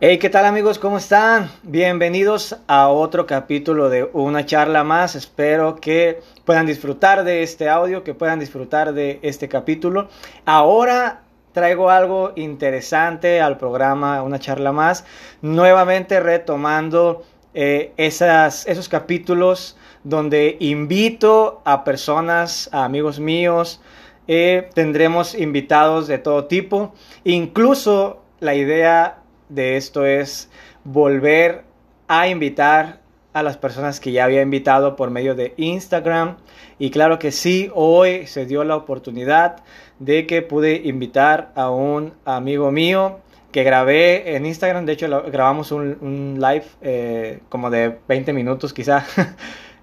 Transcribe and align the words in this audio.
Hey, 0.00 0.18
¿qué 0.18 0.30
tal 0.30 0.46
amigos? 0.46 0.78
¿Cómo 0.78 0.98
están? 0.98 1.50
Bienvenidos 1.64 2.56
a 2.68 2.86
otro 2.86 3.26
capítulo 3.26 3.88
de 3.88 4.08
una 4.12 4.46
charla 4.46 4.84
más. 4.84 5.16
Espero 5.16 5.74
que 5.74 6.20
puedan 6.44 6.66
disfrutar 6.66 7.24
de 7.24 7.42
este 7.42 7.68
audio, 7.68 8.04
que 8.04 8.14
puedan 8.14 8.38
disfrutar 8.38 8.92
de 8.92 9.18
este 9.22 9.48
capítulo. 9.48 10.08
Ahora 10.44 11.22
traigo 11.50 11.90
algo 11.90 12.32
interesante 12.36 13.40
al 13.40 13.58
programa, 13.58 14.22
una 14.22 14.38
charla 14.38 14.70
más, 14.70 15.04
nuevamente 15.42 16.20
retomando 16.20 17.24
eh, 17.52 17.92
esas, 17.96 18.68
esos 18.68 18.88
capítulos 18.88 19.76
donde 20.04 20.58
invito 20.60 21.60
a 21.64 21.82
personas, 21.82 22.70
a 22.70 22.84
amigos 22.84 23.18
míos, 23.18 23.80
eh, 24.28 24.70
tendremos 24.74 25.34
invitados 25.34 26.06
de 26.06 26.18
todo 26.18 26.44
tipo, 26.44 26.94
incluso 27.24 28.22
la 28.38 28.54
idea 28.54 29.17
de 29.48 29.76
esto 29.76 30.06
es 30.06 30.50
volver 30.84 31.64
a 32.08 32.28
invitar 32.28 33.00
a 33.32 33.42
las 33.42 33.56
personas 33.56 34.00
que 34.00 34.12
ya 34.12 34.24
había 34.24 34.42
invitado 34.42 34.96
por 34.96 35.10
medio 35.10 35.34
de 35.34 35.54
Instagram. 35.56 36.36
Y 36.78 36.90
claro 36.90 37.18
que 37.18 37.30
sí, 37.30 37.70
hoy 37.74 38.26
se 38.26 38.46
dio 38.46 38.64
la 38.64 38.76
oportunidad 38.76 39.62
de 39.98 40.26
que 40.26 40.42
pude 40.42 40.82
invitar 40.84 41.52
a 41.54 41.70
un 41.70 42.14
amigo 42.24 42.70
mío 42.72 43.20
que 43.52 43.64
grabé 43.64 44.36
en 44.36 44.46
Instagram. 44.46 44.86
De 44.86 44.92
hecho, 44.92 45.08
grabamos 45.30 45.72
un, 45.72 46.38
live 46.40 46.64
eh, 46.82 47.40
como 47.48 47.70
de 47.70 47.98
20 48.08 48.32
minutos 48.32 48.72
quizá. 48.72 49.04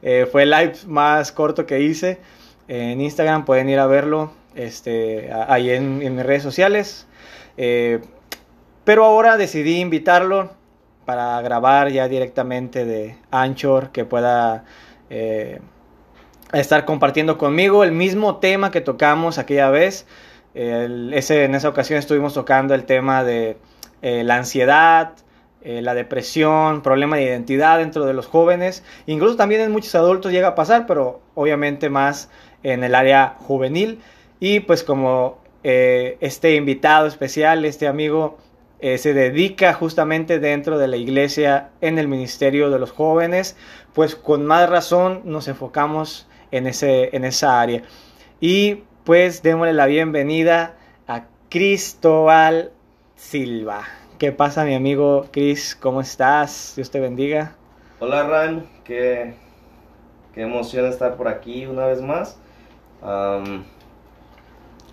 Eh, 0.08 0.28
fue 0.32 0.44
el 0.44 0.52
live 0.52 0.74
más 0.86 1.32
corto 1.32 1.66
que 1.66 1.80
hice 1.80 2.20
en 2.68 3.02
Instagram. 3.02 3.44
Pueden 3.44 3.70
ir 3.70 3.80
a 3.80 3.88
verlo 3.88 4.34
este, 4.54 5.32
ahí 5.34 5.72
en, 5.72 5.98
mis 5.98 6.24
redes 6.24 6.44
sociales. 6.44 7.08
Eh, 7.58 8.02
pero 8.86 9.04
ahora 9.04 9.36
decidí 9.36 9.80
invitarlo 9.80 10.52
para 11.06 11.42
grabar 11.42 11.92
ya 11.92 12.08
directamente 12.08 12.86
de 12.86 13.18
Anchor, 13.32 13.92
que 13.92 14.06
pueda 14.06 14.66
eh, 15.10 15.60
estar 16.54 16.86
compartiendo 16.86 17.38
conmigo 17.38 17.84
el 17.84 17.92
mismo 17.92 18.38
tema 18.38 18.72
que 18.72 18.82
tocamos 18.82 19.38
aquella 19.38 19.70
vez. 19.70 20.08
en 20.54 21.14
esa 21.56 21.70
ocasión 21.70 22.00
estuvimos 22.00 22.34
tocando 22.34 22.74
el 22.74 22.86
tema 22.86 23.24
de 23.24 23.58
eh, 24.02 24.24
la 24.24 24.38
ansiedad, 24.38 25.14
eh, 25.62 25.82
la 25.82 25.94
depresión, 25.96 26.82
problema 26.82 27.18
de 27.18 27.24
identidad 27.24 27.80
dentro 27.80 28.06
de 28.06 28.14
los 28.14 28.28
jóvenes. 28.28 28.84
Incluso 29.08 29.36
también 29.36 29.62
en 29.62 29.72
muchos 29.72 29.96
adultos 29.96 30.32
llega 30.32 30.50
a 30.50 30.56
pasar, 30.56 30.86
pero 30.86 31.22
obviamente 31.34 31.90
más 31.90 32.30
en 32.64 32.84
el 32.84 32.96
área 32.96 33.36
juvenil. 33.40 34.00
Y 34.40 34.60
pues 34.62 34.84
como 34.84 35.40
este 35.64 36.54
invitado 36.54 37.08
especial, 37.08 37.66
este 37.66 37.88
amigo, 37.88 38.38
eh, 38.80 38.98
se 38.98 39.14
dedica 39.14 39.74
justamente 39.74 40.40
dentro 40.40 40.78
de 40.78 40.88
la 40.88 40.98
iglesia 40.98 41.70
en 41.80 41.98
el 41.98 42.10
ministerio 42.10 42.70
de 42.70 42.78
los 42.78 42.92
jóvenes, 42.92 43.56
pues 43.94 44.16
con 44.16 44.46
más 44.46 44.70
razón 44.70 45.22
nos 45.24 45.48
enfocamos 45.48 46.28
en, 46.52 46.68
ese, 46.68 47.16
en 47.16 47.24
esa 47.24 47.62
área. 47.62 47.84
Y 48.42 48.84
pues 49.06 49.42
démosle 49.42 49.74
la 49.74 49.86
bienvenida 49.86 50.76
a 51.08 51.24
Cristóbal 51.50 52.74
Silva. 53.16 53.84
¿Qué 54.20 54.34
pasa 54.34 54.66
mi 54.66 54.76
amigo 54.76 55.28
Cris? 55.32 55.76
¿Cómo 55.76 56.02
estás? 56.02 56.74
Dios 56.76 56.92
te 56.92 57.00
bendiga. 57.00 57.56
Hola 58.00 58.24
Ran, 58.24 58.66
qué, 58.84 59.36
qué 60.34 60.42
emoción 60.42 60.86
estar 60.86 61.16
por 61.16 61.30
aquí 61.30 61.66
una 61.66 61.86
vez 61.86 62.02
más. 62.02 62.38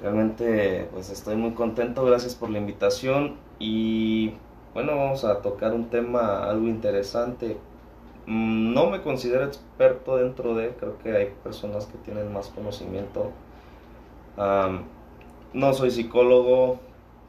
realmente 0.01 0.89
pues 0.93 1.11
estoy 1.11 1.35
muy 1.35 1.51
contento, 1.53 2.05
gracias 2.05 2.37
por 2.37 2.49
la 2.49 2.59
invitación 2.59 3.37
y 3.63 4.35
bueno, 4.75 4.97
vamos 4.97 5.25
a 5.25 5.41
tocar 5.41 5.73
un 5.73 5.89
tema 5.89 6.43
algo 6.51 6.67
interesante. 6.67 7.57
Mm, 8.27 8.75
no 8.75 8.91
me 8.91 9.03
considero 9.03 9.45
experto 9.45 10.17
dentro 10.17 10.57
de, 10.57 10.71
creo 10.71 10.99
que 10.99 11.17
hay 11.17 11.27
personas 11.45 11.87
que 11.87 11.97
tienen 11.99 12.33
más 12.33 12.49
conocimiento. 12.49 13.31
no 15.53 15.75
soy 15.75 15.91
psicólogo, 15.93 16.81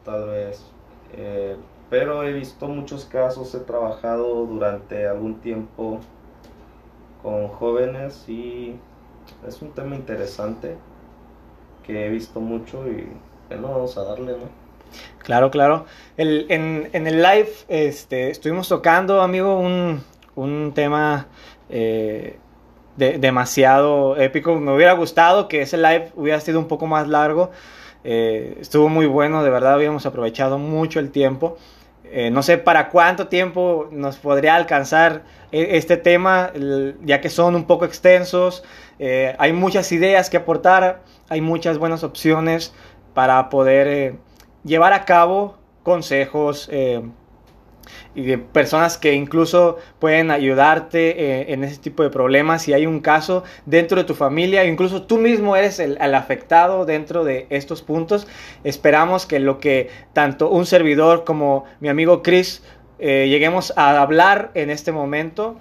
tal 0.04 0.30
vez, 0.30 0.66
eh, 1.14 1.56
pero 1.90 2.24
he 2.24 2.34
visto 2.34 2.68
muchos 2.68 3.06
casos, 3.06 3.54
he 3.54 3.60
trabajado 3.60 4.46
durante 4.48 5.08
algún 5.08 5.36
tiempo 5.42 6.00
con 7.22 7.48
jóvenes 7.50 8.28
y 8.28 8.76
es 9.48 9.62
un 9.62 9.72
tema 9.72 9.96
interesante 9.96 10.78
que 11.86 12.08
he 12.08 12.10
visto 12.10 12.40
mucho 12.40 12.88
y 12.88 13.08
bueno, 13.50 13.70
vamos 13.70 13.98
a 13.98 14.04
darle, 14.04 14.34
¿no? 14.34 14.63
Claro, 15.24 15.52
claro. 15.52 15.86
en, 16.18 16.90
el 16.94 17.22
live 17.22 17.50
este, 17.70 18.30
estuvimos 18.30 18.68
tocando, 18.68 19.22
amigo, 19.22 19.58
un, 19.58 20.72
tema 20.76 21.28
eh, 21.70 22.38
demasiado 22.98 24.18
épico. 24.18 24.56
Me 24.56 24.76
hubiera 24.76 24.94
gustado 24.94 25.48
que 25.48 25.62
ese 25.62 25.78
live 25.78 26.12
hubiera 26.16 26.42
sido 26.42 26.60
un 26.60 26.68
poco 26.68 26.88
más 26.88 27.08
largo. 27.08 27.52
Eh, 28.04 28.58
estuvo 28.60 28.90
muy 28.90 29.06
bueno, 29.06 29.44
de 29.44 29.50
verdad 29.50 29.74
habíamos 29.76 30.06
aprovechado 30.06 30.58
mucho 30.58 31.00
el 31.00 31.10
tiempo. 31.10 31.58
Eh, 32.04 32.30
no 32.30 32.44
sé 32.44 32.58
para 32.58 32.90
cuánto 32.90 33.28
tiempo 33.30 33.88
nos 33.92 34.18
podría 34.18 34.56
alcanzar 34.56 35.24
este 35.52 35.98
tema, 35.98 36.52
ya 37.04 37.22
que 37.22 37.30
son 37.30 37.56
un 37.56 37.66
poco 37.66 37.86
extensos. 37.86 38.64
hay 39.00 39.54
muchas 39.54 39.92
ideas 39.92 40.30
que 40.30 40.38
aportar, 40.38 41.02
hay 41.30 41.42
muchas 41.42 41.78
buenas 41.78 42.04
opciones 42.04 42.74
para 43.14 43.50
poder 43.50 44.18
llevar 44.64 44.94
a 44.94 45.06
cabo 45.06 45.58
consejos 45.84 46.70
eh, 46.72 47.02
y 48.16 48.24
de 48.24 48.38
personas 48.38 48.98
que 48.98 49.14
incluso 49.14 49.78
pueden 50.00 50.32
ayudarte 50.32 51.42
eh, 51.42 51.54
en 51.54 51.64
ese 51.64 51.78
tipo 51.78 52.04
de 52.04 52.10
problemas. 52.10 52.62
Si 52.62 52.74
hay 52.74 52.86
un 52.86 53.00
caso 53.00 53.44
dentro 53.66 53.98
de 53.98 54.04
tu 54.04 54.14
familia, 54.14 54.66
incluso 54.66 55.04
tú 55.04 55.18
mismo 55.18 55.56
eres 55.56 55.80
el, 55.80 55.98
afectado 56.16 56.86
dentro 56.86 57.24
de 57.24 57.48
estos 57.50 57.82
puntos, 57.82 58.28
esperamos 58.64 59.26
que 59.26 59.40
lo 59.40 59.60
que 59.60 59.90
tanto 60.14 60.50
un 60.50 60.66
servidor 60.66 61.24
como 61.26 61.66
mi 61.80 61.90
amigo 61.90 62.22
Chris 62.22 62.64
eh, 63.00 63.28
lleguemos 63.28 63.74
a 63.76 64.02
hablar 64.02 64.52
en 64.54 64.70
este 64.70 64.92
momento 64.92 65.58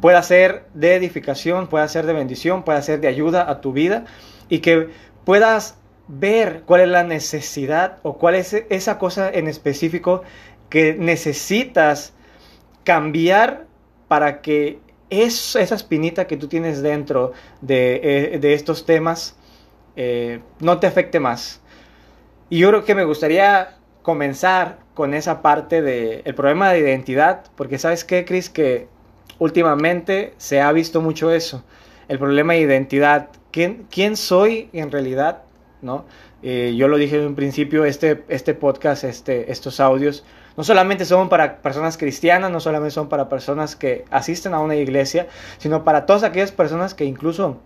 pueda 0.00 0.22
ser 0.22 0.66
de 0.74 0.96
edificación, 0.96 1.66
pueda 1.66 1.88
ser 1.88 2.04
de 2.04 2.12
bendición, 2.12 2.62
pueda 2.62 2.82
ser 2.82 3.00
de 3.00 3.08
ayuda 3.08 3.50
a 3.50 3.62
tu 3.62 3.72
vida 3.72 4.04
y 4.50 4.58
que 4.58 4.90
puedas 5.24 5.78
ver 6.08 6.62
cuál 6.66 6.82
es 6.82 6.88
la 6.88 7.04
necesidad 7.04 7.98
o 8.02 8.18
cuál 8.18 8.34
es 8.34 8.52
esa 8.68 8.98
cosa 8.98 9.30
en 9.30 9.48
específico 9.48 10.22
que 10.68 10.94
necesitas 10.94 12.12
cambiar 12.84 13.66
para 14.08 14.42
que 14.42 14.78
esa 15.10 15.60
espinita 15.60 16.26
que 16.26 16.36
tú 16.36 16.48
tienes 16.48 16.82
dentro 16.82 17.32
de, 17.60 18.00
eh, 18.02 18.54
estos 18.54 18.84
temas 18.84 19.36
eh, 19.96 20.40
no 20.60 20.78
te 20.78 20.86
afecte 20.86 21.20
más. 21.20 21.60
Y 22.50 22.58
yo 22.58 22.68
creo 22.68 22.84
que 22.84 22.94
me 22.94 23.04
gustaría 23.04 23.78
comenzar 24.02 24.78
con 24.94 25.14
esa 25.14 25.40
parte 25.42 25.82
del 25.82 26.34
problema 26.34 26.70
de 26.70 26.80
identidad, 26.80 27.44
porque 27.56 27.78
sabes 27.78 28.04
qué, 28.04 28.24
Chris, 28.24 28.50
que 28.50 28.88
últimamente 29.38 30.34
se 30.36 30.60
ha 30.60 30.70
visto 30.72 31.00
mucho 31.00 31.30
eso, 31.30 31.64
el 32.08 32.18
problema 32.18 32.52
de 32.52 32.60
identidad. 32.60 33.30
¿Quién, 33.50 33.86
quién 33.90 34.16
soy 34.16 34.68
en 34.72 34.90
realidad? 34.90 35.43
¿No? 35.84 36.04
Eh, 36.42 36.74
yo 36.76 36.88
lo 36.88 36.96
dije 36.96 37.16
en 37.16 37.26
un 37.26 37.34
principio, 37.34 37.84
este, 37.84 38.24
este 38.28 38.54
podcast, 38.54 39.04
este, 39.04 39.52
estos 39.52 39.78
audios, 39.78 40.24
no 40.56 40.64
solamente 40.64 41.04
son 41.04 41.28
para 41.28 41.58
personas 41.58 41.96
cristianas, 41.96 42.50
no 42.50 42.60
solamente 42.60 42.90
son 42.90 43.08
para 43.08 43.28
personas 43.28 43.76
que 43.76 44.04
asisten 44.10 44.54
a 44.54 44.60
una 44.60 44.74
iglesia, 44.76 45.28
sino 45.58 45.84
para 45.84 46.06
todas 46.06 46.22
aquellas 46.22 46.52
personas 46.52 46.94
que 46.94 47.04
incluso 47.04 47.58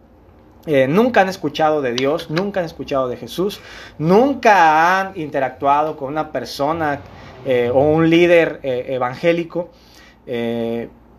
eh, 0.66 0.86
nunca 0.88 1.20
han 1.22 1.28
escuchado 1.28 1.80
de 1.80 1.92
Dios, 1.92 2.30
nunca 2.30 2.60
han 2.60 2.66
escuchado 2.66 3.08
de 3.08 3.16
Jesús, 3.16 3.60
nunca 3.98 5.00
han 5.00 5.18
interactuado 5.18 5.96
con 5.96 6.08
una 6.08 6.32
persona 6.32 7.00
eh, 7.46 7.70
o 7.72 7.80
un 7.80 8.10
líder 8.10 8.60
evangélico 8.62 9.70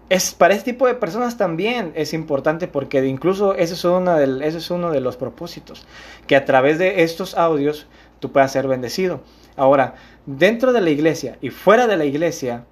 es, 0.10 0.34
para 0.34 0.56
este 0.56 0.74
tipo 0.74 0.88
de 0.88 0.96
personas 0.96 1.38
también 1.38 1.92
es 1.96 2.14
importante 2.14 2.68
porque 2.68 3.06
incluso 3.06 3.54
ese 3.54 3.76
es, 3.76 4.56
es 4.56 4.72
uno 4.72 4.92
de 4.92 5.02
los 5.02 5.18
propósitos, 5.18 5.86
que 6.28 6.36
a 6.36 6.46
través 6.46 6.80
de 6.80 7.04
estos 7.04 7.36
audios 7.38 7.88
tú 8.20 8.32
puedas 8.32 8.52
ser 8.52 8.68
bendecido. 8.68 9.22
Ahora, 9.56 9.96
dentro 10.26 10.74
de 10.74 10.82
la 10.82 10.90
iglesia 10.90 11.38
y 11.42 11.52
fuera 11.52 11.86
de 11.86 11.98
la 11.98 12.06
iglesia 12.06 12.66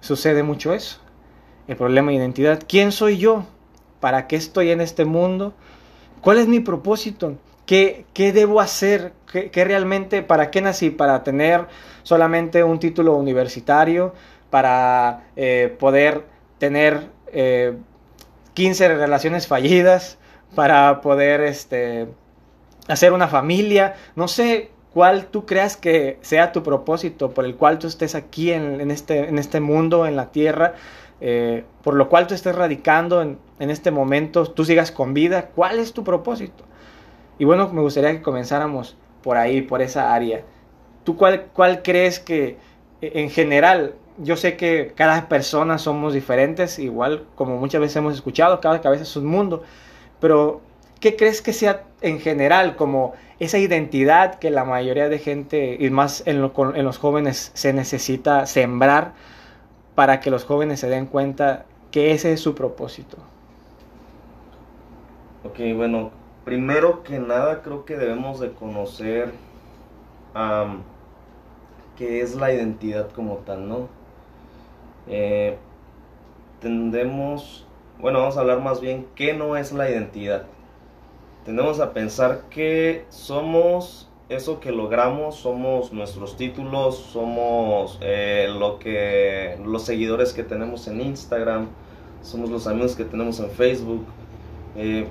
sucede 0.00 0.42
mucho 0.42 0.72
eso. 0.72 1.00
El 1.66 1.76
problema 1.76 2.10
de 2.10 2.18
identidad. 2.18 2.62
¿Quién 2.66 2.92
soy 2.92 3.18
yo? 3.18 3.44
¿Para 3.98 4.28
qué 4.28 4.36
estoy 4.36 4.70
en 4.70 4.80
este 4.80 5.04
mundo? 5.04 5.54
¿Cuál 6.20 6.38
es 6.38 6.46
mi 6.46 6.60
propósito? 6.60 7.36
¿Qué, 7.66 8.06
qué 8.12 8.32
debo 8.32 8.60
hacer? 8.60 9.12
¿Qué, 9.30 9.50
¿Qué, 9.50 9.64
realmente, 9.64 10.22
para 10.22 10.52
qué 10.52 10.60
nací? 10.60 10.90
¿Para 10.90 11.24
tener 11.24 11.66
solamente 12.04 12.62
un 12.62 12.78
título 12.78 13.16
universitario? 13.16 14.14
¿Para 14.50 15.24
eh, 15.34 15.74
poder 15.80 16.35
tener 16.58 17.10
15 18.54 18.84
eh, 18.84 18.88
relaciones 18.88 19.46
fallidas, 19.46 20.18
para 20.56 21.00
poder 21.00 21.42
este, 21.42 22.08
hacer 22.88 23.12
una 23.12 23.28
familia. 23.28 23.94
No 24.16 24.26
sé 24.26 24.70
cuál 24.92 25.26
tú 25.26 25.46
creas 25.46 25.76
que 25.76 26.18
sea 26.22 26.52
tu 26.52 26.62
propósito, 26.62 27.30
por 27.30 27.44
el 27.44 27.54
cual 27.54 27.78
tú 27.78 27.86
estés 27.86 28.14
aquí 28.14 28.50
en, 28.52 28.90
este, 28.90 29.28
en 29.28 29.38
este 29.38 29.60
mundo, 29.60 30.06
en 30.06 30.16
la 30.16 30.32
tierra, 30.32 30.74
eh, 31.20 31.64
por 31.82 31.94
lo 31.94 32.08
cual 32.08 32.26
tú 32.26 32.34
estés 32.34 32.54
radicando 32.54 33.22
en, 33.22 33.38
en, 33.58 33.70
este 33.70 33.90
momento, 33.90 34.46
tú 34.46 34.64
sigas 34.64 34.90
con 34.90 35.14
vida, 35.14 35.50
¿cuál 35.54 35.78
es 35.78 35.92
tu 35.92 36.04
propósito? 36.04 36.64
Y 37.38 37.44
bueno, 37.44 37.68
me 37.68 37.82
gustaría 37.82 38.12
que 38.12 38.22
comenzáramos 38.22 38.96
por 39.22 39.36
ahí, 39.36 39.62
por 39.62 39.82
esa 39.82 40.14
área. 40.14 40.42
¿Tú 41.04 41.16
cuál, 41.16 41.46
cuál 41.52 41.82
crees 41.82 42.18
que 42.18 42.56
en 43.00 43.28
general, 43.30 43.94
yo 44.18 44.36
sé 44.36 44.56
que 44.56 44.92
cada 44.94 45.28
persona 45.28 45.78
somos 45.78 46.14
diferentes, 46.14 46.78
igual 46.78 47.24
como 47.34 47.58
muchas 47.58 47.80
veces 47.80 47.96
hemos 47.96 48.14
escuchado, 48.14 48.60
cada 48.60 48.80
cabeza 48.80 49.02
es 49.02 49.16
un 49.16 49.26
mundo, 49.26 49.62
pero 50.20 50.60
¿qué 51.00 51.16
crees 51.16 51.42
que 51.42 51.52
sea 51.52 51.84
en 52.00 52.20
general 52.20 52.76
como 52.76 53.14
esa 53.38 53.58
identidad 53.58 54.38
que 54.38 54.50
la 54.50 54.64
mayoría 54.64 55.08
de 55.08 55.18
gente, 55.18 55.76
y 55.78 55.90
más 55.90 56.22
en, 56.26 56.36
en 56.36 56.84
los 56.84 56.98
jóvenes, 56.98 57.50
se 57.54 57.72
necesita 57.72 58.46
sembrar 58.46 59.12
para 59.94 60.20
que 60.20 60.30
los 60.30 60.44
jóvenes 60.44 60.80
se 60.80 60.88
den 60.88 61.06
cuenta 61.06 61.66
que 61.90 62.12
ese 62.12 62.32
es 62.32 62.40
su 62.40 62.54
propósito? 62.54 63.18
Ok, 65.44 65.58
bueno, 65.74 66.10
primero 66.44 67.02
que 67.02 67.18
nada 67.18 67.62
creo 67.62 67.84
que 67.84 67.96
debemos 67.96 68.40
de 68.40 68.52
conocer 68.52 69.32
qué 71.96 72.20
es 72.20 72.34
la 72.34 72.52
identidad 72.52 73.10
como 73.10 73.36
tal, 73.38 73.68
¿no? 73.68 73.88
Eh, 75.08 75.56
tendemos, 76.60 77.66
bueno, 77.98 78.20
vamos 78.20 78.36
a 78.36 78.40
hablar 78.40 78.60
más 78.60 78.80
bien 78.80 79.06
qué 79.14 79.34
no 79.34 79.56
es 79.56 79.72
la 79.72 79.90
identidad. 79.90 80.46
Tendemos 81.44 81.78
a 81.80 81.92
pensar 81.92 82.42
que 82.50 83.04
somos 83.08 84.10
eso 84.28 84.58
que 84.58 84.72
logramos, 84.72 85.36
somos 85.36 85.92
nuestros 85.92 86.36
títulos, 86.36 86.96
somos 86.96 87.98
eh, 88.00 88.48
lo 88.58 88.78
que 88.80 89.56
los 89.64 89.82
seguidores 89.84 90.32
que 90.32 90.42
tenemos 90.42 90.88
en 90.88 91.00
Instagram, 91.00 91.68
somos 92.22 92.50
los 92.50 92.66
amigos 92.66 92.96
que 92.96 93.04
tenemos 93.04 93.38
en 93.38 93.50
Facebook. 93.50 94.04
Eh, 94.74 95.06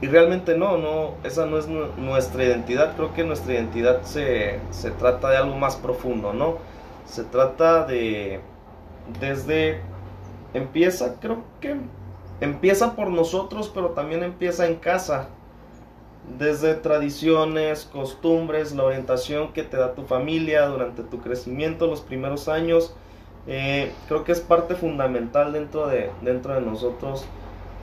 y 0.00 0.06
realmente 0.06 0.56
no, 0.56 0.78
no, 0.78 1.14
esa 1.24 1.44
no 1.44 1.58
es 1.58 1.68
nuestra 1.68 2.44
identidad. 2.44 2.96
Creo 2.96 3.12
que 3.12 3.22
nuestra 3.22 3.52
identidad 3.52 4.02
se, 4.04 4.58
se 4.70 4.90
trata 4.92 5.28
de 5.28 5.36
algo 5.36 5.56
más 5.56 5.76
profundo, 5.76 6.32
¿no? 6.32 6.56
Se 7.04 7.22
trata 7.24 7.84
de, 7.84 8.40
desde, 9.18 9.80
empieza, 10.54 11.18
creo 11.20 11.42
que 11.60 11.76
empieza 12.40 12.94
por 12.96 13.10
nosotros, 13.10 13.70
pero 13.72 13.90
también 13.90 14.22
empieza 14.22 14.66
en 14.66 14.76
casa. 14.76 15.28
Desde 16.38 16.74
tradiciones, 16.74 17.88
costumbres, 17.90 18.72
la 18.72 18.84
orientación 18.84 19.52
que 19.52 19.62
te 19.62 19.76
da 19.76 19.94
tu 19.94 20.02
familia 20.02 20.66
durante 20.66 21.02
tu 21.02 21.18
crecimiento, 21.20 21.86
los 21.86 22.02
primeros 22.02 22.48
años. 22.48 22.94
Eh, 23.46 23.90
creo 24.06 24.22
que 24.22 24.32
es 24.32 24.40
parte 24.40 24.74
fundamental 24.74 25.52
dentro 25.52 25.88
de, 25.88 26.10
dentro 26.22 26.54
de 26.54 26.60
nosotros. 26.60 27.24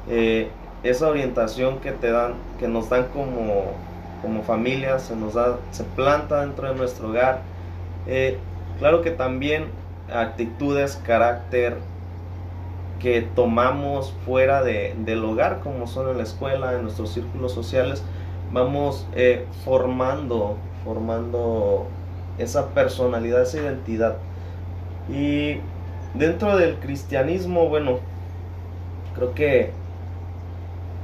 Eh, 0.08 0.50
esa 0.84 1.10
orientación 1.10 1.80
que 1.80 1.92
te 1.92 2.12
dan, 2.12 2.36
que 2.60 2.68
nos 2.68 2.90
dan 2.90 3.08
como, 3.10 3.74
como 4.22 4.44
familia, 4.44 5.00
se 5.00 5.16
nos 5.16 5.34
da, 5.34 5.58
se 5.72 5.84
planta 5.84 6.42
dentro 6.42 6.70
de 6.70 6.76
nuestro 6.76 7.10
hogar. 7.10 7.42
Eh, 8.06 8.38
claro 8.80 9.02
que 9.02 9.12
también 9.12 9.66
actitudes, 10.12 11.02
carácter 11.06 11.78
que 13.00 13.22
tomamos 13.22 14.14
fuera 14.26 14.64
de, 14.64 14.96
del 15.00 15.24
hogar, 15.24 15.60
como 15.60 15.88
son 15.88 16.10
en 16.10 16.18
la 16.18 16.24
escuela, 16.24 16.74
en 16.74 16.84
nuestros 16.84 17.12
círculos 17.12 17.54
sociales, 17.54 18.04
vamos 18.52 19.08
eh, 19.14 19.46
formando, 19.64 20.58
formando 20.84 21.88
esa 22.38 22.70
personalidad, 22.70 23.44
esa 23.44 23.58
identidad. 23.58 24.18
Y 25.10 25.60
dentro 26.14 26.58
del 26.58 26.76
cristianismo, 26.76 27.70
bueno, 27.70 28.00
creo 29.16 29.34
que 29.34 29.72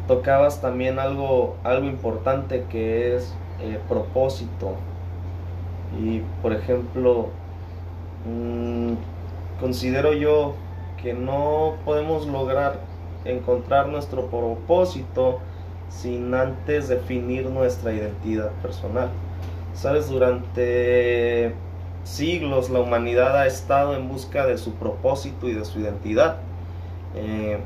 tocabas 0.07 0.61
también 0.61 0.99
algo, 0.99 1.55
algo 1.63 1.87
importante 1.87 2.65
que 2.69 3.15
es 3.15 3.33
eh, 3.61 3.79
propósito. 3.87 4.75
Y 6.01 6.21
por 6.41 6.53
ejemplo, 6.53 7.29
mm, 8.25 8.93
considero 9.59 10.13
yo 10.13 10.55
que 11.01 11.13
no 11.13 11.75
podemos 11.85 12.27
lograr 12.27 12.79
encontrar 13.25 13.87
nuestro 13.87 14.27
propósito 14.27 15.39
sin 15.89 16.33
antes 16.33 16.87
definir 16.87 17.49
nuestra 17.49 17.93
identidad 17.93 18.51
personal. 18.61 19.09
Sabes, 19.73 20.09
durante 20.09 21.53
siglos 22.03 22.69
la 22.69 22.79
humanidad 22.79 23.37
ha 23.37 23.47
estado 23.47 23.95
en 23.95 24.09
busca 24.09 24.45
de 24.45 24.57
su 24.57 24.73
propósito 24.73 25.47
y 25.47 25.53
de 25.53 25.65
su 25.65 25.79
identidad. 25.79 26.37
Eh, 27.15 27.59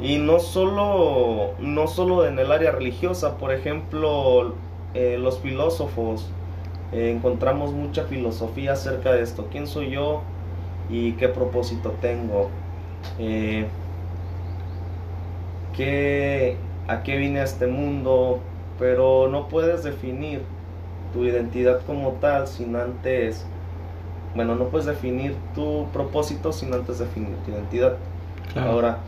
y 0.00 0.18
no 0.18 0.40
solo, 0.40 1.52
no 1.60 1.86
solo 1.86 2.26
en 2.26 2.38
el 2.38 2.50
área 2.50 2.72
religiosa, 2.72 3.38
por 3.38 3.52
ejemplo, 3.52 4.54
eh, 4.94 5.16
los 5.18 5.38
filósofos, 5.38 6.30
eh, 6.92 7.10
encontramos 7.10 7.72
mucha 7.72 8.04
filosofía 8.04 8.72
acerca 8.72 9.12
de 9.12 9.22
esto. 9.22 9.48
¿Quién 9.50 9.66
soy 9.66 9.90
yo 9.90 10.22
y 10.90 11.12
qué 11.12 11.28
propósito 11.28 11.92
tengo? 12.00 12.50
Eh, 13.18 13.66
¿A 16.88 17.02
qué 17.02 17.16
vine 17.16 17.40
a 17.40 17.44
este 17.44 17.66
mundo? 17.66 18.40
Pero 18.78 19.28
no 19.28 19.48
puedes 19.48 19.82
definir 19.82 20.42
tu 21.12 21.24
identidad 21.24 21.82
como 21.86 22.12
tal 22.12 22.46
sin 22.48 22.74
antes, 22.76 23.46
bueno, 24.34 24.54
no 24.54 24.68
puedes 24.68 24.86
definir 24.86 25.36
tu 25.54 25.86
propósito 25.92 26.52
sin 26.52 26.72
antes 26.72 26.98
definir 26.98 27.36
tu 27.44 27.50
identidad. 27.50 27.96
Ahora, 28.56 28.98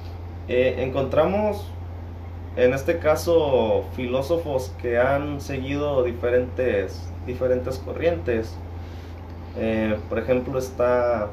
eh, 0.49 0.77
encontramos 0.79 1.74
en 2.57 2.73
este 2.73 2.99
caso 2.99 3.85
filósofos 3.97 4.73
que 4.81 4.99
han 4.99 5.41
seguido 5.41 6.05
diferentes, 6.05 7.03
diferentes 7.27 7.79
corrientes. 7.79 8.55
Eh, 9.57 9.99
por 10.09 10.19
ejemplo, 10.19 10.59
está, 10.59 11.29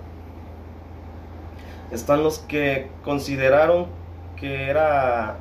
están 1.91 2.23
los 2.23 2.39
que 2.39 2.89
consideraron 3.03 3.87
que 4.35 4.69
era 4.69 5.37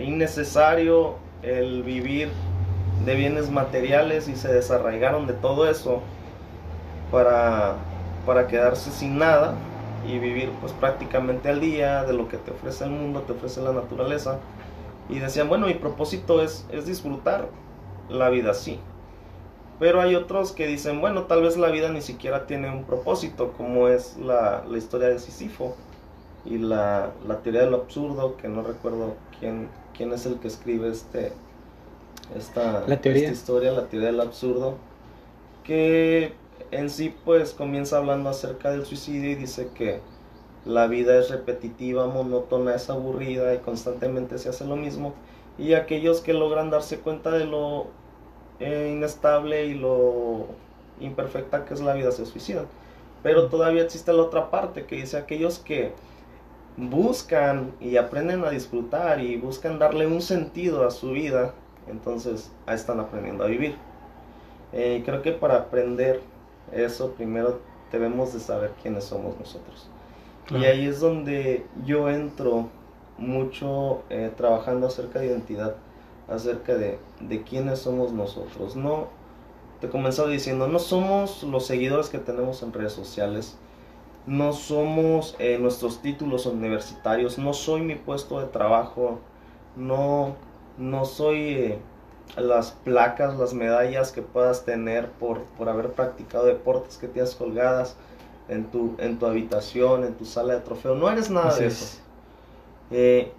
innecesario 0.00 1.16
el 1.42 1.82
vivir 1.82 2.30
de 3.04 3.14
bienes 3.14 3.50
materiales 3.50 4.28
y 4.28 4.36
se 4.36 4.52
desarraigaron 4.52 5.26
de 5.26 5.32
todo 5.32 5.68
eso 5.68 6.02
para, 7.10 7.76
para 8.24 8.46
quedarse 8.46 8.90
sin 8.90 9.18
nada 9.18 9.54
y 10.06 10.18
vivir 10.18 10.50
pues 10.60 10.72
prácticamente 10.72 11.48
al 11.48 11.60
día 11.60 12.04
de 12.04 12.12
lo 12.12 12.28
que 12.28 12.36
te 12.36 12.52
ofrece 12.52 12.84
el 12.84 12.90
mundo, 12.90 13.22
te 13.22 13.32
ofrece 13.32 13.60
la 13.60 13.72
naturaleza. 13.72 14.38
Y 15.08 15.18
decían, 15.18 15.48
bueno, 15.48 15.66
mi 15.66 15.74
propósito 15.74 16.42
es, 16.42 16.66
es 16.70 16.86
disfrutar 16.86 17.48
la 18.08 18.28
vida 18.30 18.50
así. 18.50 18.78
Pero 19.78 20.00
hay 20.00 20.14
otros 20.14 20.52
que 20.52 20.66
dicen, 20.66 21.00
bueno, 21.00 21.24
tal 21.24 21.42
vez 21.42 21.56
la 21.56 21.68
vida 21.68 21.90
ni 21.90 22.00
siquiera 22.00 22.46
tiene 22.46 22.70
un 22.70 22.84
propósito, 22.84 23.52
como 23.52 23.88
es 23.88 24.16
la, 24.16 24.64
la 24.66 24.78
historia 24.78 25.08
de 25.08 25.18
Sísifo 25.18 25.76
y 26.44 26.58
la, 26.58 27.12
la, 27.26 27.42
teoría 27.42 27.62
de 27.62 27.70
lo 27.70 27.78
absurdo, 27.78 28.36
que 28.36 28.48
no 28.48 28.62
recuerdo 28.62 29.14
quién, 29.38 29.68
quién 29.94 30.12
es 30.12 30.24
el 30.24 30.38
que 30.38 30.48
escribe 30.48 30.88
este, 30.88 31.32
esta, 32.34 32.84
la 32.86 33.00
teoría. 33.00 33.24
esta 33.24 33.34
historia, 33.34 33.72
la 33.72 33.86
teoría 33.88 34.10
del 34.10 34.20
absurdo, 34.20 34.76
que 35.62 36.32
en 36.70 36.88
sí 36.88 37.14
pues 37.24 37.52
comienza 37.52 37.98
hablando 37.98 38.30
acerca 38.30 38.70
del 38.70 38.86
suicidio 38.86 39.30
y 39.30 39.34
dice 39.34 39.68
que 39.74 40.00
la 40.66 40.88
vida 40.88 41.16
es 41.18 41.30
repetitiva, 41.30 42.06
monótona, 42.08 42.74
es 42.74 42.90
aburrida 42.90 43.54
y 43.54 43.58
constantemente 43.58 44.36
se 44.38 44.48
hace 44.48 44.64
lo 44.64 44.76
mismo. 44.76 45.14
Y 45.58 45.74
aquellos 45.74 46.20
que 46.20 46.34
logran 46.34 46.70
darse 46.70 46.98
cuenta 46.98 47.30
de 47.30 47.46
lo 47.46 47.86
eh, 48.58 48.90
inestable 48.92 49.66
y 49.66 49.74
lo 49.74 50.46
imperfecta 51.00 51.64
que 51.64 51.74
es 51.74 51.80
la 51.80 51.94
vida 51.94 52.10
se 52.10 52.26
suicidan. 52.26 52.66
Pero 53.22 53.48
todavía 53.48 53.82
existe 53.82 54.12
la 54.12 54.22
otra 54.22 54.50
parte 54.50 54.86
que 54.86 54.96
dice 54.96 55.16
aquellos 55.16 55.60
que 55.60 55.92
buscan 56.76 57.72
y 57.80 57.96
aprenden 57.96 58.44
a 58.44 58.50
disfrutar 58.50 59.20
y 59.20 59.36
buscan 59.36 59.78
darle 59.78 60.06
un 60.06 60.20
sentido 60.20 60.86
a 60.86 60.90
su 60.90 61.12
vida, 61.12 61.54
entonces 61.88 62.50
ahí 62.66 62.74
están 62.74 63.00
aprendiendo 63.00 63.44
a 63.44 63.46
vivir. 63.46 63.76
Eh, 64.72 65.02
creo 65.06 65.22
que 65.22 65.32
para 65.32 65.56
aprender 65.56 66.20
eso 66.72 67.12
primero 67.12 67.60
debemos 67.92 68.34
de 68.34 68.40
saber 68.40 68.72
quiénes 68.82 69.04
somos 69.04 69.38
nosotros. 69.38 69.88
Y 70.50 70.64
ahí 70.64 70.86
es 70.86 71.00
donde 71.00 71.66
yo 71.84 72.08
entro 72.08 72.68
mucho 73.18 74.02
eh, 74.10 74.32
trabajando 74.36 74.86
acerca 74.86 75.18
de 75.18 75.26
identidad, 75.26 75.74
acerca 76.28 76.74
de, 76.74 76.98
de 77.20 77.42
quiénes 77.42 77.80
somos 77.80 78.12
nosotros. 78.12 78.76
No, 78.76 79.08
te 79.80 79.88
comenzaba 79.88 80.28
diciendo, 80.28 80.68
no 80.68 80.78
somos 80.78 81.42
los 81.42 81.66
seguidores 81.66 82.08
que 82.08 82.18
tenemos 82.18 82.62
en 82.62 82.72
redes 82.72 82.92
sociales, 82.92 83.56
no 84.26 84.52
somos 84.52 85.36
eh, 85.38 85.58
nuestros 85.58 86.00
títulos 86.00 86.46
universitarios, 86.46 87.38
no 87.38 87.52
soy 87.52 87.82
mi 87.82 87.94
puesto 87.94 88.40
de 88.40 88.46
trabajo, 88.46 89.18
no, 89.76 90.36
no 90.78 91.04
soy 91.04 91.40
eh, 91.40 91.78
las 92.36 92.72
placas, 92.72 93.38
las 93.38 93.54
medallas 93.54 94.12
que 94.12 94.22
puedas 94.22 94.64
tener 94.64 95.10
por, 95.10 95.42
por 95.58 95.68
haber 95.68 95.92
practicado 95.92 96.46
deportes 96.46 96.98
que 96.98 97.08
tienes 97.08 97.34
colgadas 97.34 97.96
en 98.48 98.70
tu, 98.70 98.94
en 98.98 99.18
tu 99.18 99.26
habitación, 99.26 100.04
en 100.04 100.14
tu 100.14 100.24
sala 100.24 100.54
de 100.54 100.60
trofeo. 100.60 100.94
No 100.94 101.10
eres 101.10 101.30
nada 101.30 101.56
de 101.56 101.66
eso. 101.66 101.98
Eh, 102.90 103.32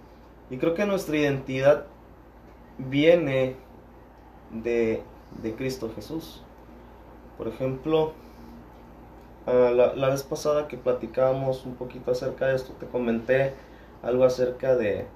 y 0.50 0.56
creo 0.58 0.74
que 0.74 0.84
nuestra 0.86 1.16
identidad 1.16 1.86
viene 2.78 3.56
de, 4.50 5.02
de 5.42 5.54
Cristo 5.54 5.90
Jesús. 5.94 6.42
Por 7.36 7.48
ejemplo, 7.48 8.12
ah, 9.46 9.70
la, 9.74 9.94
la, 9.94 10.08
vez 10.10 10.22
pasada 10.22 10.68
que 10.68 10.76
platicábamos 10.76 11.64
un 11.64 11.74
poquito 11.74 12.10
acerca 12.10 12.46
de 12.46 12.56
esto, 12.56 12.72
te 12.74 12.86
comenté 12.86 13.54
algo 14.02 14.24
acerca 14.24 14.76
de, 14.76 15.06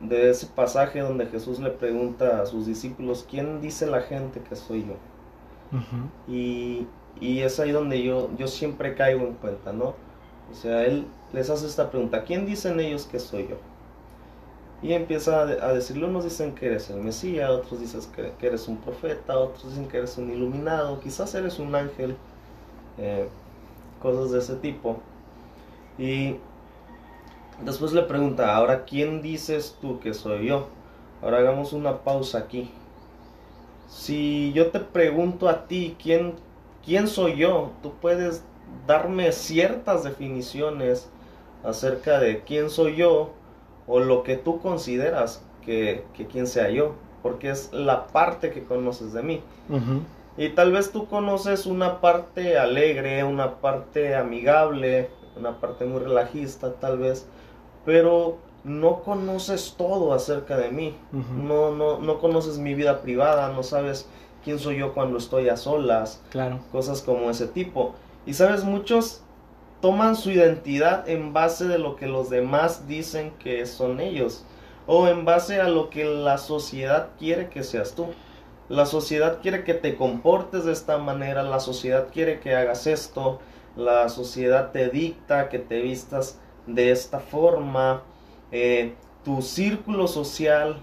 de 0.00 0.30
ese 0.30 0.46
pasaje 0.46 1.00
donde 1.00 1.26
Jesús 1.26 1.58
le 1.58 1.70
pregunta 1.70 2.42
a 2.42 2.46
sus 2.46 2.66
discípulos, 2.66 3.26
¿quién 3.28 3.60
dice 3.60 3.86
la 3.86 4.02
gente 4.02 4.40
que 4.40 4.56
soy 4.56 4.86
yo? 4.86 4.94
y, 6.28 6.86
y, 7.20 7.40
es 7.40 7.60
ahí 7.60 7.70
donde 7.72 8.02
yo, 8.02 8.30
yo 8.36 8.48
siempre 8.48 8.94
caigo 8.94 9.22
en 9.22 9.34
cuenta, 9.34 9.72
¿no? 9.72 9.94
O 10.50 10.54
sea, 10.54 10.84
él 10.84 11.06
les 11.32 11.50
hace 11.50 11.66
esta 11.66 11.90
pregunta, 11.90 12.24
¿quién 12.24 12.46
dicen 12.46 12.78
ellos 12.80 13.06
que 13.06 13.18
soy 13.18 13.48
yo? 13.48 13.56
Y 14.82 14.92
empieza 14.92 15.40
a, 15.40 15.72
decirle, 15.72 16.04
unos 16.04 16.24
dicen 16.24 16.54
que 16.54 16.66
eres 16.66 16.90
el 16.90 17.00
Mesías, 17.00 17.48
otros 17.48 17.80
dicen 17.80 18.02
que, 18.38 18.46
eres 18.46 18.68
un 18.68 18.76
profeta, 18.76 19.38
otros 19.38 19.70
dicen 19.70 19.88
que 19.88 19.96
eres 19.96 20.18
un 20.18 20.30
iluminado, 20.30 21.00
quizás 21.00 21.34
eres 21.34 21.58
un 21.58 21.74
ángel, 21.74 22.16
eh, 22.98 23.26
cosas 24.02 24.30
de 24.32 24.40
ese 24.40 24.56
tipo. 24.56 24.98
Y 25.96 26.36
después 27.64 27.94
le 27.94 28.02
pregunta, 28.02 28.54
ahora, 28.54 28.84
¿quién 28.84 29.22
dices 29.22 29.78
tú 29.80 30.00
que 30.00 30.12
soy 30.12 30.48
yo? 30.48 30.68
Ahora 31.22 31.38
hagamos 31.38 31.72
una 31.72 32.00
pausa 32.04 32.38
aquí. 32.38 32.70
Si 33.88 34.52
yo 34.52 34.70
te 34.70 34.80
pregunto 34.80 35.48
a 35.48 35.66
ti, 35.66 35.96
¿quién, 36.02 36.34
quién 36.84 37.08
soy 37.08 37.36
yo? 37.36 37.70
Tú 37.82 37.92
puedes 38.00 38.44
darme 38.86 39.32
ciertas 39.32 40.04
definiciones 40.04 41.08
acerca 41.64 42.18
de 42.18 42.42
quién 42.42 42.70
soy 42.70 42.96
yo 42.96 43.32
o 43.86 44.00
lo 44.00 44.22
que 44.22 44.36
tú 44.36 44.60
consideras 44.60 45.42
que, 45.64 46.04
que 46.14 46.26
quién 46.26 46.46
sea 46.46 46.70
yo, 46.70 46.94
porque 47.22 47.50
es 47.50 47.72
la 47.72 48.06
parte 48.08 48.50
que 48.50 48.64
conoces 48.64 49.12
de 49.12 49.22
mí. 49.22 49.42
Y 50.36 50.50
tal 50.50 50.72
vez 50.72 50.90
tú 50.90 51.06
conoces 51.06 51.64
una 51.66 52.00
parte 52.00 52.58
alegre, 52.58 53.24
una 53.24 53.60
parte 53.60 54.14
amigable, 54.14 55.08
una 55.36 55.60
parte 55.60 55.84
muy 55.84 56.00
relajista 56.00 56.74
tal 56.74 56.98
vez, 56.98 57.26
pero 57.84 58.38
no 58.64 59.02
conoces 59.02 59.74
todo 59.76 60.12
acerca 60.12 60.56
de 60.56 60.70
mí, 60.70 60.96
no, 61.12 61.70
no, 61.70 61.98
no 61.98 62.18
conoces 62.18 62.58
mi 62.58 62.74
vida 62.74 63.00
privada, 63.02 63.52
no 63.52 63.62
sabes 63.62 64.08
quién 64.44 64.58
soy 64.58 64.78
yo 64.78 64.94
cuando 64.94 65.18
estoy 65.18 65.48
a 65.48 65.56
solas, 65.56 66.22
claro. 66.30 66.60
cosas 66.70 67.02
como 67.02 67.30
ese 67.30 67.46
tipo. 67.46 67.94
Y 68.26 68.34
sabes, 68.34 68.64
muchos 68.64 69.22
toman 69.80 70.16
su 70.16 70.30
identidad 70.30 71.08
en 71.08 71.32
base 71.32 71.66
de 71.66 71.78
lo 71.78 71.96
que 71.96 72.06
los 72.06 72.30
demás 72.30 72.86
dicen 72.86 73.32
que 73.38 73.66
son 73.66 74.00
ellos, 74.00 74.44
o 74.86 75.08
en 75.08 75.24
base 75.24 75.60
a 75.60 75.68
lo 75.68 75.90
que 75.90 76.04
la 76.04 76.38
sociedad 76.38 77.10
quiere 77.18 77.48
que 77.48 77.62
seas 77.62 77.94
tú. 77.94 78.06
La 78.68 78.86
sociedad 78.86 79.40
quiere 79.42 79.62
que 79.62 79.74
te 79.74 79.96
comportes 79.96 80.64
de 80.64 80.72
esta 80.72 80.96
manera, 80.96 81.42
la 81.42 81.60
sociedad 81.60 82.08
quiere 82.10 82.40
que 82.40 82.54
hagas 82.54 82.86
esto, 82.86 83.40
la 83.76 84.08
sociedad 84.08 84.72
te 84.72 84.88
dicta 84.88 85.48
que 85.48 85.58
te 85.58 85.80
vistas 85.82 86.38
de 86.66 86.90
esta 86.90 87.20
forma, 87.20 88.02
eh, 88.52 88.94
tu 89.24 89.42
círculo 89.42 90.06
social 90.06 90.78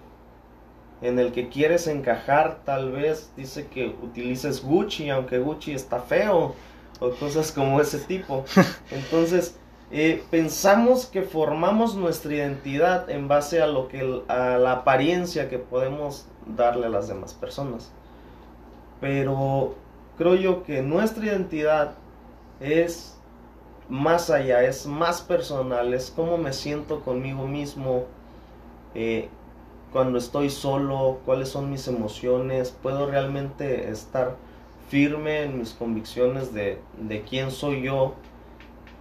en 1.02 1.20
el 1.20 1.32
que 1.32 1.50
quieres 1.50 1.88
encajar 1.88 2.62
tal 2.64 2.92
vez 2.92 3.32
dice 3.36 3.68
que 3.68 3.96
utilices 4.02 4.64
Gucci, 4.64 5.10
aunque 5.10 5.40
Gucci 5.40 5.74
está 5.74 6.00
feo, 6.00 6.56
o 7.00 7.10
cosas 7.12 7.52
como 7.52 7.82
ese 7.82 8.00
tipo. 8.00 8.46
Entonces, 8.92 9.58
eh, 9.90 10.24
pensamos 10.30 11.06
que 11.06 11.24
formamos 11.24 11.96
nuestra 11.96 12.34
identidad 12.34 13.10
en 13.10 13.28
base 13.28 13.62
a 13.62 13.68
lo 13.68 13.88
que 13.88 14.24
a 14.28 14.58
la 14.58 14.72
apariencia 14.72 15.50
que 15.50 15.60
podemos 15.60 16.28
darle 16.46 16.86
a 16.86 16.90
las 16.90 17.08
demás 17.08 17.34
personas. 17.34 17.92
Pero 19.02 19.76
creo 20.18 20.36
yo 20.36 20.64
que 20.64 20.82
nuestra 20.82 21.26
identidad 21.26 21.96
es 22.60 23.18
más 23.90 24.30
allá, 24.30 24.64
es 24.64 24.86
más 24.86 25.22
personal, 25.22 25.94
es 25.94 26.14
cómo 26.16 26.38
me 26.38 26.54
siento 26.54 27.02
conmigo 27.02 27.48
mismo 27.48 28.06
eh, 28.94 29.30
cuando 29.92 30.18
estoy 30.18 30.50
solo, 30.50 31.20
cuáles 31.26 31.50
son 31.50 31.70
mis 31.70 31.88
emociones, 31.88 32.76
puedo 32.82 33.06
realmente 33.06 33.90
estar 33.90 34.36
firme 34.90 35.44
en 35.44 35.60
mis 35.60 35.72
convicciones 35.74 36.54
de, 36.54 36.80
de 37.00 37.22
quién 37.22 37.52
soy 37.52 37.82
yo, 37.82 38.16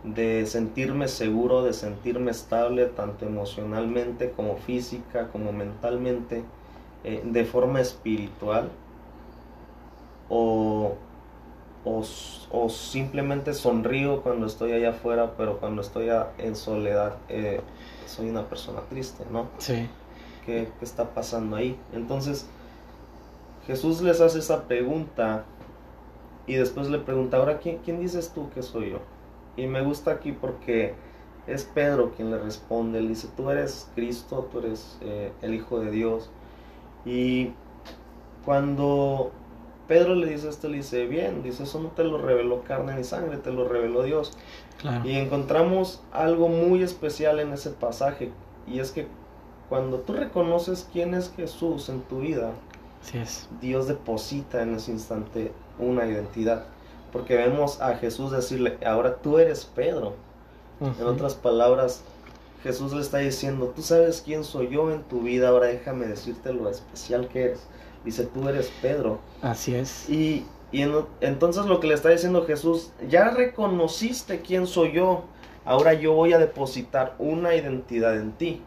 de 0.05 0.47
sentirme 0.47 1.09
seguro, 1.09 1.63
de 1.63 1.73
sentirme 1.73 2.31
estable, 2.31 2.87
tanto 2.87 3.27
emocionalmente 3.27 4.33
como 4.33 4.57
física, 4.57 5.29
como 5.29 5.53
mentalmente, 5.53 6.43
eh, 7.05 7.23
de 7.25 7.45
forma 7.45 7.81
espiritual, 7.81 8.71
o 10.29 10.95
o, 11.85 12.69
simplemente 12.69 13.55
sonrío 13.55 14.23
cuando 14.23 14.47
estoy 14.47 14.73
allá 14.73 14.91
afuera, 14.91 15.33
pero 15.37 15.59
cuando 15.59 15.83
estoy 15.83 16.09
en 16.39 16.57
soledad 16.57 17.17
eh, 17.29 17.61
soy 18.07 18.29
una 18.29 18.45
persona 18.45 18.81
triste, 18.91 19.25
¿no? 19.31 19.49
Sí. 19.59 19.89
¿Qué, 20.45 20.69
está 20.81 21.15
pasando 21.15 21.57
ahí? 21.57 21.79
Entonces, 21.93 22.47
Jesús 23.67 24.01
les 24.03 24.21
hace 24.21 24.39
esa 24.39 24.67
pregunta 24.67 25.45
y 26.47 26.55
después 26.55 26.89
le 26.89 26.99
pregunta, 26.99 27.37
ahora, 27.37 27.59
¿quién, 27.59 27.79
quién 27.85 28.01
dices 28.01 28.33
tú 28.35 28.51
que 28.51 28.63
soy 28.63 28.91
yo? 28.91 28.99
Y 29.57 29.67
me 29.67 29.83
gusta 29.83 30.13
aquí 30.13 30.33
porque 30.33 30.95
es 31.47 31.65
Pedro 31.65 32.13
quien 32.17 32.31
le 32.31 32.39
responde, 32.39 32.99
él 32.99 33.09
dice, 33.09 33.29
tú 33.37 33.51
eres 33.51 33.89
Cristo, 33.95 34.49
tú 34.51 34.61
eres 34.61 34.99
eh, 35.01 35.33
el 35.43 35.55
Hijo 35.55 35.81
de 35.81 35.91
Dios. 35.91 36.31
Y 37.05 37.53
cuando 38.45 39.33
Pedro 39.89 40.15
le 40.15 40.29
dice 40.29 40.49
esto, 40.49 40.69
le 40.69 40.79
dice, 40.79 41.07
bien, 41.07 41.43
dice, 41.43 41.65
eso 41.65 41.81
no 41.81 41.89
te 41.89 42.05
lo 42.05 42.19
reveló 42.19 42.63
carne 42.63 42.95
ni 42.95 43.05
sangre, 43.05 43.39
te 43.39 43.53
lo 43.53 43.69
reveló 43.69 44.03
Dios. 44.03 44.33
Y 45.05 45.17
encontramos 45.17 46.03
algo 46.11 46.49
muy 46.49 46.83
especial 46.83 47.39
en 47.39 47.53
ese 47.53 47.71
pasaje, 47.71 48.33
y 48.67 48.79
es 48.79 48.93
que 48.93 49.09
cuando 49.71 50.01
tú 50.01 50.13
reconoces 50.13 50.87
quién 50.93 51.15
es 51.15 51.33
Jesús 51.35 51.89
en 51.89 52.03
tu 52.03 52.21
vida, 52.21 52.51
es. 53.15 53.49
Dios 53.63 53.89
deposita 53.89 54.63
en 54.63 54.75
ese 54.75 54.91
instante 54.91 55.53
una 55.79 56.07
identidad. 56.07 56.65
Porque 57.13 57.37
vemos 57.37 57.81
a 57.81 57.97
Jesús 57.97 58.31
decirle, 58.31 58.77
ahora 58.85 59.17
tú 59.17 59.39
eres 59.39 59.65
Pedro. 59.65 60.15
En 60.81 61.07
otras 61.07 61.35
palabras, 61.35 62.03
Jesús 62.63 62.93
le 62.93 63.01
está 63.01 63.19
diciendo, 63.19 63.73
tú 63.75 63.83
sabes 63.83 64.23
quién 64.25 64.45
soy 64.45 64.69
yo 64.71 64.91
en 64.91 65.03
tu 65.03 65.21
vida, 65.21 65.49
ahora 65.49 65.67
déjame 65.67 66.07
decirte 66.07 66.53
lo 66.53 66.69
especial 66.69 67.29
que 67.29 67.45
eres. 67.45 67.67
Dice, 68.05 68.25
tú 68.25 68.49
eres 68.49 68.73
Pedro. 68.83 69.19
Así 69.43 69.75
es. 69.75 70.09
Y, 70.09 70.47
entonces 70.73 71.67
lo 71.67 71.81
que 71.81 71.89
le 71.89 71.95
está 71.95 72.11
diciendo 72.11 72.47
Jesús, 72.47 72.93
ya 73.09 73.31
reconociste 73.31 74.41
quién 74.41 74.67
soy 74.67 74.93
yo, 74.93 75.25
ahora 75.65 75.95
yo 75.95 76.13
voy 76.13 76.33
a 76.33 76.39
depositar 76.39 77.15
una 77.19 77.55
identidad 77.55 78.17
en 78.17 78.33
ti. 78.33 78.63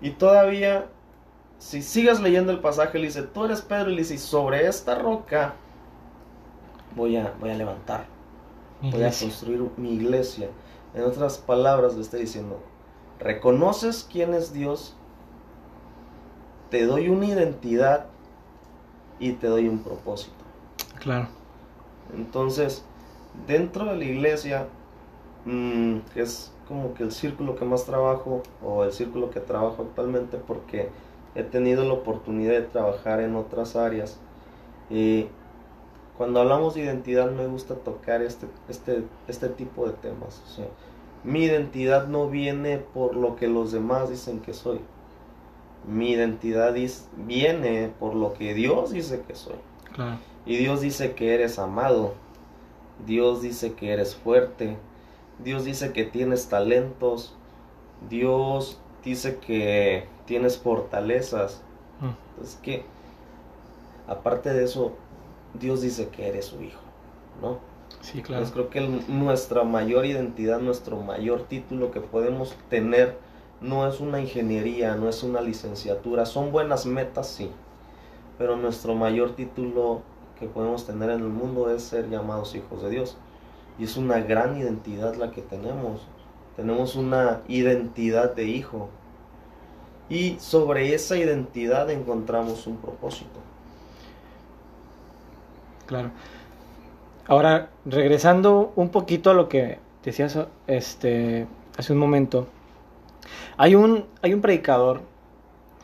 Y 0.00 0.10
todavía, 0.10 0.86
si 1.58 1.82
sigues 1.82 2.20
leyendo 2.20 2.52
el 2.52 2.60
pasaje, 2.60 2.98
le 2.98 3.06
dice, 3.06 3.22
tú 3.22 3.44
eres 3.44 3.62
Pedro, 3.62 3.90
y 3.90 3.94
le 3.94 4.02
dice, 4.02 4.18
sobre 4.18 4.66
esta 4.66 4.96
roca 4.96 5.54
voy 6.94 7.16
a, 7.16 7.32
voy 7.40 7.50
a 7.50 7.54
levantar, 7.54 8.06
voy 8.82 9.02
a 9.02 9.10
construir 9.10 9.62
mi 9.76 9.94
iglesia. 9.94 10.48
En 10.94 11.02
otras 11.04 11.38
palabras, 11.38 11.94
le 11.94 12.02
está 12.02 12.16
diciendo, 12.18 12.62
¿reconoces 13.18 14.06
quién 14.10 14.34
es 14.34 14.52
Dios? 14.52 14.96
te 16.74 16.86
doy 16.86 17.08
una 17.08 17.26
identidad 17.26 18.06
y 19.20 19.34
te 19.34 19.46
doy 19.46 19.68
un 19.68 19.78
propósito. 19.78 20.44
Claro. 20.98 21.28
Entonces, 22.12 22.84
dentro 23.46 23.84
de 23.84 23.96
la 23.96 24.04
iglesia, 24.04 24.66
mm, 25.44 25.98
que 26.12 26.22
es 26.22 26.50
como 26.68 26.94
que 26.94 27.02
el 27.02 27.12
círculo 27.12 27.56
que 27.56 27.64
más 27.64 27.84
trabajo 27.84 28.42
o 28.64 28.84
el 28.84 28.92
círculo 28.92 29.30
que 29.30 29.40
trabajo 29.40 29.82
actualmente 29.82 30.38
porque 30.38 30.88
he 31.34 31.42
tenido 31.42 31.84
la 31.84 31.94
oportunidad 31.94 32.52
de 32.52 32.62
trabajar 32.62 33.20
en 33.20 33.36
otras 33.36 33.76
áreas. 33.76 34.18
Y 34.90 35.26
cuando 36.16 36.40
hablamos 36.40 36.74
de 36.74 36.82
identidad 36.82 37.30
me 37.30 37.46
gusta 37.46 37.74
tocar 37.74 38.22
este, 38.22 38.46
este, 38.68 39.04
este 39.28 39.48
tipo 39.48 39.86
de 39.86 39.92
temas. 39.94 40.42
mi 41.24 41.44
identidad 41.44 42.06
no 42.06 42.28
viene 42.28 42.78
por 42.78 43.16
lo 43.16 43.36
que 43.36 43.48
los 43.48 43.72
demás 43.72 44.10
dicen 44.10 44.40
que 44.40 44.52
soy 44.52 44.80
mi 45.86 46.12
identidad 46.12 46.74
viene 47.16 47.92
por 47.98 48.14
lo 48.14 48.34
que 48.34 48.54
Dios 48.54 48.92
dice 48.92 49.22
que 49.26 49.34
soy. 49.34 49.56
Y 50.46 50.56
Dios 50.56 50.80
dice 50.80 51.14
que 51.14 51.34
eres 51.34 51.58
amado. 51.58 52.14
Dios 53.06 53.42
dice 53.42 53.74
que 53.74 53.92
eres 53.92 54.14
fuerte. 54.14 54.76
Dios 55.38 55.64
dice 55.64 55.92
que 55.92 56.04
tienes 56.04 56.48
talentos. 56.48 57.34
Dios 58.08 58.78
dice 59.04 59.38
que 59.38 60.06
tienes 60.26 60.58
fortalezas. 60.58 61.62
Mm. 62.00 62.42
Es 62.42 62.56
que, 62.62 62.84
aparte 64.06 64.52
de 64.52 64.64
eso, 64.64 64.92
Dios 65.58 65.80
dice 65.82 66.08
que 66.08 66.28
eres 66.28 66.46
su 66.46 66.62
hijo, 66.62 66.80
¿no? 67.40 67.58
Sí, 68.00 68.22
claro. 68.22 68.42
Pues 68.42 68.52
creo 68.52 68.70
que 68.70 68.78
el- 68.80 69.04
nuestra 69.08 69.64
mayor 69.64 70.04
identidad, 70.06 70.60
nuestro 70.60 70.96
mayor 70.98 71.42
título 71.44 71.90
que 71.90 72.00
podemos 72.00 72.54
tener 72.68 73.16
no 73.60 73.86
es 73.86 74.00
una 74.00 74.20
ingeniería, 74.20 74.94
no 74.96 75.08
es 75.08 75.22
una 75.22 75.40
licenciatura, 75.40 76.26
son 76.26 76.52
buenas 76.52 76.84
metas, 76.86 77.28
sí, 77.28 77.50
pero 78.36 78.56
nuestro 78.56 78.94
mayor 78.94 79.34
título 79.36 80.02
que 80.38 80.46
podemos 80.46 80.84
tener 80.86 81.08
en 81.10 81.20
el 81.20 81.28
mundo 81.28 81.70
es 81.70 81.82
ser 81.82 82.10
llamados 82.10 82.54
hijos 82.54 82.82
de 82.82 82.90
Dios. 82.90 83.16
Y 83.78 83.84
es 83.84 83.96
una 83.96 84.20
gran 84.20 84.56
identidad 84.56 85.14
la 85.16 85.30
que 85.30 85.42
tenemos. 85.42 86.06
Tenemos 86.56 86.94
una 86.94 87.40
identidad 87.48 88.34
de 88.34 88.44
hijo. 88.44 88.88
Y 90.08 90.36
sobre 90.38 90.94
esa 90.94 91.16
identidad 91.16 91.90
encontramos 91.90 92.66
un 92.66 92.76
propósito. 92.76 93.40
Claro. 95.86 96.10
Ahora, 97.26 97.70
regresando 97.84 98.72
un 98.76 98.90
poquito 98.90 99.30
a 99.30 99.34
lo 99.34 99.48
que 99.48 99.78
decías 100.04 100.38
este, 100.66 101.46
hace 101.76 101.92
un 101.92 101.98
momento, 101.98 102.46
hay 103.56 103.74
un, 103.74 104.06
hay 104.22 104.34
un 104.34 104.40
predicador 104.40 105.00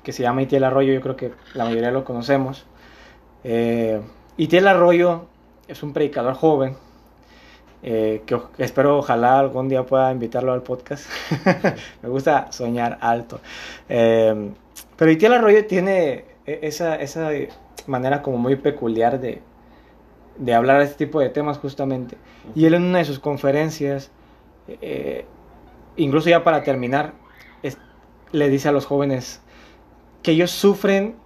que 0.02 0.12
se 0.12 0.22
llama 0.22 0.42
Itiel 0.42 0.64
Arroyo, 0.64 0.92
yo 0.92 1.00
creo 1.00 1.16
que 1.16 1.32
la 1.54 1.64
mayoría 1.64 1.90
lo 1.90 2.04
conocemos. 2.04 2.66
Eh, 3.44 4.00
Itiel 4.36 4.68
Arroyo 4.68 5.26
es 5.68 5.82
un 5.82 5.92
predicador 5.92 6.34
joven, 6.34 6.76
eh, 7.82 8.22
que 8.26 8.38
espero 8.58 8.98
ojalá 8.98 9.38
algún 9.38 9.68
día 9.68 9.84
pueda 9.84 10.12
invitarlo 10.12 10.52
al 10.52 10.62
podcast. 10.62 11.06
Me 12.02 12.08
gusta 12.08 12.50
soñar 12.52 12.98
alto. 13.00 13.40
Eh, 13.88 14.50
pero 14.96 15.10
Itiel 15.10 15.32
Arroyo 15.32 15.66
tiene 15.66 16.24
e- 16.46 16.60
esa, 16.62 16.96
esa 16.96 17.30
manera 17.86 18.22
como 18.22 18.38
muy 18.38 18.56
peculiar 18.56 19.20
de, 19.20 19.40
de 20.36 20.54
hablar 20.54 20.78
de 20.78 20.84
este 20.84 21.06
tipo 21.06 21.20
de 21.20 21.30
temas 21.30 21.58
justamente. 21.58 22.16
Y 22.54 22.66
él 22.66 22.74
en 22.74 22.82
una 22.82 22.98
de 22.98 23.04
sus 23.04 23.18
conferencias, 23.18 24.10
eh, 24.68 25.24
incluso 25.96 26.28
ya 26.28 26.44
para 26.44 26.62
terminar, 26.62 27.14
le 28.32 28.48
dice 28.48 28.68
a 28.68 28.72
los 28.72 28.86
jóvenes 28.86 29.40
que 30.22 30.32
ellos 30.32 30.50
sufren, 30.50 31.16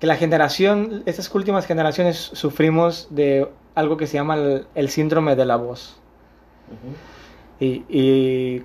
que 0.00 0.06
la 0.06 0.16
generación, 0.16 1.02
estas 1.06 1.32
últimas 1.34 1.66
generaciones 1.66 2.16
sufrimos 2.16 3.08
de 3.10 3.48
algo 3.74 3.96
que 3.96 4.06
se 4.06 4.14
llama 4.14 4.36
el, 4.36 4.66
el 4.74 4.88
síndrome 4.88 5.36
de 5.36 5.46
la 5.46 5.56
voz. 5.56 5.96
Ujú. 6.68 6.94
Y, 7.60 7.84
y, 7.88 8.64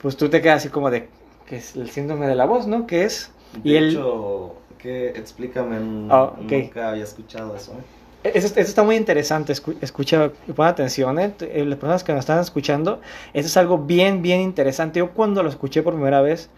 pues 0.00 0.16
tú 0.16 0.28
te 0.28 0.42
quedas 0.42 0.58
así 0.58 0.68
como 0.68 0.90
de, 0.90 1.08
¿qué 1.46 1.56
es 1.56 1.76
el 1.76 1.90
síndrome 1.90 2.26
de 2.26 2.34
la 2.34 2.44
voz, 2.46 2.66
no? 2.66 2.86
¿Qué 2.86 3.04
es? 3.04 3.32
De 3.62 3.70
Y 3.70 3.76
hecho, 3.78 4.54
¿qué? 4.78 5.08
explícame, 5.10 5.76
n- 5.76 6.08
Ah, 6.10 6.24
ok. 6.24 6.38
nunca 6.42 6.90
había 6.90 7.04
escuchado 7.04 7.56
eso. 7.56 7.72
¿eh? 7.72 8.30
Eso, 8.34 8.46
eso 8.46 8.60
está 8.60 8.82
muy 8.84 8.96
interesante, 8.96 9.52
escu- 9.52 9.76
escucha 9.80 10.30
y 10.46 10.52
pon 10.52 10.66
atención, 10.66 11.18
¿eh? 11.18 11.34
Eh, 11.40 11.64
las 11.64 11.78
personas 11.78 12.04
que 12.04 12.12
nos 12.12 12.20
están 12.20 12.38
escuchando, 12.38 13.00
eso 13.32 13.46
es 13.48 13.56
algo 13.56 13.78
bien, 13.78 14.22
bien 14.22 14.40
interesante. 14.40 15.00
Yo 15.00 15.10
cuando 15.12 15.42
lo 15.42 15.48
escuché 15.48 15.82
por 15.82 15.94
primera 15.94 16.20
vez, 16.20 16.48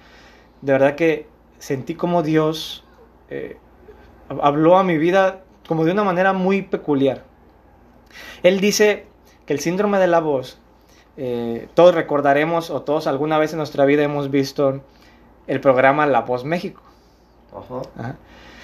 de 0.63 0.73
verdad 0.73 0.95
que 0.97 1.27
sentí 1.59 1.95
como 1.95 2.23
Dios 2.23 2.85
eh, 3.31 3.57
hab- 4.29 4.41
habló 4.43 4.79
a 4.79 4.85
mi 4.85 4.99
vida 4.99 5.43
como 5.69 5.85
de 5.85 5.93
una 5.93 6.05
manera 6.05 6.33
muy 6.33 6.63
peculiar. 6.63 7.25
Él 8.43 8.61
dice 8.61 9.07
que 9.47 9.53
el 9.53 9.61
síndrome 9.61 9.99
de 9.99 10.07
la 10.07 10.21
voz, 10.21 10.59
eh, 11.17 11.69
todos 11.75 11.95
recordaremos 11.95 12.71
o 12.71 12.83
todos 12.83 13.07
alguna 13.07 13.39
vez 13.39 13.53
en 13.53 13.59
nuestra 13.59 13.85
vida 13.85 14.03
hemos 14.03 14.31
visto 14.31 14.83
el 15.47 15.61
programa 15.61 16.07
La 16.07 16.23
Voz 16.23 16.45
México. 16.45 16.83
Ajá. 17.53 17.83
Ajá. 17.97 18.17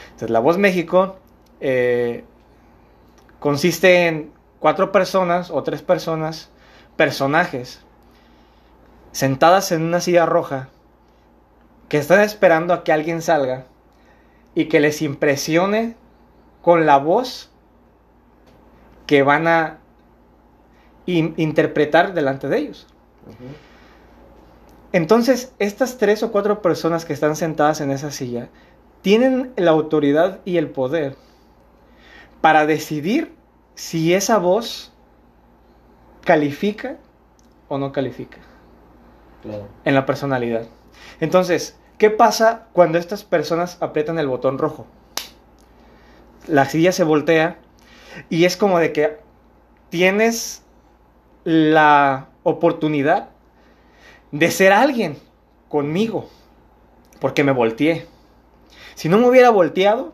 Entonces, 0.05 0.31
La 0.31 0.41
Voz 0.41 0.59
México 0.59 1.17
eh, 1.61 2.25
consiste 3.39 4.07
en 4.07 4.33
cuatro 4.59 4.93
personas 4.93 5.51
o 5.51 5.63
tres 5.63 5.83
personas, 5.83 6.51
personajes, 6.97 7.81
sentadas 9.13 9.73
en 9.73 9.83
una 9.83 10.01
silla 10.01 10.27
roja, 10.27 10.69
que 11.89 11.99
están 11.99 12.21
esperando 12.21 12.73
a 12.73 12.85
que 12.85 12.93
alguien 12.93 13.23
salga 13.23 13.67
y 14.55 14.67
que 14.67 14.81
les 14.81 15.03
impresione 15.03 15.97
con 16.63 16.87
la 16.87 16.99
voz 16.99 17.50
que 19.11 19.25
van 19.25 19.49
a 19.49 19.79
in- 21.05 21.35
interpretar 21.37 22.15
delante 22.15 22.47
de 22.49 22.59
ellos. 22.59 22.87
Entonces, 24.93 25.53
estas 25.59 25.99
tres 25.99 26.23
o 26.23 26.31
cuatro 26.31 26.63
personas 26.63 27.05
que 27.05 27.13
están 27.13 27.35
sentadas 27.35 27.81
en 27.81 27.91
esa 27.91 28.13
silla 28.13 28.51
tienen 29.03 29.53
la 29.57 29.73
autoridad 29.73 30.39
y 30.45 30.59
el 30.59 30.69
poder 30.71 31.17
para 32.41 32.67
decidir 32.67 33.35
si 33.75 34.15
esa 34.15 34.39
voz 34.39 34.93
califica 36.25 36.97
o 37.67 37.79
no 37.79 37.91
califica 37.91 38.39
Claro. 39.43 39.67
en 39.85 39.95
la 39.97 40.07
personalidad. 40.07 40.67
Entonces, 41.19 41.77
¿qué 41.99 42.11
pasa 42.11 42.69
cuando 42.73 42.97
estas 42.97 43.25
personas 43.25 43.77
aprietan 43.81 44.21
el 44.21 44.29
botón 44.29 44.57
rojo? 44.57 44.87
La 46.47 46.65
silla 46.67 46.93
se 46.93 47.03
voltea 47.03 47.59
y 48.29 48.45
es 48.45 48.57
como 48.57 48.79
de 48.79 48.93
que 48.93 49.19
tienes 49.89 50.63
la 51.45 52.29
oportunidad 52.43 53.31
de 54.33 54.51
ser 54.51 54.73
alguien 54.73 55.17
conmigo, 55.69 56.29
porque 57.21 57.45
me 57.45 57.53
volteé. 57.53 58.07
Si 58.95 59.09
no 59.09 59.19
me 59.19 59.29
hubiera 59.29 59.51
volteado, 59.51 60.13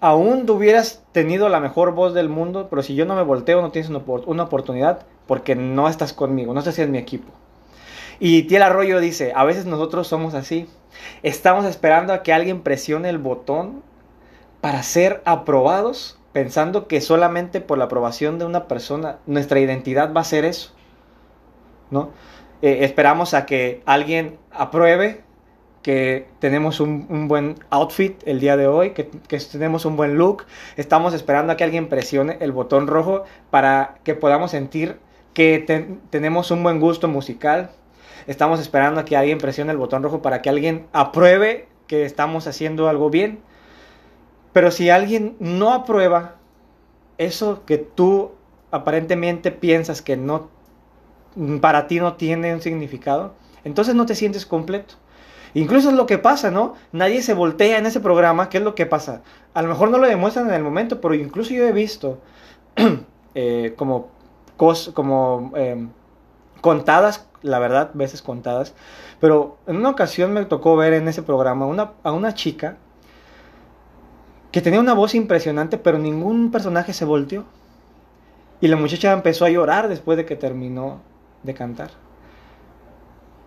aún 0.00 0.48
hubieras 0.50 1.04
tenido 1.12 1.48
la 1.48 1.60
mejor 1.60 1.92
voz 1.94 2.14
del 2.14 2.28
mundo, 2.28 2.68
pero 2.68 2.82
si 2.82 2.94
yo 2.94 3.04
no 3.06 3.14
me 3.14 3.22
volteo, 3.22 3.62
no 3.62 3.70
tienes 3.70 3.90
una, 3.90 4.02
una 4.26 4.42
oportunidad 4.44 5.06
porque 5.26 5.54
no 5.54 5.88
estás 5.88 6.12
conmigo, 6.12 6.52
no 6.52 6.60
estás 6.60 6.78
en 6.78 6.90
mi 6.90 6.98
equipo. 6.98 7.32
Y 8.18 8.44
Tiel 8.44 8.62
Arroyo 8.62 9.00
dice, 9.00 9.32
a 9.34 9.44
veces 9.44 9.66
nosotros 9.66 10.06
somos 10.06 10.34
así. 10.34 10.68
Estamos 11.22 11.64
esperando 11.64 12.12
a 12.12 12.22
que 12.22 12.32
alguien 12.32 12.62
presione 12.62 13.08
el 13.08 13.18
botón 13.18 13.82
para 14.60 14.82
ser 14.82 15.22
aprobados, 15.24 16.18
pensando 16.32 16.88
que 16.88 17.00
solamente 17.00 17.60
por 17.60 17.78
la 17.78 17.84
aprobación 17.84 18.38
de 18.38 18.44
una 18.44 18.66
persona 18.68 19.18
nuestra 19.26 19.60
identidad 19.60 20.12
va 20.14 20.22
a 20.22 20.24
ser 20.24 20.44
eso. 20.44 20.72
¿No? 21.90 22.10
Eh, 22.62 22.78
esperamos 22.82 23.34
a 23.34 23.44
que 23.44 23.82
alguien 23.86 24.38
apruebe 24.50 25.22
que 25.82 26.28
tenemos 26.38 26.78
un, 26.78 27.06
un 27.10 27.26
buen 27.26 27.56
outfit 27.70 28.22
el 28.24 28.38
día 28.38 28.56
de 28.56 28.68
hoy, 28.68 28.90
que, 28.92 29.10
tenemos 29.40 29.84
un 29.84 29.96
buen 29.96 30.16
look. 30.16 30.44
Estamos 30.76 31.12
esperando 31.12 31.52
a 31.52 31.56
que 31.56 31.64
alguien 31.64 31.88
presione 31.88 32.36
el 32.40 32.52
botón 32.52 32.86
rojo 32.86 33.24
para 33.50 33.96
que 34.04 34.14
podamos 34.14 34.52
sentir 34.52 34.98
que 35.34 35.58
ten- 35.58 36.00
tenemos 36.10 36.50
un 36.52 36.62
buen 36.62 36.78
gusto 36.78 37.08
musical. 37.08 37.70
Estamos 38.28 38.60
esperando 38.60 39.00
a 39.00 39.04
que 39.04 39.16
alguien 39.16 39.38
presione 39.38 39.72
el 39.72 39.78
botón 39.78 40.04
rojo 40.04 40.22
para 40.22 40.40
que 40.40 40.50
alguien 40.50 40.86
apruebe 40.92 41.66
que 41.88 42.04
estamos 42.04 42.46
haciendo 42.46 42.88
algo 42.88 43.10
bien. 43.10 43.40
Pero 44.52 44.70
si 44.70 44.90
alguien 44.90 45.36
no 45.40 45.72
aprueba 45.72 46.36
eso 47.18 47.64
que 47.64 47.78
tú 47.78 48.32
aparentemente 48.70 49.52
piensas 49.52 50.02
que 50.02 50.16
no 50.16 50.50
para 51.60 51.86
ti 51.86 51.98
no 51.98 52.14
tiene 52.14 52.52
un 52.52 52.60
significado, 52.60 53.34
entonces 53.64 53.94
no 53.94 54.06
te 54.06 54.14
sientes 54.14 54.44
completo. 54.44 54.94
Incluso 55.54 55.90
es 55.90 55.94
lo 55.94 56.06
que 56.06 56.18
pasa, 56.18 56.50
¿no? 56.50 56.74
Nadie 56.92 57.22
se 57.22 57.34
voltea 57.34 57.78
en 57.78 57.86
ese 57.86 58.00
programa, 58.00 58.48
¿qué 58.48 58.58
es 58.58 58.64
lo 58.64 58.74
que 58.74 58.86
pasa? 58.86 59.22
A 59.54 59.62
lo 59.62 59.68
mejor 59.68 59.90
no 59.90 59.98
lo 59.98 60.06
demuestran 60.06 60.48
en 60.48 60.54
el 60.54 60.62
momento, 60.62 61.00
pero 61.00 61.14
incluso 61.14 61.52
yo 61.52 61.66
he 61.66 61.72
visto 61.72 62.18
eh, 63.34 63.74
como, 63.76 64.08
como 64.94 65.52
eh, 65.56 65.86
contadas, 66.60 67.26
la 67.42 67.58
verdad, 67.58 67.90
veces 67.92 68.22
contadas, 68.22 68.74
pero 69.20 69.58
en 69.66 69.76
una 69.76 69.90
ocasión 69.90 70.32
me 70.32 70.44
tocó 70.46 70.76
ver 70.76 70.94
en 70.94 71.08
ese 71.08 71.22
programa 71.22 71.66
una, 71.66 71.92
a 72.02 72.12
una 72.12 72.34
chica 72.34 72.78
que 74.52 74.60
tenía 74.60 74.80
una 74.80 74.94
voz 74.94 75.14
impresionante, 75.14 75.78
pero 75.78 75.98
ningún 75.98 76.50
personaje 76.50 76.92
se 76.92 77.04
volteó. 77.04 77.44
Y 78.60 78.68
la 78.68 78.76
muchacha 78.76 79.12
empezó 79.12 79.44
a 79.44 79.50
llorar 79.50 79.88
después 79.88 80.16
de 80.16 80.24
que 80.24 80.36
terminó 80.36 81.00
de 81.42 81.54
cantar. 81.54 81.90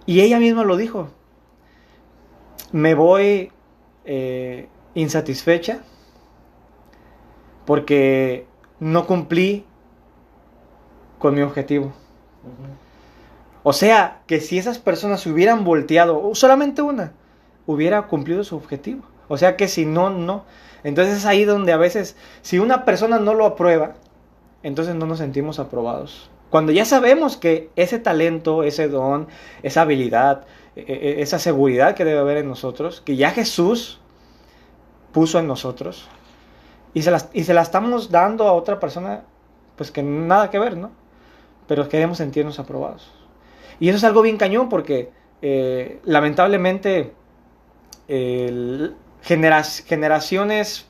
Y 0.05 0.21
ella 0.21 0.39
misma 0.39 0.63
lo 0.63 0.75
dijo. 0.75 1.09
Me 2.71 2.95
voy 2.95 3.51
eh, 4.03 4.67
insatisfecha 4.95 5.79
porque 7.65 8.47
no 8.79 9.07
cumplí 9.07 9.65
con 11.19 11.35
mi 11.35 11.41
objetivo. 11.41 11.93
O 13.63 13.73
sea, 13.73 14.21
que 14.27 14.41
si 14.41 14.57
esas 14.57 14.79
personas 14.79 15.21
se 15.21 15.31
hubieran 15.31 15.63
volteado, 15.63 16.33
solamente 16.35 16.81
una, 16.81 17.13
hubiera 17.65 18.03
cumplido 18.03 18.43
su 18.43 18.55
objetivo. 18.55 19.03
O 19.27 19.37
sea 19.37 19.55
que 19.55 19.67
si 19.67 19.85
no, 19.85 20.09
no. 20.09 20.45
Entonces 20.85 21.17
es 21.17 21.25
ahí 21.25 21.45
donde 21.45 21.73
a 21.73 21.77
veces, 21.77 22.15
si 22.43 22.59
una 22.59 22.85
persona 22.85 23.17
no 23.17 23.33
lo 23.33 23.47
aprueba, 23.47 23.95
entonces 24.61 24.93
no 24.93 25.07
nos 25.07 25.17
sentimos 25.17 25.57
aprobados. 25.57 26.29
Cuando 26.51 26.71
ya 26.71 26.85
sabemos 26.85 27.37
que 27.37 27.71
ese 27.75 27.97
talento, 27.97 28.61
ese 28.61 28.87
don, 28.87 29.27
esa 29.63 29.81
habilidad, 29.81 30.45
e, 30.75 30.81
e, 30.81 31.21
esa 31.23 31.39
seguridad 31.39 31.95
que 31.95 32.05
debe 32.05 32.19
haber 32.19 32.37
en 32.37 32.47
nosotros, 32.47 33.01
que 33.01 33.15
ya 33.15 33.31
Jesús 33.31 33.99
puso 35.11 35.39
en 35.39 35.47
nosotros, 35.47 36.07
y 36.93 37.01
se, 37.01 37.11
y 37.33 37.45
se 37.45 37.55
la 37.55 37.63
estamos 37.63 38.11
dando 38.11 38.47
a 38.47 38.53
otra 38.53 38.79
persona, 38.79 39.23
pues 39.75 39.89
que 39.89 40.03
nada 40.03 40.51
que 40.51 40.59
ver, 40.59 40.77
¿no? 40.77 40.91
Pero 41.67 41.89
queremos 41.89 42.19
sentirnos 42.19 42.59
aprobados. 42.59 43.11
Y 43.79 43.89
eso 43.89 43.97
es 43.97 44.03
algo 44.03 44.21
bien 44.21 44.37
cañón 44.37 44.69
porque 44.69 45.09
eh, 45.41 45.99
lamentablemente 46.03 47.15
generaciones 49.25 50.87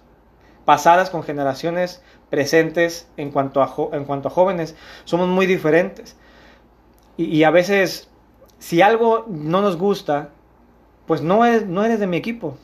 pasadas 0.66 1.10
con 1.10 1.24
generaciones 1.24 2.02
presentes 2.30 3.08
en 3.18 3.32
cuanto 3.32 3.62
a, 3.62 3.74
en 3.96 4.04
cuanto 4.04 4.28
a 4.28 4.32
jóvenes 4.32 4.76
somos 5.06 5.28
muy 5.30 5.46
diferentes. 5.46 6.18
Y, 7.18 7.44
a 7.44 7.50
veces, 7.50 8.10
si 8.60 8.82
algo 8.82 9.26
no 9.30 9.62
nos 9.62 9.78
gusta, 9.78 10.32
pues 11.08 11.22
no, 11.22 11.46
es, 11.46 11.66
no 11.66 11.86
eres 11.86 12.02
de 12.02 12.08
mi 12.08 12.18
equipo. 12.18 12.58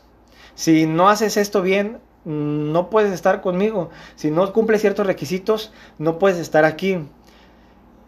Si 0.56 0.86
no 0.86 1.08
haces 1.08 1.38
esto 1.38 1.62
bien, 1.62 2.00
no 2.26 2.90
puedes 2.90 3.14
estar 3.14 3.40
conmigo. 3.40 3.92
Si 4.16 4.30
no 4.30 4.52
cumples 4.52 4.82
ciertos 4.82 5.08
requisitos, 5.08 5.72
no 6.00 6.20
puedes 6.20 6.38
estar 6.38 6.66
aquí. 6.66 7.08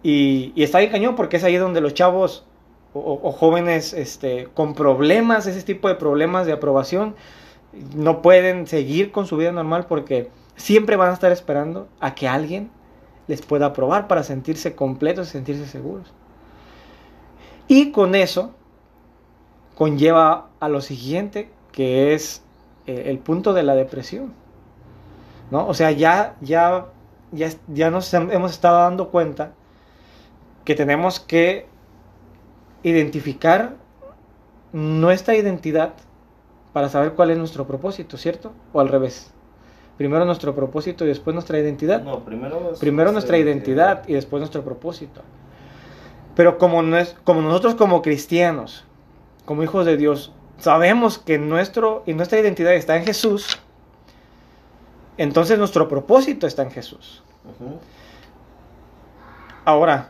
Y, 0.03 0.51
está 0.61 0.79
bien 0.79 0.91
cañón 0.91 1.15
porque 1.15 1.37
es 1.37 1.45
ahí 1.45 1.55
donde 1.55 1.79
los 1.79 1.93
chavos 1.93 2.45
o, 2.93 3.31
jóvenes 3.31 3.93
este, 3.93 4.49
con 4.53 4.75
problemas, 4.75 5.47
ese 5.47 5.63
tipo 5.63 5.87
de 5.87 5.95
problemas 5.95 6.45
de 6.45 6.51
aprobación, 6.51 7.15
no 7.95 8.21
pueden 8.21 8.67
seguir 8.67 9.11
con 9.11 9.25
su 9.25 9.37
vida 9.37 9.51
normal 9.51 9.85
porque 9.87 10.29
siempre 10.55 10.95
van 10.95 11.09
a 11.09 11.13
estar 11.13 11.31
esperando 11.31 11.87
a 11.99 12.15
que 12.15 12.27
alguien 12.27 12.69
les 13.27 13.41
pueda 13.41 13.67
aprobar 13.67 14.07
para 14.07 14.23
sentirse 14.23 14.75
completos 14.75 15.29
y 15.29 15.31
sentirse 15.31 15.65
seguros. 15.65 16.13
Y 17.67 17.91
con 17.91 18.15
eso 18.15 18.51
conlleva 19.75 20.49
a 20.59 20.69
lo 20.69 20.81
siguiente, 20.81 21.49
que 21.71 22.13
es 22.13 22.43
eh, 22.85 23.05
el 23.07 23.19
punto 23.19 23.53
de 23.53 23.63
la 23.63 23.75
depresión. 23.75 24.33
¿no? 25.49 25.67
O 25.67 25.73
sea, 25.73 25.91
ya, 25.91 26.35
ya, 26.41 26.87
ya, 27.31 27.49
ya 27.67 27.89
nos 27.89 28.13
hemos 28.13 28.51
estado 28.51 28.79
dando 28.79 29.09
cuenta 29.09 29.53
que 30.65 30.75
tenemos 30.75 31.19
que 31.19 31.67
identificar 32.83 33.75
nuestra 34.71 35.35
identidad 35.35 35.93
para 36.73 36.89
saber 36.89 37.13
cuál 37.13 37.29
es 37.31 37.37
nuestro 37.37 37.65
propósito, 37.65 38.17
¿cierto? 38.17 38.51
O 38.73 38.79
al 38.81 38.89
revés. 38.89 39.31
Primero 39.97 40.25
nuestro 40.25 40.55
propósito 40.55 41.05
y 41.05 41.07
después 41.07 41.35
nuestra 41.35 41.59
identidad. 41.59 42.01
No, 42.01 42.25
primero, 42.25 42.73
primero 42.79 43.11
nuestra 43.11 43.37
identidad, 43.37 44.03
y 44.07 44.13
después 44.13 44.41
nuestro 44.41 44.63
propósito. 44.63 45.21
Pero 46.35 46.57
como 46.57 46.81
nosotros 46.81 47.75
como 47.75 48.01
cristianos, 48.01 48.85
como 49.45 49.61
hijos 49.61 49.85
de 49.85 49.97
Dios, 49.97 50.33
sabemos 50.57 51.19
que 51.19 51.37
nuestro 51.37 52.01
y 52.07 52.13
nuestra 52.13 52.39
identidad 52.39 52.73
está 52.73 52.97
en 52.97 53.05
Jesús, 53.05 53.59
entonces 55.17 55.59
nuestro 55.59 55.87
propósito 55.87 56.47
está 56.47 56.63
en 56.63 56.71
Jesús. 56.71 57.21
Ahora, 59.63 60.09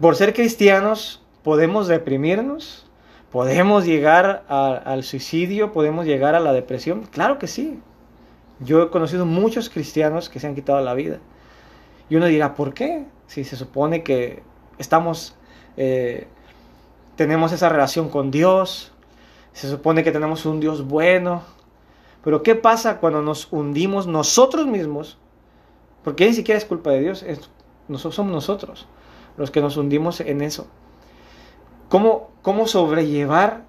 por 0.00 0.16
ser 0.16 0.32
cristianos 0.32 1.22
podemos 1.42 1.86
deprimirnos, 1.86 2.86
podemos 3.32 3.86
llegar 3.86 4.44
al 4.48 5.02
suicidio, 5.02 5.72
podemos 5.72 6.06
llegar 6.06 6.34
a 6.34 6.40
la 6.40 6.52
depresión. 6.52 7.06
Claro 7.10 7.38
que 7.38 7.46
sí. 7.46 7.80
Yo 8.60 8.82
he 8.82 8.90
conocido 8.90 9.26
muchos 9.26 9.70
cristianos 9.70 10.28
que 10.28 10.38
se 10.38 10.46
han 10.46 10.54
quitado 10.54 10.80
la 10.80 10.94
vida. 10.94 11.18
Y 12.08 12.16
uno 12.16 12.26
dirá, 12.26 12.54
¿por 12.54 12.74
qué? 12.74 13.06
Si 13.26 13.44
se 13.44 13.56
supone 13.56 14.02
que 14.02 14.42
estamos, 14.78 15.34
eh, 15.76 16.28
tenemos 17.16 17.52
esa 17.52 17.68
relación 17.68 18.10
con 18.10 18.30
Dios, 18.30 18.92
se 19.52 19.68
supone 19.68 20.04
que 20.04 20.12
tenemos 20.12 20.44
un 20.46 20.60
Dios 20.60 20.86
bueno. 20.86 21.42
Pero 22.22 22.42
¿qué 22.42 22.54
pasa 22.54 22.98
cuando 22.98 23.22
nos 23.22 23.50
hundimos 23.50 24.06
nosotros 24.06 24.66
mismos? 24.66 25.18
Porque 26.04 26.26
ni 26.26 26.34
siquiera 26.34 26.58
es 26.58 26.64
culpa 26.64 26.90
de 26.90 27.00
Dios, 27.00 27.24
nosotros 27.88 28.14
somos 28.14 28.32
nosotros 28.32 28.86
los 29.36 29.50
que 29.50 29.60
nos 29.60 29.76
hundimos 29.76 30.20
en 30.20 30.42
eso. 30.42 30.66
¿Cómo, 31.88 32.31
cómo 32.42 32.66
sobrellevar 32.66 33.62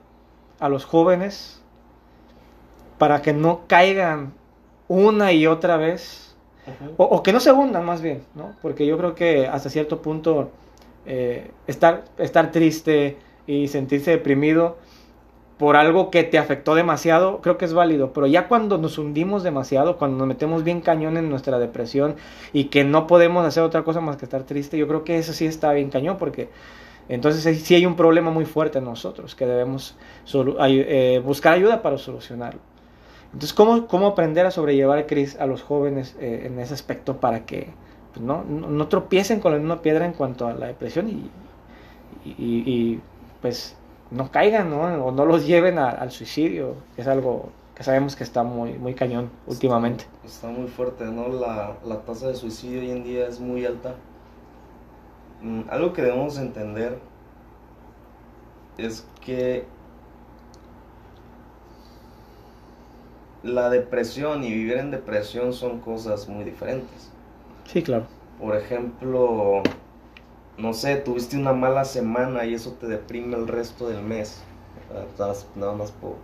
a 0.59 0.69
los 0.69 0.85
jóvenes 0.85 1.61
para 2.97 3.21
que 3.21 3.33
no 3.33 3.61
caigan 3.67 4.33
una 4.87 5.31
y 5.31 5.47
otra 5.47 5.77
vez? 5.77 6.35
o, 6.97 7.23
que 7.23 7.33
no 7.33 7.39
se 7.39 7.51
hundan 7.51 7.85
más 7.85 8.01
bien, 8.01 8.23
¿no? 8.35 8.55
Porque 8.61 8.85
yo 8.85 8.97
creo 8.97 9.15
que 9.15 9.47
hasta 9.47 9.69
cierto 9.69 10.01
punto 10.01 10.49
eh, 11.05 11.51
estar, 11.67 12.05
estar 12.17 12.51
triste 12.51 13.17
y 13.45 13.67
sentirse 13.67 14.11
deprimido 14.11 14.77
por 15.57 15.75
algo 15.75 16.09
que 16.09 16.23
te 16.23 16.37
afectó 16.37 16.75
demasiado, 16.75 17.39
creo 17.41 17.57
que 17.57 17.65
es 17.65 17.73
válido, 17.73 18.11
pero 18.11 18.27
ya 18.27 18.47
cuando 18.47 18.77
nos 18.77 18.97
hundimos 18.97 19.43
demasiado, 19.43 19.97
cuando 19.97 20.17
nos 20.17 20.27
metemos 20.27 20.63
bien 20.63 20.81
cañón 20.81 21.15
en 21.15 21.29
nuestra 21.29 21.59
depresión 21.59 22.15
y 22.53 22.65
que 22.65 22.83
no 22.83 23.07
podemos 23.07 23.45
hacer 23.45 23.63
otra 23.63 23.83
cosa 23.83 24.01
más 24.01 24.17
que 24.17 24.25
estar 24.25 24.43
triste, 24.43 24.77
yo 24.77 24.87
creo 24.87 25.03
que 25.03 25.17
eso 25.17 25.31
sí 25.31 25.45
está 25.45 25.71
bien 25.73 25.89
cañón 25.89 26.17
porque 26.17 26.49
entonces 27.09 27.61
sí 27.63 27.75
hay 27.75 27.85
un 27.85 27.95
problema 27.95 28.31
muy 28.31 28.45
fuerte 28.45 28.79
en 28.79 28.85
nosotros 28.85 29.35
que 29.35 29.45
debemos 29.45 29.95
eh, 30.33 31.21
buscar 31.23 31.53
ayuda 31.53 31.81
para 31.81 31.97
solucionarlo. 31.97 32.59
Entonces, 33.27 33.53
¿cómo, 33.53 33.87
cómo 33.87 34.07
aprender 34.07 34.45
a 34.45 34.51
sobrellevar 34.51 35.07
Cris 35.07 35.39
a 35.39 35.47
los 35.47 35.63
jóvenes 35.63 36.15
eh, 36.19 36.43
en 36.45 36.59
ese 36.59 36.73
aspecto 36.73 37.17
para 37.17 37.45
que 37.45 37.69
pues, 38.13 38.23
no, 38.23 38.43
no, 38.43 38.87
tropiecen 38.87 39.39
con 39.39 39.51
la 39.53 39.57
misma 39.57 39.81
piedra 39.81 40.05
en 40.05 40.13
cuanto 40.13 40.45
a 40.45 40.53
la 40.53 40.67
depresión 40.67 41.09
y, 41.09 41.31
y 42.25 43.01
pues 43.41 43.75
no 44.13 44.31
caigan, 44.31 44.69
¿no? 44.69 44.81
O 45.05 45.11
no 45.11 45.25
los 45.25 45.45
lleven 45.45 45.79
al 45.79 46.11
suicidio, 46.11 46.75
que 46.95 47.01
es 47.01 47.07
algo 47.07 47.49
que 47.75 47.83
sabemos 47.83 48.15
que 48.15 48.23
está 48.23 48.43
muy, 48.43 48.73
muy 48.73 48.93
cañón 48.93 49.31
últimamente. 49.47 50.05
Está, 50.23 50.47
muy 50.47 50.67
fuerte, 50.67 51.05
¿no? 51.05 51.27
La, 51.27 51.75
tasa 52.05 52.27
de 52.27 52.35
suicidio 52.35 52.81
hoy 52.81 52.91
en 52.91 53.03
día 53.03 53.27
es 53.27 53.39
muy 53.39 53.65
alta. 53.65 53.95
Mm, 55.43 55.63
algo 55.69 55.91
que 55.91 56.01
debemos 56.01 56.37
entender 56.37 56.97
es 58.77 59.05
que 59.21 59.65
la 63.43 63.69
depresión 63.69 64.43
y 64.43 64.53
vivir 64.53 64.77
en 64.77 64.89
depresión 64.89 65.51
son 65.53 65.81
cosas 65.81 66.29
muy 66.29 66.45
diferentes. 66.45 67.11
Sí, 67.65 67.83
claro. 67.83 68.05
Por 68.39 68.55
ejemplo, 68.55 69.61
no 70.57 70.73
sé, 70.73 70.95
tuviste 70.95 71.37
una 71.37 71.51
mala 71.51 71.83
semana 71.83 72.45
y 72.45 72.53
eso 72.53 72.71
te 72.79 72.87
deprime 72.87 73.35
el 73.35 73.47
resto 73.47 73.89
del 73.89 74.01
mes. 74.01 74.41
Nada 75.55 75.73
más 75.73 75.91
por, 75.91 76.15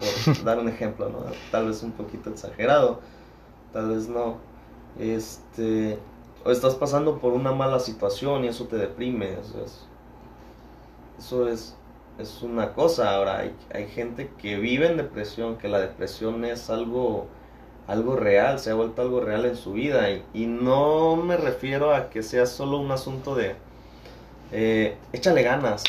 dar 0.44 0.58
un 0.58 0.68
ejemplo, 0.68 1.10
¿no? 1.10 1.18
Tal 1.50 1.66
vez 1.66 1.82
un 1.82 1.92
poquito 1.92 2.30
exagerado, 2.30 3.00
tal 3.72 3.90
vez 3.90 4.08
no. 4.08 4.36
Este, 4.98 5.98
o 6.44 6.50
estás 6.50 6.74
pasando 6.74 7.18
por 7.18 7.32
una 7.32 7.52
mala 7.52 7.80
situación 7.80 8.44
y 8.44 8.48
eso 8.48 8.66
te 8.66 8.76
deprime. 8.76 9.32
Eso 9.32 9.64
es, 9.64 9.86
eso 11.18 11.48
es, 11.48 11.76
es 12.18 12.42
una 12.42 12.72
cosa. 12.72 13.14
Ahora, 13.14 13.38
hay, 13.38 13.54
hay 13.72 13.86
gente 13.88 14.30
que 14.38 14.58
vive 14.58 14.86
en 14.86 14.96
depresión, 14.96 15.56
que 15.56 15.68
la 15.68 15.80
depresión 15.80 16.44
es 16.44 16.70
algo 16.70 17.26
algo 17.90 18.14
real, 18.14 18.60
se 18.60 18.70
ha 18.70 18.74
vuelto 18.74 19.02
algo 19.02 19.20
real 19.20 19.44
en 19.46 19.56
su 19.56 19.72
vida. 19.72 20.08
Y, 20.32 20.46
no 20.46 21.16
me 21.16 21.36
refiero 21.36 21.92
a 21.92 22.08
que 22.08 22.22
sea 22.22 22.46
solo 22.46 22.78
un 22.78 22.92
asunto 22.92 23.34
de 23.34 23.56
eh, 24.52 24.96
échale 25.12 25.42
ganas 25.42 25.82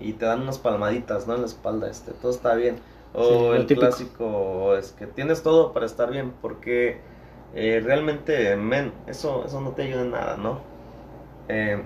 y 0.00 0.14
te 0.14 0.24
dan 0.24 0.42
unas 0.42 0.58
palmaditas 0.58 1.26
¿no? 1.26 1.34
en 1.34 1.42
la 1.42 1.46
espalda, 1.46 1.90
este, 1.90 2.12
todo 2.12 2.30
está 2.30 2.54
bien. 2.54 2.78
O 3.14 3.54
el 3.54 3.66
clásico 3.66 4.76
es 4.76 4.92
que 4.92 5.06
tienes 5.06 5.42
todo 5.42 5.72
para 5.72 5.86
estar 5.86 6.10
bien, 6.10 6.32
porque 6.42 7.00
eh, 7.54 7.80
realmente, 7.84 8.56
men, 8.56 8.92
eso, 9.06 9.44
eso 9.46 9.60
no 9.60 9.70
te 9.70 9.82
ayuda 9.82 10.02
en 10.02 10.10
nada, 10.10 10.36
¿no? 10.36 10.60
Eh, 11.48 11.82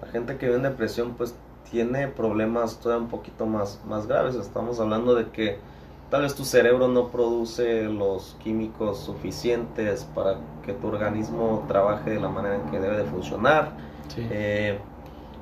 la 0.00 0.08
gente 0.08 0.36
que 0.36 0.46
vive 0.46 0.56
en 0.56 0.62
depresión, 0.62 1.14
pues 1.14 1.34
tiene 1.70 2.08
problemas 2.08 2.78
todavía 2.78 3.04
un 3.04 3.10
poquito 3.10 3.46
más, 3.46 3.80
más 3.86 4.06
graves. 4.06 4.34
Estamos 4.34 4.80
hablando 4.80 5.14
de 5.14 5.28
que 5.30 5.58
tal 6.10 6.22
vez 6.22 6.34
tu 6.34 6.44
cerebro 6.44 6.88
no 6.88 7.08
produce 7.08 7.84
los 7.84 8.36
químicos 8.42 9.00
suficientes 9.00 10.04
para 10.14 10.38
que 10.64 10.72
tu 10.72 10.88
organismo 10.88 11.64
trabaje 11.68 12.10
de 12.10 12.20
la 12.20 12.28
manera 12.28 12.56
en 12.56 12.70
que 12.70 12.80
debe 12.80 12.96
de 12.96 13.04
funcionar. 13.04 13.72
Eh, 14.16 14.78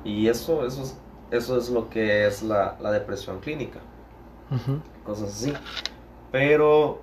y 0.04 0.28
eso, 0.28 0.66
eso, 0.66 0.82
es, 0.82 0.98
eso 1.30 1.58
es 1.58 1.70
lo 1.70 1.88
que 1.88 2.26
es 2.26 2.42
la, 2.42 2.76
depresión 2.92 3.40
clínica. 3.40 3.80
Cosas 5.04 5.28
así. 5.28 5.52
Pero 6.32 7.00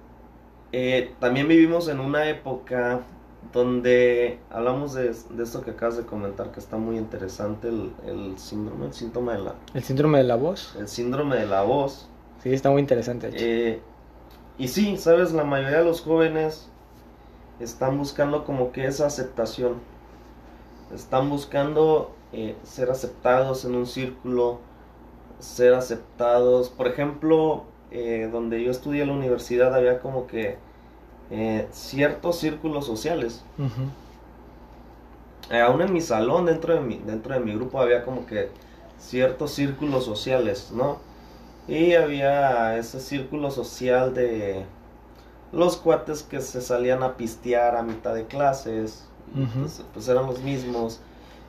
eh, 0.74 1.14
también 1.22 1.48
vivimos 1.48 1.88
en 1.88 2.02
una 2.02 2.28
época 2.30 3.04
donde 3.54 4.40
hablamos 4.50 4.94
de, 4.94 5.10
esto 5.10 5.62
que 5.62 5.72
acabas 5.72 5.96
de 5.96 6.04
comentar, 6.04 6.52
que 6.52 6.60
está 6.60 6.76
muy 6.76 6.98
interesante, 6.98 7.70
el, 7.70 7.94
el 8.06 8.38
síndrome, 8.38 8.88
el 8.88 8.94
síntoma 8.94 9.34
de 9.34 9.40
la... 9.40 9.56
El 9.74 9.84
síndrome 9.84 10.18
de 10.18 10.24
la 10.26 10.36
voz. 10.36 10.76
El 10.78 10.90
síndrome 10.90 11.38
de 11.38 11.46
la 11.46 11.62
voz 11.62 12.10
Sí, 12.44 12.54
está 12.54 12.70
muy 12.70 12.82
interesante. 12.82 13.32
Eh, 13.34 13.80
y 14.58 14.68
sí, 14.68 14.98
sabes, 14.98 15.32
la 15.32 15.46
mayoría 15.46 15.80
de 15.80 15.86
los 15.86 16.02
jóvenes 16.02 16.70
están 17.62 17.98
buscando 17.98 18.44
como 18.44 18.74
que 18.74 18.86
esa 18.86 19.06
aceptación. 19.06 19.76
Están 20.94 21.30
buscando 21.30 22.14
eh, 22.34 22.58
ser 22.64 22.92
aceptados 22.92 23.64
en 23.64 23.76
un 23.76 23.88
círculo, 23.88 24.60
ser 25.40 25.74
aceptados. 25.74 26.68
Por 26.68 26.88
ejemplo, 26.88 27.64
eh, 27.94 28.28
donde 28.32 28.64
yo 28.64 28.72
estudié 28.72 29.04
en 29.04 29.10
la 29.10 29.14
universidad 29.14 29.76
había 29.76 30.00
como 30.00 30.26
que 30.26 30.58
eh, 31.30 31.68
ciertos 31.72 32.40
círculos 32.40 32.88
sociales. 32.88 33.44
Eh, 35.52 35.62
aún 35.62 35.80
en 35.84 35.94
mi 35.94 36.02
salón, 36.02 36.48
dentro 36.48 36.74
de 36.74 36.82
mi, 36.82 36.98
dentro 36.98 37.36
de 37.36 37.40
mi 37.40 37.54
grupo, 37.54 37.80
había 37.80 38.04
como 38.04 38.26
que 38.26 38.50
ciertos 38.98 39.52
círculos 39.52 40.06
sociales, 40.06 40.72
¿no? 40.74 40.98
Y 41.68 41.94
había 41.94 42.78
ese 42.78 43.00
círculo 43.00 43.52
social 43.52 44.16
de 44.16 44.66
los 45.52 45.78
cuates 45.78 46.24
que 46.24 46.42
se 46.42 46.62
salían 46.62 47.04
a 47.04 47.16
pistear 47.16 47.76
a 47.76 47.84
mitad 47.84 48.16
de 48.16 48.26
clases, 48.26 49.08
pues, 49.34 49.84
pues, 49.94 50.08
eran 50.08 50.26
los 50.26 50.40
mismos. 50.42 51.00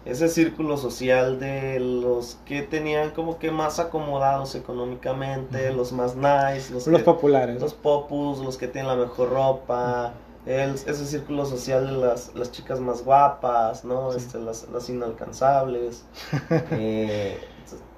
Ese 0.05 0.29
círculo 0.29 0.77
social 0.77 1.41
de 1.41 1.81
los 1.81 2.39
que 2.45 2.61
tenían 2.63 3.11
como 3.11 3.39
que 3.39 3.51
más 3.51 3.79
acomodados 3.79 4.55
económicamente, 4.55 5.73
los 5.73 5.93
más 5.93 6.15
nice, 6.15 6.73
los, 6.73 7.03
populares. 7.03 7.61
Los 7.61 7.73
popus, 7.73 8.39
los 8.41 8.59
que 8.59 8.69
tienen 8.69 8.89
la 8.89 8.97
mejor 8.97 9.31
ropa, 9.31 10.13
el, 10.45 10.75
ese 10.75 11.07
círculo 11.07 11.47
social 11.47 11.87
de 11.87 11.93
las, 11.93 12.35
las 12.35 12.53
chicas 12.53 12.81
más 12.81 13.03
guapas, 13.03 13.85
¿no? 13.85 14.13
Este, 14.13 14.39
las, 14.39 14.69
las 14.69 14.89
inalcanzables. 14.89 16.05
Eh, 16.71 17.39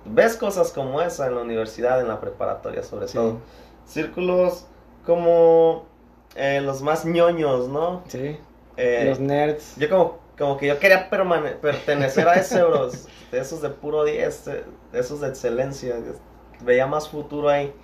ves 0.05 0.37
cosas 0.37 0.71
como 0.71 1.03
esa 1.03 1.27
en 1.27 1.35
la 1.35 1.43
universidad, 1.43 2.01
en 2.01 2.09
la 2.09 2.21
preparatoria 2.21 2.83
sobre 2.83 3.07
todo. 3.07 3.39
Círculos 3.85 4.67
como 5.05 5.85
eh, 6.37 6.61
los 6.61 6.83
más 6.83 7.05
ñoños, 7.05 7.69
¿no? 7.69 8.03
Sí. 8.07 8.37
Eh, 8.77 9.07
los 9.09 9.21
nerds. 9.21 9.75
Yo 9.77 9.89
como, 9.89 10.19
como 10.39 10.57
que 10.57 10.67
yo 10.67 10.79
quería 10.79 11.09
pertenecer 11.09 12.29
a 12.29 12.35
ese, 12.35 12.63
bros. 12.63 13.09
De 13.31 13.41
esos 13.41 13.61
de 13.63 13.71
puro 13.71 14.05
10, 14.05 14.45
de 14.45 14.65
esos 14.93 15.21
de 15.21 15.29
excelencia. 15.29 15.97
Veía 16.61 16.87
más 16.87 17.09
futuro 17.09 17.49
ahí. 17.49 17.75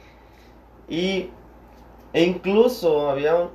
Y 0.88 1.31
e 2.12 2.23
incluso 2.25 3.11
había 3.11 3.35
un, 3.35 3.51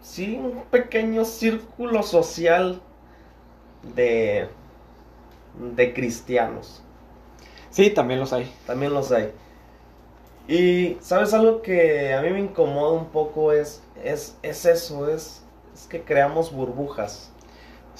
sí, 0.00 0.36
un 0.36 0.64
pequeño 0.70 1.24
círculo 1.24 2.02
social 2.02 2.80
de, 3.94 4.48
de 5.74 5.94
cristianos. 5.94 6.82
Sí, 7.70 7.90
también 7.90 8.20
los 8.20 8.32
hay. 8.32 8.52
También 8.66 8.92
los 8.92 9.10
hay. 9.12 9.32
Y, 10.46 10.98
¿sabes 11.00 11.32
algo 11.32 11.62
que 11.62 12.12
a 12.12 12.20
mí 12.20 12.30
me 12.30 12.40
incomoda 12.40 12.92
un 12.92 13.06
poco? 13.06 13.52
Es, 13.52 13.82
es, 14.04 14.36
es 14.42 14.66
eso, 14.66 15.08
es, 15.08 15.42
es 15.74 15.86
que 15.86 16.02
creamos 16.02 16.52
burbujas. 16.52 17.31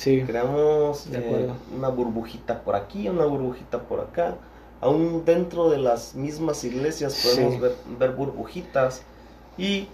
Sí. 0.02 0.22
Creamos 0.26 1.06
eh, 1.12 1.48
una 1.76 1.88
burbujita 1.88 2.62
por 2.62 2.74
aquí, 2.74 3.08
una 3.08 3.24
burbujita 3.24 3.82
por 3.82 4.00
acá. 4.00 4.36
Aún 4.80 5.24
dentro 5.24 5.70
de 5.70 5.78
las 5.78 6.14
mismas 6.14 6.64
iglesias 6.64 7.24
podemos 7.24 7.60
ver, 7.60 7.76
ver 7.98 8.10
burbujitas. 8.12 9.02
Y 9.56 9.86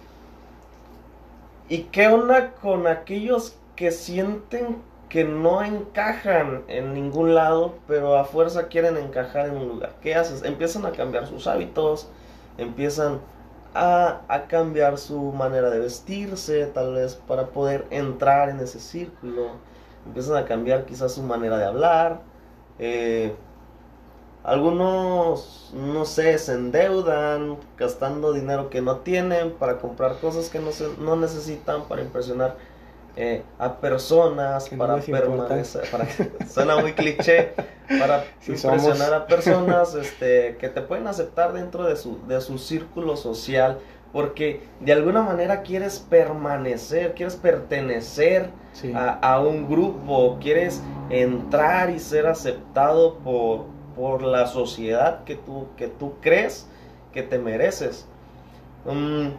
¿Y 1.69 1.83
qué 1.91 2.07
onda 2.07 2.53
con 2.55 2.87
aquellos 2.87 3.55
que 3.75 3.91
sienten 3.91 4.81
que 5.07 5.23
no 5.23 5.63
encajan 5.63 6.63
en 6.67 6.95
ningún 6.95 7.35
lado, 7.35 7.75
pero 7.87 8.17
a 8.17 8.25
fuerza 8.25 8.69
quieren 8.69 8.97
encajar 8.97 9.45
en 9.45 9.57
un 9.57 9.67
lugar? 9.67 9.93
¿Qué 10.01 10.15
haces? 10.15 10.41
Empiezan 10.43 10.87
a 10.87 10.91
cambiar 10.91 11.27
sus 11.27 11.45
hábitos, 11.45 12.07
empiezan 12.57 13.19
a, 13.75 14.21
cambiar 14.47 14.97
su 14.97 15.31
manera 15.31 15.69
de 15.69 15.77
vestirse, 15.77 16.65
tal 16.65 16.95
vez 16.95 17.13
para 17.13 17.49
poder 17.49 17.85
entrar 17.91 18.49
en 18.49 18.59
ese 18.61 18.79
círculo, 18.79 19.51
empiezan 20.05 20.37
a 20.37 20.45
cambiar 20.45 20.85
quizás 20.85 21.13
su 21.13 21.23
manera 21.23 21.57
de 21.57 21.65
hablar. 21.65 22.21
Eh, 22.79 23.35
algunos, 24.43 25.71
no 25.73 26.05
sé, 26.05 26.37
se 26.37 26.53
endeudan 26.53 27.57
gastando 27.77 28.33
dinero 28.33 28.69
que 28.69 28.81
no 28.81 28.97
tienen 28.97 29.51
para 29.51 29.77
comprar 29.77 30.17
cosas 30.19 30.49
que 30.49 30.59
no, 30.59 30.71
se, 30.71 30.87
no 30.99 31.15
necesitan 31.15 31.83
para 31.83 32.01
impresionar 32.01 32.55
eh, 33.15 33.43
a 33.57 33.75
personas, 33.75 34.69
para 34.69 34.97
permanecer, 34.97 35.89
para, 35.91 36.07
suena 36.49 36.77
muy 36.77 36.93
cliché, 36.93 37.53
para 37.99 38.23
impresionar 38.47 39.13
a 39.13 39.27
personas 39.27 39.93
este, 39.95 40.55
que 40.57 40.69
te 40.69 40.81
pueden 40.81 41.05
aceptar 41.07 41.51
dentro 41.51 41.83
de 41.83 41.97
su, 41.97 42.25
de 42.27 42.39
su 42.39 42.57
círculo 42.57 43.17
social, 43.17 43.79
porque 44.11 44.63
de 44.79 44.93
alguna 44.93 45.21
manera 45.21 45.61
quieres 45.61 45.99
permanecer, 45.99 47.13
quieres 47.13 47.35
pertenecer 47.35 48.49
a, 48.93 49.33
a 49.33 49.39
un 49.39 49.69
grupo, 49.69 50.37
quieres 50.41 50.81
entrar 51.09 51.89
y 51.89 51.99
ser 51.99 52.27
aceptado 52.27 53.17
por 53.19 53.79
por 53.99 54.23
la 54.23 54.47
sociedad 54.47 55.25
que 55.25 55.35
tú, 55.35 55.67
que 55.75 55.89
tú 55.89 56.13
crees 56.21 56.65
que 57.11 57.21
te 57.21 57.37
mereces. 57.37 58.07
Mm, 58.85 59.31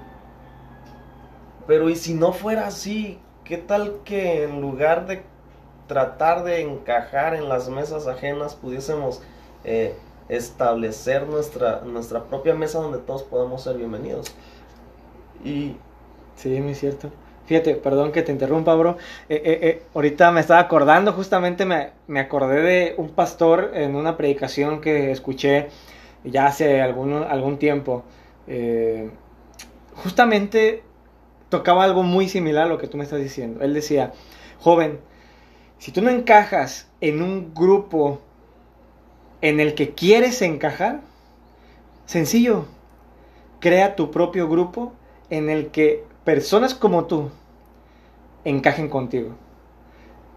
pero 1.67 1.89
y 1.89 1.97
si 1.97 2.13
no 2.13 2.35
fuera 2.35 2.67
así, 2.67 3.19
¿qué 3.43 3.57
tal 3.57 4.01
que 4.05 4.45
en 4.45 4.61
lugar 4.61 5.07
de 5.07 5.23
tratar 5.87 6.45
de 6.45 6.61
encajar 6.61 7.35
en 7.35 7.49
las 7.49 7.71
mesas 7.71 8.07
ajenas 8.07 8.55
pudiésemos 8.55 9.23
eh, 9.65 9.97
establecer 10.29 11.27
nuestra, 11.27 11.81
nuestra 11.81 12.25
propia 12.25 12.55
mesa 12.55 12.81
donde 12.81 12.99
todos 12.99 13.23
podamos 13.23 13.63
ser 13.63 13.79
bienvenidos? 13.79 14.27
Y... 15.45 15.77
Sí, 16.37 16.61
muy 16.61 16.75
cierto. 16.75 17.11
Fíjate, 17.51 17.75
perdón 17.75 18.13
que 18.13 18.23
te 18.23 18.31
interrumpa, 18.31 18.77
bro. 18.77 18.97
Eh, 19.29 19.43
eh, 19.45 19.59
eh, 19.61 19.83
ahorita 19.93 20.31
me 20.31 20.41
estaba 20.41 20.61
acordando, 20.61 21.13
justamente 21.13 21.67
me, 21.67 22.21
acordé 22.21 22.63
de 22.63 22.95
un 22.97 23.11
pastor 23.11 23.73
en 23.75 23.97
una 23.97 24.17
predicación 24.17 24.81
que 24.81 25.11
escuché 25.11 25.67
ya 26.23 26.47
hace 26.47 26.81
algún, 26.81 27.13
algún 27.13 27.59
tiempo. 27.59 28.05
justamente 29.97 30.85
tocaba 31.49 31.83
algo 31.83 32.05
muy 32.05 32.29
similar 32.29 32.67
a 32.67 32.69
lo 32.69 32.79
que 32.79 32.87
tú 32.87 32.97
me 32.97 33.03
estás 33.03 33.21
diciendo. 33.21 33.65
Él 33.65 33.75
decía, 33.75 34.13
joven, 34.61 35.01
si 35.79 35.91
tú 35.91 36.03
no 36.03 36.11
encajas 36.11 36.89
en 37.01 37.21
un 37.21 37.53
grupo 37.53 38.21
en 39.41 39.59
el 39.59 39.75
que 39.75 39.91
quieres 39.91 40.41
encajar, 40.41 41.01
sencillo, 42.07 42.67
crea 43.59 43.97
tu 43.97 44.13
propio 44.13 44.49
grupo 44.49 44.93
en 45.31 45.49
el 45.49 45.69
que 45.69 46.05
personas 46.25 46.75
como 46.75 47.07
tú 47.07 47.31
encajen 48.45 48.89
contigo. 48.89 49.35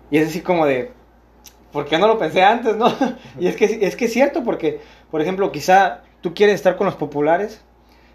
Y 0.10 0.18
es 0.18 0.30
así 0.30 0.42
como 0.42 0.66
de, 0.66 0.92
¿por 1.72 1.86
qué 1.86 1.98
no 1.98 2.08
lo 2.08 2.18
pensé 2.18 2.44
antes, 2.44 2.76
no? 2.76 2.88
y 3.40 3.48
es 3.48 3.56
que, 3.56 3.80
es 3.82 3.96
que 3.96 4.06
es 4.06 4.14
cierto, 4.14 4.44
porque, 4.44 4.80
por 5.12 5.22
ejemplo, 5.22 5.52
quizá 5.52 6.04
tú 6.22 6.34
quieres 6.34 6.56
estar 6.56 6.78
con 6.78 6.86
los 6.86 6.96
populares, 6.96 7.62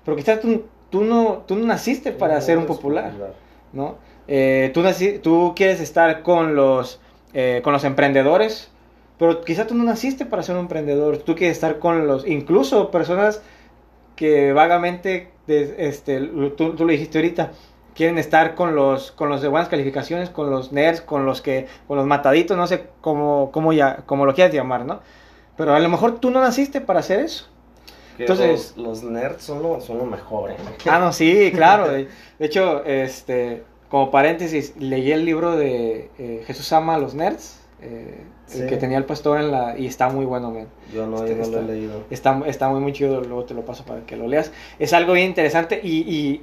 pero 0.05 0.17
quizá 0.17 0.41
tú, 0.41 0.64
tú, 0.91 1.03
no, 1.03 1.45
tú 1.47 1.57
no 1.57 1.67
naciste 1.67 2.12
para 2.12 2.41
ser 2.41 2.57
un 2.57 2.67
popular, 2.67 3.12
¿no? 3.73 3.97
Eh, 4.27 4.71
tú, 4.75 4.83
tú 5.23 5.55
quieres 5.57 5.81
estar 5.81 6.23
con 6.23 6.55
los, 6.55 7.01
eh, 7.35 7.61
con 7.64 7.73
los 7.73 7.85
emprendedores, 7.85 8.71
pero 9.19 9.43
quizá 9.43 9.67
tú 9.67 9.75
no 9.75 9.85
naciste 9.85 10.25
para 10.27 10.43
ser 10.43 10.55
un 10.55 10.62
emprendedor, 10.62 11.19
tú 11.19 11.35
quieres 11.35 11.57
estar 11.57 11.79
con 11.79 12.07
los, 12.07 12.27
incluso 12.27 12.91
personas 12.91 13.43
que 14.17 14.53
vagamente, 14.53 15.31
este, 15.49 16.21
tú, 16.57 16.75
tú 16.75 16.85
lo 16.85 16.93
dijiste 16.93 17.19
ahorita, 17.19 17.53
quieren 17.99 18.17
estar 18.17 18.55
con 18.55 18.77
los, 18.77 19.11
con 19.11 19.29
los 19.29 19.43
de 19.43 19.49
buenas 19.49 19.69
calificaciones, 19.69 20.31
con 20.31 20.51
los 20.51 20.71
nerds, 20.71 21.01
con 21.01 21.27
los 21.27 21.43
que, 21.43 21.67
con 21.89 21.97
los 21.97 22.07
mataditos, 22.07 22.57
no 22.57 22.67
sé 22.69 22.87
cómo, 23.01 23.51
cómo, 23.53 23.73
ya, 23.73 24.05
cómo 24.07 24.25
lo 24.25 24.35
quieras 24.35 24.55
llamar, 24.55 24.85
¿no? 24.87 25.01
Pero 25.57 25.75
a 25.75 25.81
lo 25.81 25.89
mejor 25.89 26.21
tú 26.21 26.31
no 26.31 26.41
naciste 26.41 26.81
para 26.81 27.01
hacer 27.01 27.19
eso. 27.19 27.49
Entonces, 28.17 28.75
los, 28.77 29.03
nerds 29.03 29.43
son 29.43 29.63
lo, 29.63 29.81
son 29.81 29.99
lo 29.99 30.05
mejor, 30.05 30.53
¿eh? 30.53 30.57
Ah, 30.89 31.01
no, 31.01 31.13
sí, 31.13 31.51
claro. 31.53 31.89
De, 31.89 32.09
hecho, 32.39 32.85
este, 32.85 33.65
como 33.89 34.13
paréntesis, 34.13 34.75
leí 34.79 35.11
el 35.11 35.25
libro 35.25 35.57
de 35.57 36.11
eh, 36.19 36.45
Jesús 36.47 36.73
ama 36.73 36.95
a 36.95 36.99
los 36.99 37.15
nerds. 37.15 37.61
Eh, 37.81 38.25
el 38.55 38.67
que 38.67 38.77
tenía 38.77 38.99
el 38.99 39.05
pastor 39.05 39.38
en 39.41 39.51
la... 39.51 39.79
Y 39.79 39.87
está 39.87 40.09
muy 40.09 40.25
bueno, 40.25 40.51
man. 40.51 40.69
Yo 40.93 41.07
no, 41.07 41.25
este, 41.25 41.51
lo 41.51 41.61
he 41.61 41.62
leído. 41.62 42.05
Está, 42.11 42.41
está 42.47 42.69
muy, 42.69 42.81
muy 42.81 42.93
chido, 42.93 43.21
luego 43.21 43.45
te 43.45 43.55
lo 43.55 43.64
paso 43.64 43.85
para 43.85 44.07
que 44.07 44.17
lo 44.17 44.27
leas. 44.27 44.53
Es 44.79 44.93
algo 44.93 45.12
bien 45.12 45.29
interesante 45.29 45.81
y 45.83 46.43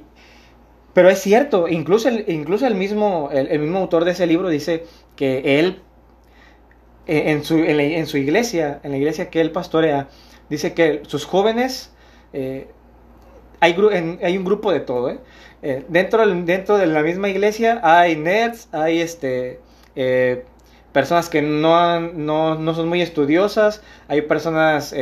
pero 0.96 1.10
es 1.10 1.20
cierto, 1.20 1.68
incluso 1.68 2.08
el, 2.08 2.24
incluso 2.26 2.66
el, 2.66 2.74
mismo, 2.74 3.28
el, 3.30 3.58
mismo 3.58 3.80
autor 3.80 4.06
de 4.06 4.12
ese 4.12 4.26
libro 4.26 4.48
dice 4.48 4.84
que 5.14 5.60
él, 5.60 5.82
eh, 7.06 7.24
en 7.32 7.44
su, 7.44 7.58
en, 7.58 8.06
su 8.06 8.16
iglesia, 8.16 8.80
en 8.82 8.92
la 8.92 8.96
iglesia 8.96 9.28
que 9.28 9.42
él 9.42 9.50
pastorea, 9.50 10.08
dice 10.48 10.72
que 10.72 11.02
sus 11.06 11.26
jóvenes, 11.26 11.92
eh, 12.32 12.68
hay, 13.60 13.76
hay, 14.22 14.38
un 14.38 14.44
grupo 14.46 14.72
de 14.72 14.80
todo, 14.80 15.10
¿eh? 15.10 15.18
dentro, 15.88 16.26
dentro 16.26 16.78
de 16.78 16.86
la 16.86 17.02
misma 17.02 17.28
iglesia 17.28 17.78
hay 17.82 18.16
nerds, 18.16 18.70
hay 18.72 19.00
este, 19.02 19.60
personas 20.96 21.28
que 21.28 21.42
no, 21.42 22.00
no, 22.00 22.54
no, 22.54 22.74
son 22.74 22.88
muy 22.88 23.02
estudiosas, 23.02 23.82
hay 24.08 24.22
personas 24.22 24.94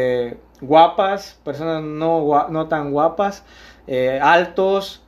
guapas, 0.61 1.39
personas 1.45 1.85
no, 1.85 2.49
no 2.49 2.67
tan 2.67 2.91
guapas, 2.91 3.45
altos, 4.21 5.05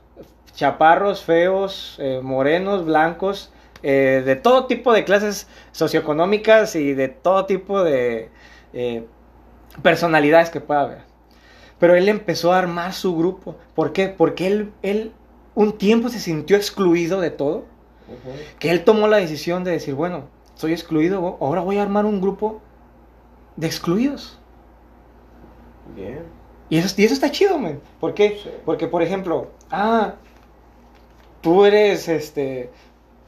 chaparros, 0.57 1.23
feos, 1.23 1.95
eh, 1.99 2.19
morenos, 2.21 2.83
blancos, 2.83 3.51
eh, 3.83 4.23
de 4.25 4.35
todo 4.35 4.65
tipo 4.65 4.91
de 4.91 5.05
clases 5.05 5.47
socioeconómicas 5.71 6.75
y 6.75 6.93
de 6.93 7.09
todo 7.09 7.45
tipo 7.45 7.83
de 7.83 8.31
eh, 8.73 9.05
personalidades 9.83 10.49
que 10.49 10.59
pueda 10.59 10.81
haber. 10.81 11.01
Pero 11.79 11.95
él 11.95 12.09
empezó 12.09 12.53
a 12.53 12.57
armar 12.57 12.93
su 12.93 13.15
grupo. 13.15 13.55
¿Por 13.75 13.93
qué? 13.93 14.07
Porque 14.09 14.47
él, 14.47 14.71
él 14.81 15.13
un 15.53 15.77
tiempo 15.77 16.09
se 16.09 16.19
sintió 16.19 16.57
excluido 16.57 17.21
de 17.21 17.29
todo. 17.29 17.65
Que 18.57 18.71
él 18.71 18.83
tomó 18.83 19.07
la 19.07 19.17
decisión 19.17 19.63
de 19.63 19.71
decir, 19.71 19.93
bueno, 19.93 20.29
soy 20.57 20.73
excluido, 20.73 21.37
ahora 21.39 21.61
voy 21.61 21.77
a 21.77 21.83
armar 21.83 22.05
un 22.05 22.19
grupo 22.19 22.59
de 23.55 23.67
excluidos. 23.67 24.37
Bien. 25.95 26.23
Y 26.69 26.77
eso, 26.77 26.93
y 26.99 27.05
eso 27.05 27.13
está 27.13 27.31
chido, 27.31 27.57
man. 27.57 27.79
¿Por 27.99 28.13
qué? 28.13 28.39
Porque, 28.65 28.87
por 28.87 29.01
ejemplo, 29.01 29.47
ah, 29.71 30.15
tú 31.41 31.63
eres, 31.63 32.09
este, 32.09 32.71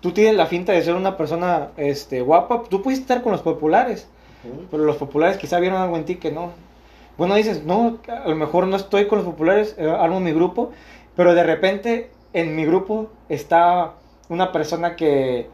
tú 0.01 0.11
tienes 0.11 0.35
la 0.35 0.47
finta 0.47 0.73
de 0.73 0.81
ser 0.81 0.95
una 0.95 1.15
persona, 1.17 1.69
este, 1.77 2.21
guapa, 2.21 2.63
tú 2.69 2.81
puedes 2.81 2.99
estar 2.99 3.21
con 3.21 3.31
los 3.31 3.41
populares, 3.41 4.07
pero 4.71 4.83
los 4.83 4.97
populares 4.97 5.37
quizá 5.37 5.59
vieron 5.59 5.79
algo 5.79 5.97
en 5.97 6.05
ti 6.05 6.15
que 6.15 6.31
no. 6.31 6.51
Bueno, 7.17 7.35
dices, 7.35 7.63
no, 7.63 7.99
a 8.07 8.27
lo 8.27 8.35
mejor 8.35 8.67
no 8.67 8.75
estoy 8.75 9.07
con 9.07 9.19
los 9.19 9.27
populares, 9.27 9.75
eh, 9.77 9.87
armo 9.87 10.19
mi 10.19 10.31
grupo, 10.31 10.71
pero 11.15 11.35
de 11.35 11.43
repente 11.43 12.11
en 12.33 12.55
mi 12.55 12.65
grupo 12.65 13.09
está 13.27 13.93
una 14.29 14.51
persona 14.51 14.95
que, 14.95 15.49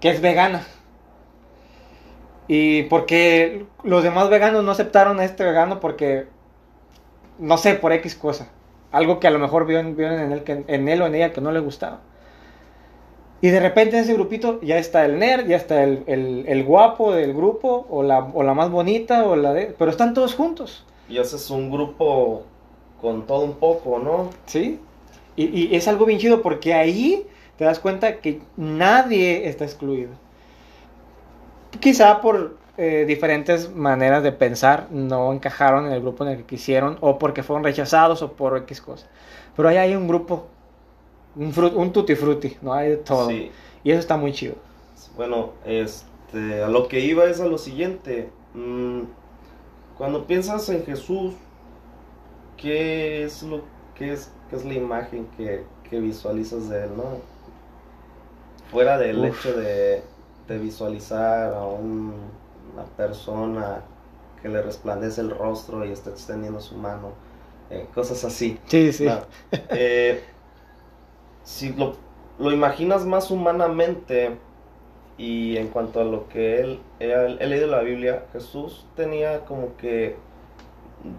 que 0.00 0.10
es 0.10 0.20
vegana. 0.20 0.66
Y 2.48 2.84
porque 2.84 3.66
los 3.84 4.02
demás 4.02 4.28
veganos 4.28 4.64
no 4.64 4.72
aceptaron 4.72 5.20
a 5.20 5.24
este 5.24 5.44
vegano 5.44 5.78
porque, 5.78 6.26
no 7.38 7.56
sé, 7.58 7.74
por 7.74 7.92
X 7.92 8.16
cosa. 8.16 8.50
Algo 8.90 9.20
que 9.20 9.28
a 9.28 9.30
lo 9.30 9.38
mejor 9.38 9.66
vieron, 9.66 9.94
en, 10.00 10.32
él, 10.32 10.42
que, 10.42 10.64
en 10.66 10.88
él 10.88 11.00
o 11.00 11.06
en 11.06 11.14
ella 11.14 11.32
que 11.32 11.40
no 11.40 11.52
le 11.52 11.60
gustaba. 11.60 12.00
Y 13.40 13.48
de 13.50 13.60
repente 13.60 13.96
en 13.96 14.02
ese 14.02 14.14
grupito 14.14 14.60
ya 14.62 14.78
está 14.78 15.04
el 15.04 15.18
nerd, 15.18 15.46
ya 15.46 15.56
está 15.56 15.84
el, 15.84 16.02
el, 16.06 16.64
guapo 16.64 17.12
del 17.12 17.32
grupo, 17.32 17.86
o 17.88 18.02
la, 18.02 18.18
o 18.18 18.42
la, 18.42 18.52
más 18.52 18.70
bonita, 18.70 19.24
o 19.24 19.36
la 19.36 19.52
de... 19.52 19.74
Pero 19.78 19.90
están 19.90 20.12
todos 20.12 20.34
juntos. 20.34 20.84
Y 21.08 21.18
haces 21.18 21.50
un 21.50 21.70
grupo 21.70 22.42
con 23.00 23.26
todo 23.26 23.44
un 23.44 23.54
poco, 23.54 23.98
¿no? 23.98 24.30
Sí. 24.46 24.80
Y, 25.36 25.68
y 25.68 25.74
es 25.74 25.88
algo 25.88 26.04
bien 26.04 26.18
chido 26.18 26.42
porque 26.42 26.74
ahí 26.74 27.26
te 27.60 27.66
das 27.66 27.78
cuenta 27.78 28.20
que 28.20 28.40
nadie 28.56 29.46
está 29.46 29.66
excluido. 29.66 30.12
Quizá 31.78 32.22
por 32.22 32.56
eh, 32.78 33.04
diferentes 33.06 33.70
maneras 33.74 34.22
de 34.22 34.32
pensar 34.32 34.86
no 34.90 35.30
encajaron 35.30 35.84
en 35.84 35.92
el 35.92 36.00
grupo 36.00 36.24
en 36.24 36.30
el 36.30 36.36
que 36.38 36.44
quisieron, 36.44 36.96
o 37.02 37.18
porque 37.18 37.42
fueron 37.42 37.62
rechazados, 37.62 38.22
o 38.22 38.32
por 38.32 38.56
X 38.56 38.80
cosas. 38.80 39.10
Pero 39.54 39.68
ahí 39.68 39.76
hay 39.76 39.94
un 39.94 40.08
grupo, 40.08 40.46
un, 41.36 41.52
un 41.74 41.92
tutti 41.92 42.14
frutti, 42.14 42.56
¿no? 42.62 42.72
Hay 42.72 42.88
de 42.88 42.96
todo. 42.96 43.30
Y 43.30 43.50
eso 43.84 44.00
está 44.00 44.16
muy 44.16 44.32
chido. 44.32 44.54
Bueno, 45.14 45.50
este, 45.66 46.62
a 46.62 46.68
lo 46.68 46.88
que 46.88 47.00
iba 47.00 47.26
es 47.26 47.42
a 47.42 47.46
lo 47.46 47.58
siguiente. 47.58 48.30
Mm, 48.54 49.02
cuando 49.98 50.26
piensas 50.26 50.66
en 50.70 50.82
Jesús, 50.86 51.34
¿qué 52.56 53.22
es, 53.22 53.42
lo, 53.42 53.60
qué 53.94 54.14
es, 54.14 54.32
qué 54.48 54.56
es 54.56 54.64
la 54.64 54.72
imagen 54.72 55.26
que, 55.36 55.62
que 55.90 56.00
visualizas 56.00 56.70
de 56.70 56.84
él, 56.84 56.96
no? 56.96 57.28
Fuera 58.70 58.98
del 58.98 59.24
hecho 59.24 59.52
de 59.56 60.02
visualizar 60.58 61.54
a 61.54 61.64
una 61.64 62.84
persona 62.96 63.82
que 64.42 64.48
le 64.48 64.62
resplandece 64.62 65.20
el 65.20 65.30
rostro 65.30 65.84
y 65.84 65.92
está 65.92 66.10
extendiendo 66.10 66.60
su 66.60 66.76
mano, 66.76 67.12
eh, 67.70 67.86
cosas 67.94 68.24
así. 68.24 68.58
Sí, 68.66 68.92
sí. 68.92 69.08
Eh, 69.70 70.22
si 71.44 71.72
lo, 71.72 71.94
lo, 72.38 72.52
imaginas 72.52 73.04
más 73.04 73.30
humanamente 73.30 74.36
y 75.18 75.56
en 75.56 75.68
cuanto 75.68 76.00
a 76.00 76.04
lo 76.04 76.28
que 76.28 76.60
él, 76.60 76.80
he 76.98 77.46
leído 77.46 77.66
la 77.66 77.80
Biblia, 77.80 78.24
Jesús 78.32 78.86
tenía 78.96 79.44
como 79.44 79.76
que 79.76 80.16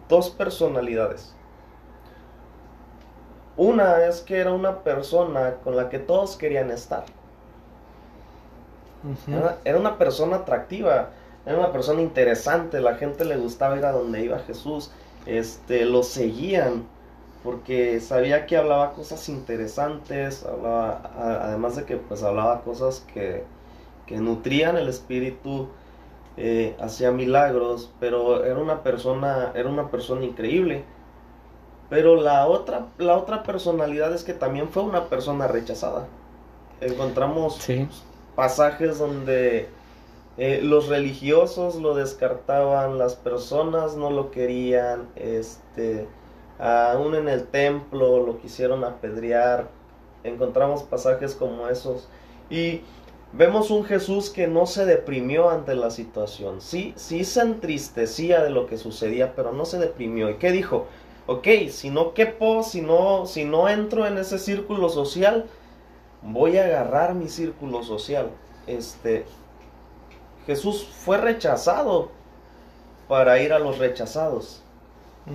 dos 0.08 0.30
personalidades. 0.30 1.36
Una 3.58 4.06
es 4.06 4.22
que 4.22 4.38
era 4.38 4.54
una 4.54 4.84
persona 4.84 5.56
con 5.64 5.76
la 5.76 5.90
que 5.90 6.00
todos 6.00 6.36
querían 6.38 6.72
estar 6.72 7.04
era, 9.64 9.78
una 9.78 9.98
persona 9.98 10.38
atractiva, 10.38 11.10
era 11.46 11.58
una 11.58 11.72
persona 11.72 12.02
interesante, 12.02 12.82
la 12.82 12.96
gente 12.96 13.26
le 13.26 13.38
gustaba 13.38 13.78
ir 13.78 13.86
a 13.86 13.92
donde 13.92 14.24
iba 14.24 14.40
Jesús, 14.40 14.92
este, 15.26 15.86
lo 15.86 16.04
seguían 16.04 16.84
porque 17.44 18.00
sabía 18.00 18.46
que 18.46 18.58
hablaba 18.58 18.94
cosas 18.94 19.28
interesantes, 19.30 20.46
además 20.46 21.76
de 21.76 21.86
que 21.86 21.98
pues 21.98 22.22
hablaba 22.22 22.62
cosas 22.62 23.04
que, 23.14 23.44
que 24.06 24.18
nutrían 24.18 24.78
el 24.78 24.88
espíritu, 24.88 25.70
eh, 26.38 26.76
hacía 26.80 27.12
milagros, 27.12 27.92
pero 28.00 28.46
era 28.46 28.60
una 28.60 28.84
persona, 28.84 29.52
era 29.56 29.70
una 29.70 29.90
persona 29.90 30.24
increíble. 30.24 30.84
Pero 31.90 32.16
la 32.16 32.48
otra, 32.48 32.88
la 32.98 33.18
otra 33.18 33.44
personalidad 33.44 34.14
es 34.14 34.24
que 34.24 34.34
también 34.34 34.70
fue 34.70 34.84
una 34.84 35.06
persona 35.06 35.48
rechazada. 35.48 36.08
Encontramos 36.80 37.60
pasajes 38.36 39.00
donde 39.00 39.68
eh, 40.38 40.60
los 40.64 40.88
religiosos 40.88 41.76
lo 41.76 41.94
descartaban, 41.94 42.98
las 42.98 43.16
personas 43.16 43.96
no 43.96 44.10
lo 44.10 44.32
querían, 44.32 45.10
este, 45.16 46.08
aún 46.58 47.16
en 47.16 47.28
el 47.28 47.48
templo 47.48 48.26
lo 48.26 48.40
quisieron 48.40 48.84
apedrear. 48.84 49.70
Encontramos 50.24 50.84
pasajes 50.84 51.36
como 51.36 51.68
esos. 51.68 52.08
Y 52.50 52.82
vemos 53.34 53.72
un 53.72 53.84
Jesús 53.84 54.30
que 54.30 54.48
no 54.48 54.66
se 54.66 54.86
deprimió 54.86 55.50
ante 55.50 55.76
la 55.76 55.90
situación. 55.90 56.62
Sí, 56.62 56.94
sí 56.96 57.24
se 57.24 57.42
entristecía 57.42 58.44
de 58.44 58.52
lo 58.52 58.68
que 58.68 58.78
sucedía, 58.78 59.36
pero 59.36 59.52
no 59.52 59.66
se 59.66 59.80
deprimió. 59.80 60.30
¿Y 60.30 60.36
qué 60.36 60.52
dijo? 60.52 60.88
Ok, 61.28 61.48
si 61.70 61.90
no 61.90 62.14
quepo, 62.14 62.64
si 62.64 62.82
no, 62.82 63.26
si 63.26 63.46
no 63.46 63.70
entro 63.70 64.06
en 64.06 64.18
ese 64.18 64.40
círculo 64.40 64.90
social, 64.90 65.46
voy 66.22 66.58
a 66.58 66.66
agarrar 66.66 67.14
mi 67.14 67.30
círculo 67.30 67.84
social. 67.84 68.30
Este, 68.68 69.26
Jesús 70.46 70.86
fue 70.86 71.18
rechazado 71.18 72.12
para 73.08 73.40
ir 73.40 73.54
a 73.54 73.60
los 73.60 73.78
rechazados. 73.78 74.64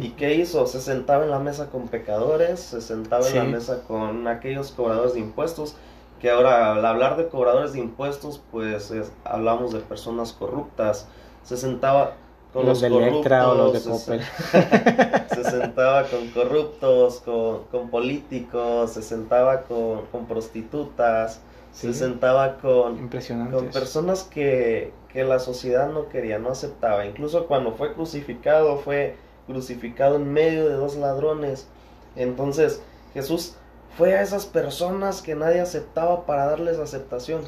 ¿Y 0.01 0.11
qué 0.11 0.35
hizo? 0.35 0.67
Se 0.67 0.81
sentaba 0.81 1.25
en 1.25 1.31
la 1.31 1.39
mesa 1.39 1.71
con 1.71 1.87
pecadores, 1.89 2.59
se 2.59 2.81
sentaba 2.81 3.29
en 3.29 3.37
la 3.37 3.45
mesa 3.45 3.83
con 3.87 4.27
aquellos 4.27 4.73
cobradores 4.73 5.15
de 5.15 5.21
impuestos, 5.21 5.77
que 6.21 6.31
ahora 6.31 6.73
al 6.73 6.85
hablar 6.85 7.17
de 7.17 7.29
cobradores 7.29 7.73
de 7.73 7.79
impuestos, 7.79 8.43
pues 8.51 8.93
hablamos 9.25 9.73
de 9.73 9.81
personas 9.81 10.33
corruptas. 10.33 11.07
Se 11.45 11.57
sentaba, 11.57 12.15
con 12.57 12.65
los, 12.65 12.81
de 12.81 12.87
Electra 12.87 13.51
o 13.51 13.55
los 13.55 13.73
de 13.75 13.91
Coppel. 13.91 14.23
Se, 15.35 15.45
sentaba 15.45 16.05
con 16.05 16.29
corruptos, 16.29 17.21
con, 17.21 17.91
políticos, 17.91 18.93
se 18.93 19.03
sentaba 19.03 19.65
con, 19.65 20.27
prostitutas, 20.27 21.41
se 21.73 21.93
sentaba 21.93 22.57
con, 22.57 23.09
con 23.09 23.69
personas 23.69 24.23
que, 24.23 24.93
que 25.13 25.25
la 25.25 25.39
sociedad 25.39 25.91
no 25.91 26.09
quería, 26.09 26.39
no 26.39 26.49
aceptaba. 26.49 27.05
Incluso 27.05 27.47
cuando 27.47 27.73
fue 27.73 27.93
crucificado, 27.93 28.79
fue 28.79 29.17
crucificado 29.47 30.17
en 30.17 30.33
medio 30.33 30.67
de 30.67 30.75
dos 30.75 30.97
ladrones. 30.97 31.69
Entonces 32.17 32.81
Jesús 33.13 33.57
fue 33.99 34.15
a 34.15 34.23
esas 34.23 34.47
personas 34.47 35.21
que 35.21 35.35
nadie 35.35 35.61
aceptaba 35.61 36.25
para 36.25 36.47
darles 36.47 36.79
aceptación. 36.79 37.43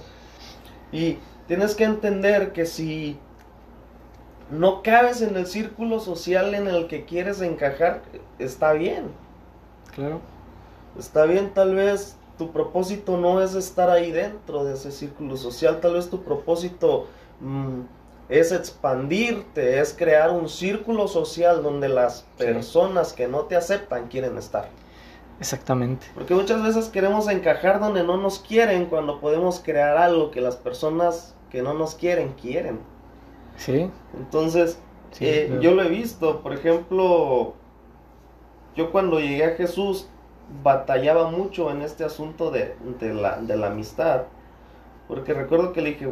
Y 0.92 1.16
tienes 1.47 1.75
que 1.75 1.85
entender 1.85 2.53
que 2.53 2.66
si 2.66 3.18
no 4.50 4.82
cabes 4.82 5.22
en 5.22 5.37
el 5.37 5.46
círculo 5.46 6.00
social 6.00 6.54
en 6.54 6.66
el 6.68 6.87
que 6.87 7.04
quieres 7.04 7.40
encajar, 7.40 8.02
está 8.38 8.72
bien. 8.72 9.11
Claro. 9.94 10.20
Está 10.98 11.24
bien, 11.24 11.52
tal 11.54 11.74
vez 11.74 12.16
tu 12.38 12.52
propósito 12.52 13.16
no 13.16 13.42
es 13.42 13.54
estar 13.54 13.90
ahí 13.90 14.12
dentro 14.12 14.64
de 14.64 14.74
ese 14.74 14.92
círculo 14.92 15.37
social, 15.37 15.80
tal 15.80 15.94
vez 15.94 16.08
tu 16.08 16.22
propósito 16.22 17.06
mm, 17.40 17.80
es 18.28 18.52
expandirte, 18.52 19.80
es 19.80 19.94
crear 19.94 20.30
un 20.30 20.48
círculo 20.48 21.08
social 21.08 21.62
donde 21.62 21.88
las 21.88 22.22
personas 22.37 23.12
que 23.12 23.27
no 23.29 23.42
te 23.42 23.56
aceptan 23.56 24.08
quieren 24.08 24.38
estar. 24.38 24.68
Exactamente. 25.40 26.06
Porque 26.14 26.35
muchas 26.35 26.62
veces 26.62 26.88
queremos 26.88 27.29
encajar 27.29 27.81
donde 27.81 28.02
no 28.02 28.16
nos 28.16 28.38
quieren 28.40 28.87
cuando 28.87 29.20
podemos 29.20 29.60
crear 29.60 29.96
algo 29.96 30.31
que 30.31 30.40
las 30.40 30.56
personas 30.56 31.35
que 31.50 31.62
no 31.62 31.75
nos 31.75 31.94
quieren 31.94 32.35
quieren. 32.35 32.81
Sí. 33.59 33.90
Entonces, 34.17 34.81
eh, 35.21 35.59
yo 35.61 35.75
lo 35.75 35.83
he 35.83 35.88
visto, 35.88 36.40
por 36.40 36.54
ejemplo, 36.54 37.54
yo 38.77 38.90
cuando 38.90 39.21
llegué 39.21 39.44
a 39.44 39.56
Jesús 39.56 40.09
batallaba 40.63 41.31
mucho 41.31 41.71
en 41.71 41.83
este 41.83 42.04
asunto 42.04 42.50
de, 42.50 42.75
la, 43.00 43.38
de 43.38 43.56
la 43.56 43.67
amistad, 43.69 44.23
porque 45.06 45.35
recuerdo 45.35 45.73
que 45.73 45.83
le 45.83 45.90
dije, 45.90 46.11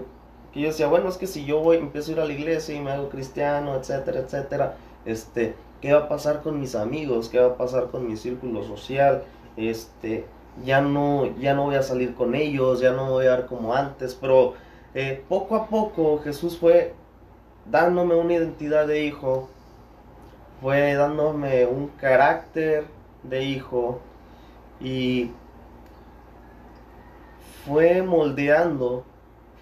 que 0.53 0.61
yo 0.61 0.69
decía, 0.69 0.89
bueno, 0.89 1.09
es 1.09 1.17
que 1.17 1.27
si 1.27 1.45
yo 1.45 1.61
voy, 1.61 1.77
empiezo 1.77 2.11
a 2.11 2.15
ir 2.15 2.21
a 2.21 2.25
la 2.25 2.33
iglesia 2.33 2.75
y 2.75 2.81
me 2.81 2.91
hago 2.91 3.09
cristiano, 3.09 3.77
etcétera, 3.77 4.21
etcétera, 4.21 4.77
este, 5.05 5.55
¿qué 5.81 5.93
va 5.93 6.01
a 6.01 6.09
pasar 6.09 6.43
con 6.43 6.59
mis 6.59 6.75
amigos? 6.75 7.29
¿Qué 7.29 7.39
va 7.39 7.49
a 7.49 7.57
pasar 7.57 7.91
con 7.91 8.07
mi 8.07 8.17
círculo 8.17 8.65
social? 8.65 9.23
Este, 9.57 10.27
ya 10.65 10.81
no, 10.81 11.27
ya 11.39 11.55
no 11.55 11.65
voy 11.65 11.77
a 11.77 11.83
salir 11.83 12.15
con 12.15 12.35
ellos, 12.35 12.81
ya 12.81 12.93
no 12.93 13.11
voy 13.11 13.27
a 13.27 13.37
ver 13.37 13.47
como 13.47 13.75
antes, 13.75 14.15
pero 14.15 14.55
eh, 14.95 15.23
poco 15.29 15.57
a 15.57 15.67
poco 15.67 16.19
Jesús 16.25 16.59
fue 16.59 16.95
dándome 17.71 18.15
una 18.15 18.35
identidad 18.35 18.87
de 18.87 19.05
hijo, 19.05 19.49
fue 20.61 20.95
dándome 20.95 21.67
un 21.67 21.89
carácter 21.89 22.85
de 23.23 23.45
hijo 23.45 24.01
y 24.81 25.31
fue 27.65 28.03
moldeando, 28.03 29.05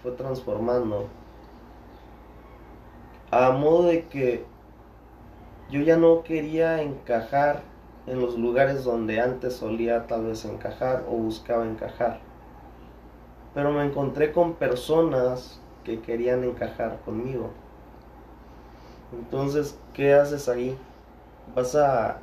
fue 0.03 0.13
transformando 0.13 1.09
a 3.35 3.51
modo 3.51 3.85
de 3.85 4.05
que 4.05 4.45
yo 5.69 5.81
ya 5.81 5.97
no 5.97 6.23
quería 6.23 6.83
encajar 6.83 7.63
en 8.07 8.21
los 8.21 8.39
lugares 8.39 8.85
donde 8.85 9.21
antes 9.21 9.55
solía 9.55 10.07
tal 10.07 10.27
vez 10.27 10.45
encajar 10.45 11.05
o 11.09 11.17
buscaba 11.17 11.67
encajar. 11.67 12.21
Pero 13.55 13.73
me 13.73 13.85
encontré 13.85 14.31
con 14.31 14.55
personas 14.55 15.61
que 15.83 16.01
querían 16.01 16.45
encajar 16.45 17.01
conmigo. 17.05 17.51
Entonces, 19.19 19.77
¿qué 19.93 20.15
haces 20.15 20.49
ahí? 20.49 20.77
Vas 21.55 21.75
a... 21.75 22.19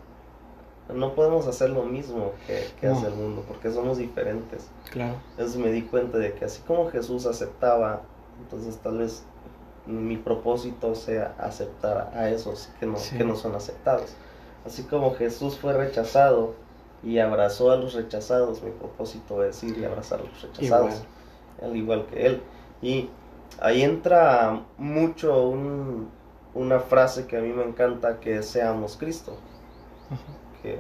No 0.94 1.14
podemos 1.14 1.48
hacer 1.48 1.70
lo 1.70 1.84
mismo 1.84 2.34
que, 2.46 2.88
hace 2.88 3.08
el 3.08 3.14
mundo, 3.14 3.46
porque 3.48 3.72
somos 3.72 3.98
diferentes. 3.98 4.68
Claro. 4.92 5.16
Entonces 5.32 5.56
me 5.58 5.72
di 5.72 5.84
cuenta 5.84 6.18
de 6.18 6.34
que 6.34 6.44
así 6.44 6.62
como 6.64 6.90
Jesús 6.90 7.26
aceptaba, 7.26 8.02
entonces 8.42 8.78
tal 8.78 8.98
vez 8.98 9.24
mi 9.86 10.18
propósito 10.18 10.94
sea 10.96 11.34
aceptar 11.40 12.12
a 12.14 12.30
esos 12.30 12.70
que 12.80 12.86
no, 12.86 12.98
que 13.18 13.24
no 13.24 13.36
son 13.36 13.56
aceptados. 13.56 14.12
Así 14.66 14.84
como 14.84 15.16
Jesús 15.16 15.58
fue 15.58 15.74
rechazado 15.74 16.54
y 17.04 17.20
abrazó 17.20 17.72
a 17.72 17.78
los 17.78 17.94
rechazados, 17.94 18.62
mi 18.62 18.72
propósito 18.72 19.44
es 19.44 19.64
ir 19.64 19.78
y 19.78 19.86
abrazar 19.86 20.20
a 20.20 20.24
los 20.24 20.42
rechazados, 20.42 21.02
al 21.62 21.76
igual 21.76 22.06
que 22.08 22.26
Él. 22.28 22.42
Y 22.82 23.10
ahí 23.60 23.82
entra 23.82 24.62
mucho 24.78 25.56
una 26.54 26.80
frase 26.80 27.28
que 27.28 27.38
a 27.38 27.42
mí 27.42 27.50
me 27.50 27.64
encanta, 27.64 28.20
que 28.20 28.38
es 28.38 28.48
seamos 28.48 28.98
Cristo. 28.98 29.38
que, 30.62 30.80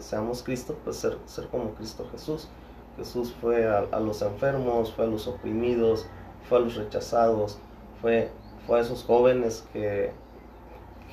seamos 0.00 0.42
Cristo, 0.42 0.76
pues 0.84 0.96
ser, 0.96 1.16
ser 1.26 1.46
como 1.48 1.74
Cristo 1.74 2.06
Jesús. 2.12 2.48
Jesús 2.96 3.34
fue 3.40 3.66
a, 3.66 3.86
a 3.92 4.00
los 4.00 4.20
enfermos, 4.20 4.92
fue 4.92 5.04
a 5.04 5.08
los 5.08 5.26
oprimidos, 5.26 6.06
fue 6.48 6.58
a 6.58 6.60
los 6.60 6.74
rechazados, 6.74 7.58
fue, 8.00 8.30
fue 8.66 8.78
a 8.78 8.82
esos 8.82 9.04
jóvenes 9.04 9.64
que, 9.72 10.12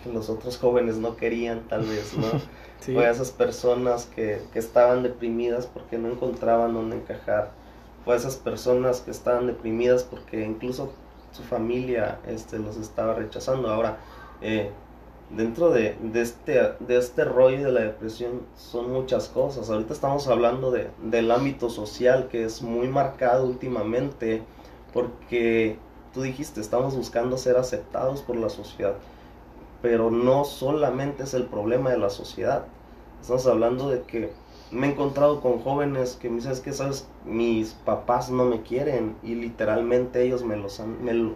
los 0.06 0.30
otros 0.30 0.58
jóvenes 0.58 0.98
no 0.98 1.18
querían 1.18 1.68
tal 1.68 1.84
vez, 1.84 2.16
¿no? 2.18 2.28
Fue 2.80 3.08
a 3.08 3.10
esas 3.10 3.32
personas 3.32 4.06
que, 4.06 4.42
que, 4.54 4.60
estaban 4.60 5.02
deprimidas 5.02 5.66
porque 5.66 5.98
no 5.98 6.10
encontraban 6.10 6.74
dónde 6.76 6.98
encajar. 6.98 7.52
Fue 8.06 8.14
a 8.14 8.18
esas 8.18 8.38
personas 8.38 9.02
que 9.02 9.10
estaban 9.10 9.48
deprimidas 9.48 10.04
porque 10.04 10.46
incluso 10.46 10.94
su 11.32 11.44
familia 11.44 12.20
este, 12.28 12.60
los 12.60 12.78
estaba 12.78 13.14
rechazando. 13.14 13.70
Ahora, 13.70 13.98
eh, 14.42 14.72
dentro 15.30 15.70
de, 15.70 15.98
de, 16.02 16.22
este, 16.22 16.74
de 16.80 16.98
este 16.98 17.26
rollo 17.26 17.66
de 17.66 17.72
la 17.72 17.82
depresión 17.82 18.44
son 18.56 18.92
muchas 18.92 19.28
cosas. 19.28 19.70
Ahorita 19.70 19.94
estamos 19.94 20.28
hablando 20.28 20.72
de, 20.72 20.90
del 21.04 21.32
ámbito 21.32 21.70
social 21.70 22.28
que 22.30 22.46
es 22.46 22.62
muy 22.62 22.88
marcado 22.88 23.46
últimamente 23.46 24.44
porque 24.94 25.78
tú 26.14 26.22
dijiste, 26.22 26.62
estamos 26.62 26.96
buscando 26.96 27.38
ser 27.38 27.58
aceptados 27.58 28.22
por 28.22 28.38
la 28.38 28.50
sociedad, 28.50 28.96
pero 29.82 30.10
no 30.10 30.46
solamente 30.46 31.24
es 31.24 31.34
el 31.34 31.46
problema 31.46 31.92
de 31.92 31.98
la 31.98 32.10
sociedad. 32.10 32.66
Estamos 33.22 33.46
hablando 33.48 33.90
de 33.90 34.02
que 34.04 34.32
me 34.72 34.88
he 34.88 34.92
encontrado 34.92 35.42
con 35.42 35.60
jóvenes 35.60 36.18
que 36.20 36.30
me 36.30 36.38
dicen, 36.38 36.52
es 36.52 36.60
que 36.60 36.74
sabes, 36.74 37.08
mis 37.26 37.74
papás 37.74 38.30
no 38.30 38.46
me 38.46 38.62
quieren 38.62 39.16
y 39.24 39.36
literalmente 39.36 40.24
ellos 40.24 40.44
me, 40.44 40.58
los 40.58 40.82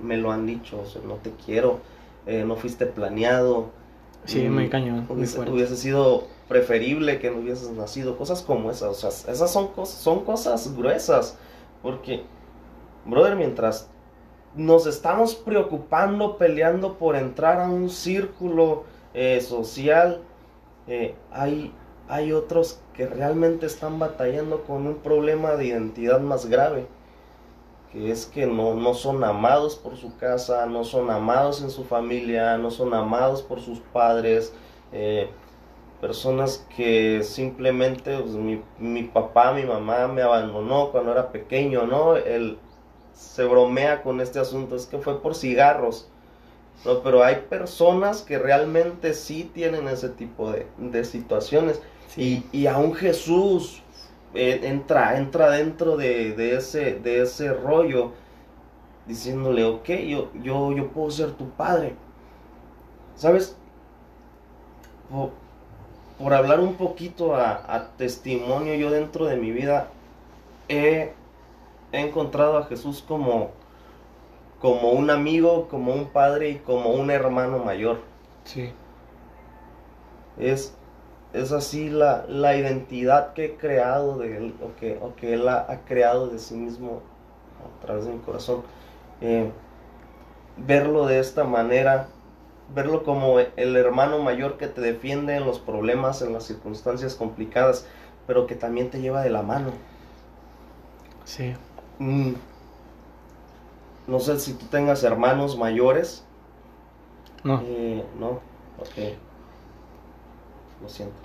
me, 0.01 0.17
lo 0.17 0.31
han 0.31 0.45
dicho, 0.45 0.81
o 0.81 0.85
sea, 0.85 1.01
no 1.05 1.15
te 1.15 1.31
quiero, 1.45 1.79
eh, 2.25 2.43
no 2.45 2.55
fuiste 2.55 2.85
planeado. 2.85 3.69
Sí, 4.25 4.47
muy 4.49 4.69
cañón. 4.69 5.07
Hubiese, 5.09 5.77
sido 5.77 6.25
preferible 6.47 7.19
que 7.19 7.31
no 7.31 7.39
hubieses 7.39 7.71
nacido, 7.71 8.17
cosas 8.17 8.41
como 8.41 8.69
esas, 8.69 8.89
o 8.89 8.93
sea, 8.93 9.33
esas 9.33 9.51
son, 9.51 9.69
cosas, 9.69 9.99
son 9.99 10.25
cosas 10.25 10.75
gruesas, 10.75 11.37
porque, 11.81 12.23
brother, 13.05 13.35
mientras 13.35 13.89
nos 14.55 14.85
estamos 14.85 15.35
preocupando, 15.35 16.37
peleando 16.37 16.97
por 16.97 17.15
entrar 17.15 17.59
a 17.59 17.69
un 17.69 17.89
círculo 17.89 18.83
eh, 19.13 19.41
social. 19.41 20.21
Eh, 20.87 21.15
hay, 21.31 21.73
hay 22.11 22.33
otros 22.33 22.79
que 22.93 23.07
realmente 23.07 23.65
están 23.65 23.97
batallando 23.97 24.63
con 24.63 24.85
un 24.85 24.95
problema 24.95 25.55
de 25.55 25.67
identidad 25.67 26.19
más 26.19 26.45
grave, 26.45 26.85
que 27.91 28.11
es 28.11 28.25
que 28.25 28.45
no, 28.45 28.75
no 28.75 28.93
son 28.93 29.23
amados 29.23 29.77
por 29.77 29.95
su 29.95 30.17
casa, 30.17 30.65
no 30.65 30.83
son 30.83 31.09
amados 31.09 31.61
en 31.61 31.69
su 31.69 31.85
familia, 31.85 32.57
no 32.57 32.69
son 32.69 32.93
amados 32.93 33.41
por 33.41 33.61
sus 33.61 33.79
padres. 33.79 34.53
Eh, 34.91 35.29
personas 36.01 36.67
que 36.75 37.23
simplemente 37.23 38.17
pues, 38.17 38.33
mi, 38.33 38.61
mi, 38.77 39.03
papá, 39.03 39.53
mi 39.53 39.63
mamá 39.63 40.07
me 40.07 40.21
abandonó 40.21 40.91
cuando 40.91 41.13
era 41.13 41.31
pequeño, 41.31 41.85
¿no? 41.85 42.17
El, 42.17 42.57
se 43.13 43.45
bromea 43.45 44.01
con 44.03 44.19
este 44.19 44.39
asunto, 44.39 44.75
es 44.75 44.85
que 44.85 44.97
fue 44.97 45.21
por 45.21 45.33
cigarros. 45.33 46.09
No, 46.83 47.03
pero 47.03 47.23
hay 47.23 47.35
personas 47.47 48.23
que 48.23 48.39
realmente 48.39 49.13
sí 49.13 49.49
tienen 49.53 49.87
ese 49.87 50.09
tipo 50.09 50.51
de, 50.51 51.05
situaciones. 51.05 51.79
Y, 52.17 52.45
y 52.51 52.67
aún 52.67 52.93
Jesús 52.93 53.81
eh, 54.33 54.59
entra, 54.63 55.17
entra 55.17 55.49
dentro 55.51 55.97
de, 55.97 56.55
ese, 56.55 56.95
de 56.95 57.21
ese 57.21 57.53
rollo, 57.53 58.11
diciéndole, 59.05 59.63
ok, 59.63 59.89
yo, 60.07 60.29
yo, 60.41 60.71
yo 60.73 60.87
puedo 60.89 61.11
ser 61.11 61.31
tu 61.31 61.49
padre. 61.49 61.95
¿Sabes? 63.15 63.55
Por, 65.09 66.33
hablar 66.33 66.59
un 66.59 66.75
poquito 66.75 67.35
a, 67.35 67.63
a, 67.67 67.89
testimonio, 67.97 68.75
yo 68.75 68.91
dentro 68.91 69.25
de 69.25 69.37
mi 69.37 69.51
vida 69.51 69.87
he 70.69 71.13
he 71.91 71.99
encontrado 71.99 72.57
a 72.57 72.65
Jesús 72.65 73.03
como, 73.05 73.51
como 74.59 74.91
un 74.91 75.09
amigo, 75.09 75.67
como 75.67 75.93
un 75.93 76.07
padre 76.07 76.49
y 76.49 76.55
como 76.55 76.91
un 76.91 77.11
hermano 77.11 77.59
mayor. 77.59 77.99
Sí. 78.45 78.71
Es, 80.39 80.75
es 81.33 81.51
así 81.51 81.89
la, 81.89 82.25
la 82.27 82.57
identidad 82.57 83.33
que 83.33 83.45
he 83.45 83.55
creado 83.55 84.17
de 84.17 84.37
él, 84.37 84.55
o 84.61 84.77
que, 84.79 84.97
o 85.01 85.15
que 85.15 85.33
él 85.33 85.47
ha, 85.47 85.79
creado 85.85 86.27
de 86.27 86.39
sí 86.39 86.55
mismo 86.55 87.01
a 87.79 87.85
través 87.85 88.05
de 88.05 88.13
mi 88.13 88.19
corazón. 88.19 88.63
Eh, 89.21 89.49
verlo 90.57 91.05
de 91.05 91.19
esta 91.19 91.43
manera, 91.43 92.07
verlo 92.73 93.03
como 93.03 93.39
el 93.39 93.77
hermano 93.77 94.19
mayor 94.19 94.57
que 94.57 94.67
te 94.67 94.81
defiende 94.81 95.35
en 95.35 95.45
los 95.45 95.59
problemas, 95.59 96.21
en 96.21 96.33
las 96.33 96.43
circunstancias 96.43 97.15
complicadas, 97.15 97.87
pero 98.27 98.45
que 98.45 98.55
también 98.55 98.89
te 98.89 98.99
lleva 98.99 99.21
de 99.21 99.29
la 99.29 99.41
mano. 99.41 99.71
Sí. 101.23 101.53
Mm. 101.99 102.33
no 104.07 104.19
sé 104.19 104.39
si 104.39 104.53
tú 104.53 104.65
tengas 104.65 105.03
hermanos 105.03 105.57
mayores. 105.57 106.25
No. 107.43 107.61
Eh, 107.63 108.03
no, 108.19 108.41
ok. 108.79 109.15
Lo 110.81 110.89
siento. 110.89 111.15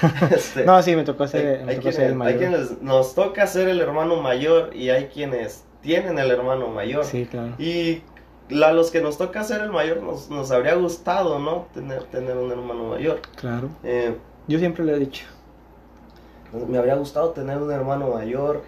Este, 0.30 0.64
no, 0.64 0.80
sí, 0.82 0.94
me 0.94 1.02
tocó 1.02 1.26
ser, 1.26 1.64
hay, 1.68 1.78
quienes, 1.78 1.98
el 1.98 2.14
mayor. 2.14 2.32
Hay 2.32 2.38
quienes 2.38 2.82
nos 2.82 3.14
toca 3.14 3.46
ser 3.48 3.68
el 3.68 3.80
hermano 3.80 4.16
mayor 4.22 4.70
y 4.74 4.90
hay 4.90 5.06
quienes 5.06 5.64
tienen 5.80 6.18
el 6.18 6.30
hermano 6.30 6.68
mayor. 6.68 7.04
Sí, 7.04 7.26
claro. 7.26 7.54
Y 7.58 8.02
a 8.62 8.72
los 8.72 8.90
que 8.90 9.00
nos 9.00 9.18
toca 9.18 9.42
ser 9.42 9.60
el 9.62 9.70
mayor 9.70 10.02
nos, 10.02 10.30
nos 10.30 10.50
habría 10.50 10.74
gustado, 10.74 11.38
¿no? 11.38 11.66
Tener, 11.74 12.04
tener 12.04 12.36
un 12.36 12.50
hermano 12.50 12.84
mayor. 12.84 13.20
Claro. 13.36 13.70
Eh, 13.82 14.14
Yo 14.46 14.58
siempre 14.58 14.84
le 14.84 14.94
he 14.94 14.98
dicho. 14.98 15.24
Me 16.68 16.78
habría 16.78 16.94
gustado 16.94 17.30
tener 17.30 17.58
un 17.58 17.70
hermano 17.70 18.08
mayor 18.08 18.62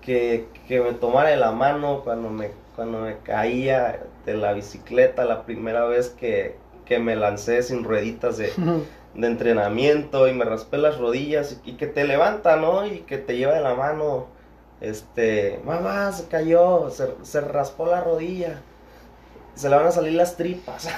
que, 0.00 0.46
me 0.70 0.92
tomara 0.94 1.30
de 1.30 1.36
la 1.36 1.52
mano 1.52 2.02
cuando 2.02 2.30
me, 2.30 2.50
cuando 2.76 3.00
me 3.00 3.18
caía 3.18 4.00
de 4.24 4.34
la 4.34 4.52
bicicleta 4.52 5.24
la 5.24 5.44
primera 5.44 5.84
vez 5.84 6.10
que, 6.10 6.56
me 7.00 7.16
lancé 7.16 7.62
sin 7.62 7.84
rueditas 7.84 8.38
de, 8.38 8.50
entrenamiento 9.14 10.28
y 10.28 10.32
me 10.32 10.44
raspé 10.44 10.78
las 10.78 10.98
rodillas 10.98 11.60
y, 11.64 11.72
que 11.74 11.86
te 11.86 12.04
levanta, 12.04 12.56
¿no? 12.56 12.86
Y 12.86 13.00
que 13.00 13.18
te 13.18 13.36
lleva 13.36 13.54
de 13.54 13.60
la 13.60 13.74
mano, 13.74 14.26
este, 14.80 15.60
mamá, 15.64 16.12
se 16.12 16.28
cayó, 16.28 16.90
se, 16.90 17.40
raspó 17.40 17.86
la 17.86 18.02
rodilla, 18.02 18.60
se 19.54 19.68
le 19.68 19.76
van 19.76 19.86
a 19.86 19.90
salir 19.90 20.12
las 20.12 20.36
tripas, 20.36 20.88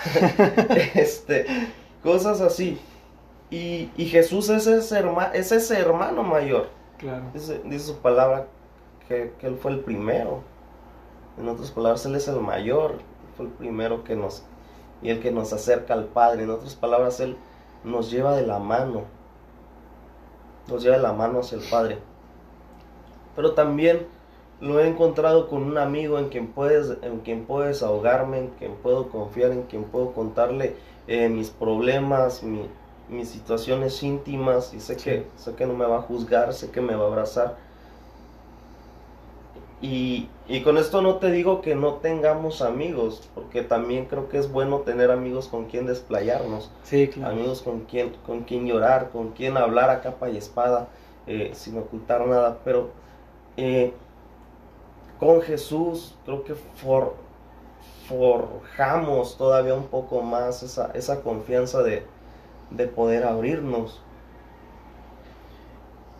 este, 0.95 1.47
cosas 2.03 2.41
así. 2.41 2.81
Y, 3.51 3.89
Jesús 3.97 4.49
es 4.49 4.67
ese, 4.67 5.05
es 5.35 5.53
ese 5.53 5.79
hermano 5.79 6.23
mayor. 6.23 6.69
Claro. 6.99 7.25
dice 7.33 7.79
su 7.79 7.97
palabra 7.97 8.47
que, 9.09 9.33
Él 9.43 9.57
fue 9.61 9.73
el 9.73 9.81
primero. 9.81 10.43
En 11.39 11.49
otras 11.49 11.71
palabras, 11.71 12.05
Él 12.07 12.15
es 12.15 12.29
el 12.29 12.41
mayor, 12.41 12.99
fue 13.37 13.47
el 13.47 13.53
primero 13.53 14.05
que 14.05 14.15
nos, 14.15 14.45
y 15.03 15.11
el 15.11 15.21
que 15.21 15.33
nos 15.33 15.53
acerca 15.53 15.95
al 15.95 16.05
Padre. 16.05 16.45
En 16.45 16.51
otras 16.51 16.77
palabras, 16.77 17.19
Él 17.21 17.37
nos 17.85 18.11
lleva 18.11 18.37
de 18.37 18.47
la 18.47 18.59
mano, 18.59 19.05
nos 20.69 20.83
lleva 20.83 20.97
de 20.97 21.03
la 21.03 21.13
mano 21.13 21.41
hacia 21.41 21.59
el 21.59 21.65
Padre. 21.65 21.99
Pero 23.37 23.53
también 23.55 24.07
lo 24.61 24.81
he 24.81 24.87
encontrado 24.87 25.49
con 25.49 25.63
un 25.63 25.79
amigo 25.79 26.19
en 26.19 26.29
quien 26.29 26.49
puedes, 26.49 26.97
en 27.03 27.21
quien 27.21 27.47
puedes 27.47 27.83
ahogarme, 27.83 28.39
en 28.39 28.49
quien 28.59 28.75
puedo 28.77 29.09
confiar, 29.09 29.53
en 29.53 29.63
quien 29.63 29.85
puedo 29.85 30.13
contarle 30.13 30.77
eh, 31.07 31.29
mis 31.29 31.51
problemas, 31.51 32.43
mis 32.43 33.29
situaciones 33.29 34.03
íntimas 34.03 34.75
y 34.75 34.81
sé, 34.81 34.97
que, 34.97 35.27
sé 35.37 35.55
que 35.55 35.67
no 35.67 35.75
me 35.75 35.87
va 35.87 35.99
a 35.99 36.03
juzgar, 36.03 36.53
sé 36.53 36.71
que 36.71 36.81
me 36.81 36.95
va 36.95 37.05
a 37.05 37.09
abrazar. 37.09 37.70
Y, 39.83 40.29
y, 40.47 40.63
con 40.63 40.77
esto 40.77 41.01
no 41.01 41.17
te 41.17 41.31
digo 41.31 41.63
que 41.63 41.75
no 41.75 41.95
tengamos 41.95 42.61
amigos, 42.61 43.31
porque 43.35 43.63
también 43.63 44.05
creo 44.05 44.29
que 44.29 44.37
es 44.37 44.53
bueno 44.53 44.81
tener 44.81 45.11
amigos 45.11 45.49
con 45.49 45.67
quien 45.67 45.87
desplayarnos, 45.87 46.71
sí, 46.83 47.11
amigos 47.25 47.63
con 47.63 47.81
quien, 47.87 48.13
con 48.27 48.43
quien 48.43 48.67
llorar, 48.67 49.09
con 49.11 49.31
quien 49.31 49.57
hablar 49.57 49.89
a 49.89 50.03
capa 50.03 50.29
y 50.29 50.37
espada, 50.37 50.89
eh, 51.27 51.53
sin 51.55 51.79
ocultar 51.79 52.27
nada, 52.27 52.59
pero 52.63 52.91
eh, 53.57 53.95
con 55.19 55.41
Jesús 55.41 56.15
creo 56.25 56.45
que 56.45 56.55
for, 56.55 57.15
forjamos 58.09 59.37
todavía 59.37 59.75
un 59.75 59.87
poco 59.87 60.23
más 60.23 60.63
esa, 60.63 60.91
esa 60.95 61.23
confianza 61.23 61.83
de, 61.83 62.05
de 62.71 62.87
poder 62.87 63.25
abrirnos. 63.25 64.03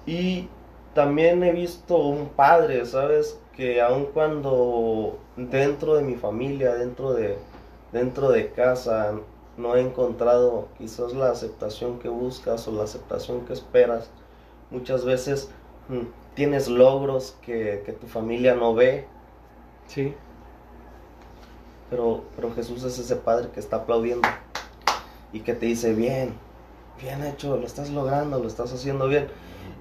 Y 0.07 0.49
también 0.95 1.43
he 1.43 1.53
visto 1.53 1.97
un 1.97 2.29
padre, 2.29 2.85
¿sabes? 2.85 3.40
Que 3.57 3.81
aun 3.81 4.07
cuando 4.07 5.19
dentro 5.37 5.95
de 5.95 6.03
mi 6.03 6.15
familia, 6.15 6.75
dentro 6.75 7.13
de, 7.13 7.37
dentro 7.93 8.31
de 8.31 8.51
casa, 8.53 9.15
no 9.57 9.77
he 9.77 9.81
encontrado 9.81 10.69
quizás 10.79 11.13
la 11.13 11.31
aceptación 11.31 11.99
que 11.99 12.09
buscas 12.09 12.67
o 12.69 12.73
la 12.73 12.85
aceptación 12.85 13.45
que 13.45 13.53
esperas, 13.53 14.11
muchas 14.71 15.05
veces 15.05 15.51
mm, 15.89 16.35
tienes 16.35 16.69
logros 16.69 17.37
que, 17.43 17.83
que, 17.85 17.93
tu 17.93 18.07
familia 18.07 18.55
no 18.55 18.75
ve. 18.75 19.07
Sí. 19.87 20.15
Pero, 21.91 22.23
pero 22.37 22.55
Jesús 22.55 22.85
es 22.85 22.99
ese 22.99 23.17
padre 23.17 23.49
que 23.53 23.61
está 23.61 23.79
aplaudiendo 23.79 24.29
y 25.33 25.41
que 25.41 25.55
te 25.55 25.67
dice, 25.67 25.93
bien, 25.93 26.35
bien 27.01 27.25
hecho, 27.25 27.57
lo 27.57 27.67
estás 27.67 27.91
logrando, 27.91 28.39
lo 28.39 28.47
estás 28.47 28.73
haciendo 28.73 29.09
bien. 29.09 29.29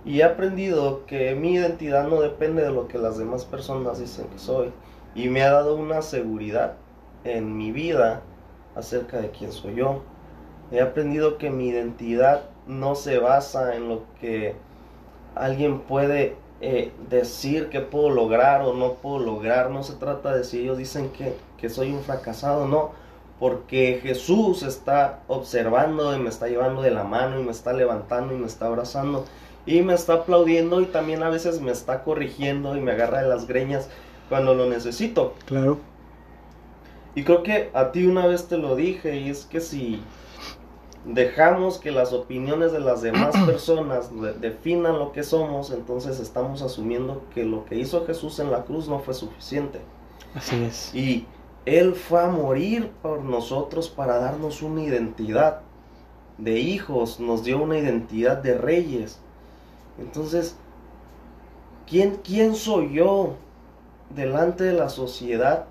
Y 0.05 0.21
he 0.21 0.23
aprendido 0.23 1.05
que 1.05 1.35
mi 1.35 1.53
identidad 1.53 2.07
no 2.07 2.21
depende 2.21 2.63
de 2.63 2.71
lo 2.71 2.87
que 2.87 2.97
las 2.97 3.17
demás 3.17 3.45
personas 3.45 3.99
dicen 3.99 4.27
que 4.27 4.39
soy. 4.39 4.71
Y 5.13 5.27
me 5.27 5.43
ha 5.43 5.51
dado 5.51 5.75
una 5.75 6.01
seguridad 6.01 6.75
en 7.23 7.57
mi 7.57 7.71
vida 7.71 8.21
acerca 8.75 9.19
de 9.19 9.29
quién 9.31 9.51
soy 9.51 9.75
yo. 9.75 10.01
He 10.71 10.81
aprendido 10.81 11.37
que 11.37 11.49
mi 11.49 11.67
identidad 11.67 12.43
no 12.67 12.95
se 12.95 13.17
basa 13.17 13.75
en 13.75 13.89
lo 13.89 14.03
que 14.21 14.55
alguien 15.35 15.79
puede 15.79 16.35
eh, 16.61 16.91
decir 17.09 17.69
que 17.69 17.81
puedo 17.81 18.09
lograr 18.09 18.61
o 18.61 18.73
no 18.73 18.93
puedo 18.93 19.19
lograr. 19.19 19.69
No 19.69 19.83
se 19.83 19.93
trata 19.93 20.35
de 20.35 20.43
si 20.43 20.61
ellos 20.61 20.77
dicen 20.77 21.09
que, 21.09 21.35
que 21.57 21.69
soy 21.69 21.91
un 21.91 22.01
fracasado, 22.01 22.67
no. 22.67 22.91
Porque 23.39 23.99
Jesús 24.01 24.63
está 24.63 25.21
observando 25.27 26.15
y 26.15 26.19
me 26.19 26.29
está 26.29 26.47
llevando 26.47 26.81
de 26.81 26.91
la 26.91 27.03
mano 27.03 27.39
y 27.39 27.43
me 27.43 27.51
está 27.51 27.73
levantando 27.73 28.33
y 28.33 28.37
me 28.37 28.47
está 28.47 28.67
abrazando 28.67 29.25
y 29.65 29.81
me 29.81 29.93
está 29.93 30.13
aplaudiendo 30.13 30.81
y 30.81 30.85
también 30.85 31.23
a 31.23 31.29
veces 31.29 31.61
me 31.61 31.71
está 31.71 32.03
corrigiendo 32.03 32.75
y 32.75 32.81
me 32.81 32.91
agarra 32.91 33.21
de 33.21 33.29
las 33.29 33.47
greñas 33.47 33.89
cuando 34.29 34.53
lo 34.53 34.67
necesito. 34.67 35.33
Claro. 35.45 35.79
Y 37.15 37.23
creo 37.23 37.43
que 37.43 37.69
a 37.73 37.91
ti 37.91 38.05
una 38.05 38.27
vez 38.27 38.47
te 38.47 38.57
lo 38.57 38.75
dije 38.75 39.17
y 39.17 39.29
es 39.29 39.45
que 39.45 39.59
si 39.59 40.01
dejamos 41.05 41.77
que 41.77 41.91
las 41.91 42.13
opiniones 42.13 42.71
de 42.71 42.79
las 42.79 43.01
demás 43.01 43.35
personas 43.45 44.09
definan 44.39 44.99
lo 44.99 45.11
que 45.11 45.23
somos, 45.23 45.71
entonces 45.71 46.19
estamos 46.19 46.61
asumiendo 46.61 47.23
que 47.33 47.43
lo 47.43 47.65
que 47.65 47.75
hizo 47.75 48.05
Jesús 48.05 48.39
en 48.39 48.51
la 48.51 48.63
cruz 48.63 48.87
no 48.87 48.99
fue 48.99 49.13
suficiente. 49.13 49.79
Así 50.35 50.63
es. 50.63 50.93
Y 50.93 51.25
Él 51.65 51.95
fue 51.95 52.21
a 52.21 52.27
morir 52.27 52.91
por 53.01 53.23
nosotros 53.23 53.89
para 53.89 54.19
darnos 54.19 54.61
una 54.61 54.83
identidad 54.83 55.61
de 56.37 56.59
hijos, 56.59 57.19
nos 57.19 57.43
dio 57.43 57.61
una 57.61 57.77
identidad 57.77 58.37
de 58.37 58.57
reyes. 58.57 59.19
Entonces, 59.99 60.55
¿quién, 61.87 62.19
¿quién 62.23 62.55
soy 62.55 62.93
yo 62.93 63.35
delante 64.15 64.63
de 64.63 64.73
la 64.73 64.89
sociedad? 64.89 65.65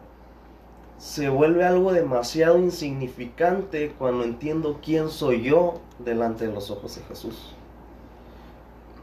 Se 0.99 1.29
vuelve 1.29 1.64
algo 1.64 1.93
demasiado 1.93 2.59
insignificante 2.59 3.95
cuando 3.99 4.24
entiendo 4.24 4.81
quién 4.83 5.09
soy 5.09 5.43
yo 5.43 5.81
delante 5.99 6.47
de 6.47 6.53
los 6.53 6.70
ojos 6.70 6.97
de 6.97 7.03
Jesús. 7.03 7.55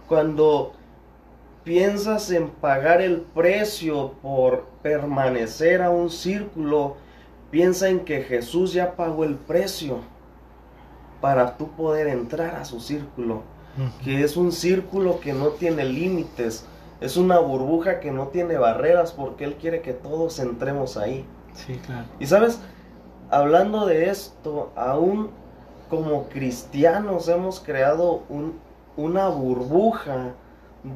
Cuando 0.08 0.74
piensas 1.64 2.30
en 2.32 2.50
pagar 2.50 3.02
el 3.02 3.22
precio 3.22 4.12
por 4.22 4.66
permanecer 4.84 5.82
a 5.82 5.90
un 5.90 6.12
círculo, 6.12 6.98
piensa 7.50 7.90
en 7.90 8.02
que 8.02 8.22
Jesús 8.22 8.74
ya 8.74 8.96
pagó 8.96 9.24
el 9.24 9.36
precio 9.36 10.00
para 11.22 11.58
tú 11.58 11.70
poder 11.72 12.08
entrar 12.08 12.56
a 12.56 12.66
su 12.66 12.80
círculo 12.80 13.55
que 14.04 14.24
es 14.24 14.38
un 14.38 14.52
círculo 14.52 15.20
que 15.20 15.34
no 15.34 15.50
tiene 15.50 15.84
límites, 15.86 16.66
es 17.02 17.18
una 17.18 17.40
burbuja 17.40 18.00
que 18.00 18.12
no 18.12 18.28
tiene 18.28 18.58
barreras 18.58 19.12
porque 19.12 19.44
Él 19.44 19.56
quiere 19.56 19.82
que 19.82 19.94
todos 19.94 20.40
entremos 20.40 20.98
ahí. 20.98 21.26
Sí, 21.54 21.80
claro. 21.86 22.06
Y 22.20 22.26
sabes, 22.26 22.60
hablando 23.30 23.86
de 23.86 24.10
esto, 24.10 24.72
aún 24.76 25.30
como 25.90 26.30
cristianos 26.30 27.28
hemos 27.28 27.60
creado 27.60 28.24
un, 28.30 28.54
una 28.98 29.28
burbuja 29.28 30.34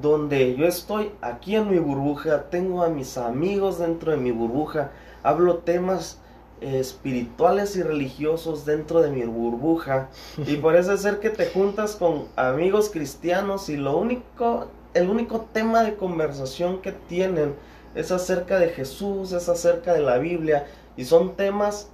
donde 0.01 0.55
yo 0.55 0.65
estoy 0.65 1.11
aquí 1.21 1.55
en 1.55 1.69
mi 1.69 1.79
burbuja, 1.79 2.49
tengo 2.49 2.83
a 2.83 2.89
mis 2.89 3.17
amigos 3.17 3.79
dentro 3.79 4.11
de 4.11 4.17
mi 4.17 4.31
burbuja, 4.31 4.91
hablo 5.23 5.57
temas 5.59 6.19
espirituales 6.61 7.75
y 7.75 7.83
religiosos 7.83 8.65
dentro 8.65 9.01
de 9.01 9.11
mi 9.11 9.23
burbuja. 9.23 10.09
Y 10.45 10.57
parece 10.57 10.97
ser 10.97 11.19
que 11.19 11.29
te 11.29 11.47
juntas 11.47 11.95
con 11.95 12.25
amigos 12.35 12.89
cristianos 12.89 13.69
y 13.69 13.77
lo 13.77 13.97
único 13.97 14.67
el 14.93 15.09
único 15.09 15.41
tema 15.53 15.83
de 15.83 15.95
conversación 15.95 16.81
que 16.81 16.91
tienen 16.91 17.55
es 17.95 18.11
acerca 18.11 18.59
de 18.59 18.69
Jesús 18.69 19.31
es 19.31 19.49
acerca 19.49 19.93
de 19.93 20.01
la 20.01 20.17
Biblia. 20.17 20.67
Y 20.97 21.05
son 21.05 21.35
temas 21.35 21.89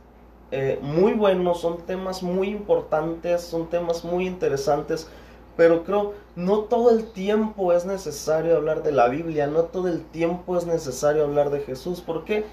eh, 0.51 0.79
muy 0.81 1.13
buenos 1.13 1.61
son 1.61 1.77
temas 1.85 2.21
muy 2.21 2.49
importantes 2.49 3.41
son 3.41 3.69
temas 3.69 4.03
muy 4.03 4.27
interesantes. 4.27 5.07
Pero 5.57 5.83
creo 5.85 6.13
no 6.35 6.59
todo 6.59 6.91
el 6.91 7.05
tiempo 7.11 7.71
es 7.71 7.85
necesario 7.85 8.57
hablar 8.57 8.83
de 8.83 8.91
la 8.91 9.07
Biblia 9.07 9.47
no 9.47 9.63
todo 9.63 9.87
el 9.87 10.03
tiempo 10.05 10.57
es 10.57 10.65
necesario 10.65 11.23
hablar 11.23 11.49
de 11.49 11.61
Jesús. 11.61 12.01
¿por 12.01 12.25
qué? 12.25 12.45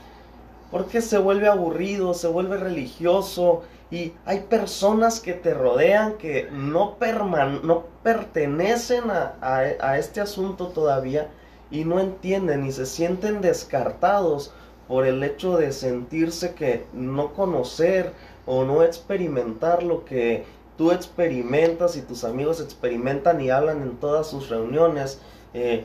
Porque 0.72 1.02
se 1.02 1.18
vuelve 1.18 1.48
aburrido, 1.48 2.14
se 2.14 2.26
vuelve 2.28 2.56
religioso 2.56 3.62
y 3.90 4.14
hay 4.24 4.40
personas 4.40 5.20
que 5.20 5.34
te 5.34 5.52
rodean 5.52 6.14
que 6.14 6.48
no, 6.50 6.96
no 7.62 7.84
pertenecen 8.02 9.10
a, 9.10 9.34
a, 9.42 9.98
este 9.98 10.22
asunto 10.22 10.68
todavía 10.68 11.28
y 11.70 11.84
no 11.84 12.00
entienden 12.00 12.64
y 12.64 12.72
se 12.72 12.86
sienten 12.86 13.42
descartados 13.42 14.54
por 14.88 15.06
el 15.06 15.22
hecho 15.22 15.58
de 15.58 15.72
sentirse 15.72 16.54
que 16.54 16.86
no 16.94 17.34
conocer 17.34 18.14
o 18.46 18.64
no 18.64 18.82
experimentar 18.82 19.82
lo 19.82 20.06
que 20.06 20.44
tú 20.78 20.90
experimentas 20.90 21.96
y 21.96 22.00
tus 22.00 22.24
amigos 22.24 22.62
experimentan 22.62 23.42
y 23.42 23.50
hablan 23.50 23.82
en 23.82 23.98
todas 23.98 24.26
sus 24.26 24.48
reuniones. 24.48 25.20
Eh, 25.52 25.84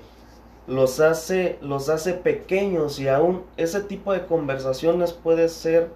los 0.68 1.00
hace, 1.00 1.58
los 1.62 1.88
hace 1.90 2.14
pequeños 2.14 3.00
y 3.00 3.08
aún 3.08 3.44
ese 3.56 3.82
tipo 3.82 4.12
de 4.12 4.26
conversaciones 4.26 5.14
puede 5.14 5.48
ser 5.48 5.90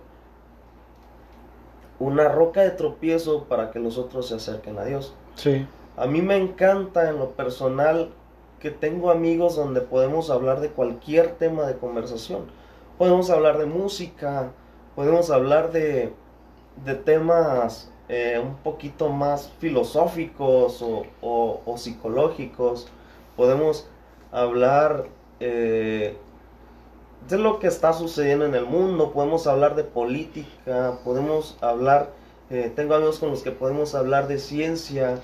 una 1.99 2.29
roca 2.29 2.61
de 2.61 2.71
tropiezo 2.71 3.43
para 3.43 3.69
que 3.69 3.79
los 3.79 3.97
otros 3.97 4.29
se 4.29 4.35
acerquen 4.35 4.79
a 4.79 4.85
Dios. 4.85 5.13
Sí. 5.35 5.67
A 5.97 6.07
mí 6.07 6.21
me 6.21 6.37
encanta 6.37 7.09
en 7.09 7.19
lo 7.19 7.31
personal 7.31 8.11
que 8.59 8.71
tengo 8.71 9.11
amigos 9.11 9.55
donde 9.55 9.81
podemos 9.81 10.29
hablar 10.29 10.61
de 10.61 10.69
cualquier 10.69 11.33
tema 11.33 11.63
de 11.67 11.77
conversación. 11.77 12.45
Podemos 12.97 13.29
hablar 13.29 13.57
de 13.57 13.65
música, 13.65 14.51
podemos 14.95 15.31
hablar 15.31 15.71
de, 15.71 16.13
de 16.85 16.95
temas 16.95 17.91
eh, 18.07 18.41
un 18.41 18.55
poquito 18.57 19.09
más 19.09 19.51
filosóficos 19.59 20.81
o, 20.81 21.03
o 21.21 21.77
psicológicos. 21.77 22.87
Podemos 23.35 23.87
hablar 24.31 25.05
eh, 25.39 26.15
de 27.29 27.37
lo 27.37 27.59
que 27.59 27.67
está 27.67 27.93
sucediendo 27.93 28.45
en 28.45 28.55
el 28.55 28.65
mundo, 28.65 29.11
podemos 29.11 29.47
hablar 29.47 29.75
de 29.75 29.83
política, 29.83 30.99
podemos 31.03 31.57
hablar, 31.61 32.11
eh, 32.49 32.71
tengo 32.75 32.95
amigos 32.95 33.19
con 33.19 33.29
los 33.29 33.43
que 33.43 33.51
podemos 33.51 33.95
hablar 33.95 34.27
de 34.27 34.39
ciencia, 34.39 35.19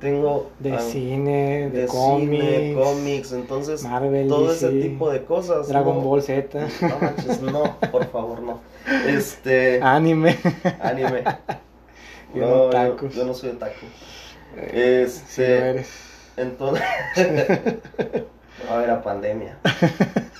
tengo 0.00 0.50
de 0.58 0.78
cine, 0.80 1.70
de, 1.70 1.86
cine, 1.86 2.74
cómics, 2.74 3.32
entonces 3.32 3.86
todo 4.28 4.52
ese 4.52 4.70
tipo 4.70 5.10
de 5.10 5.24
cosas. 5.24 5.68
Dragon 5.68 6.02
Ball 6.02 6.22
Z. 6.22 6.58
No 6.80 6.98
manches, 7.00 7.40
no, 7.40 7.76
por 7.92 8.06
favor, 8.06 8.42
no. 8.42 8.60
Este 9.06 9.80
anime. 9.82 10.36
Anime. 10.80 11.22
yo, 12.34 12.70
no, 12.72 13.08
yo, 13.08 13.24
no 13.24 13.32
soy 13.34 13.50
otaku. 13.50 13.86
Eh, 14.56 15.04
este, 15.06 15.84
entonces 16.36 16.82
era 18.70 19.02
pandemia. 19.02 19.58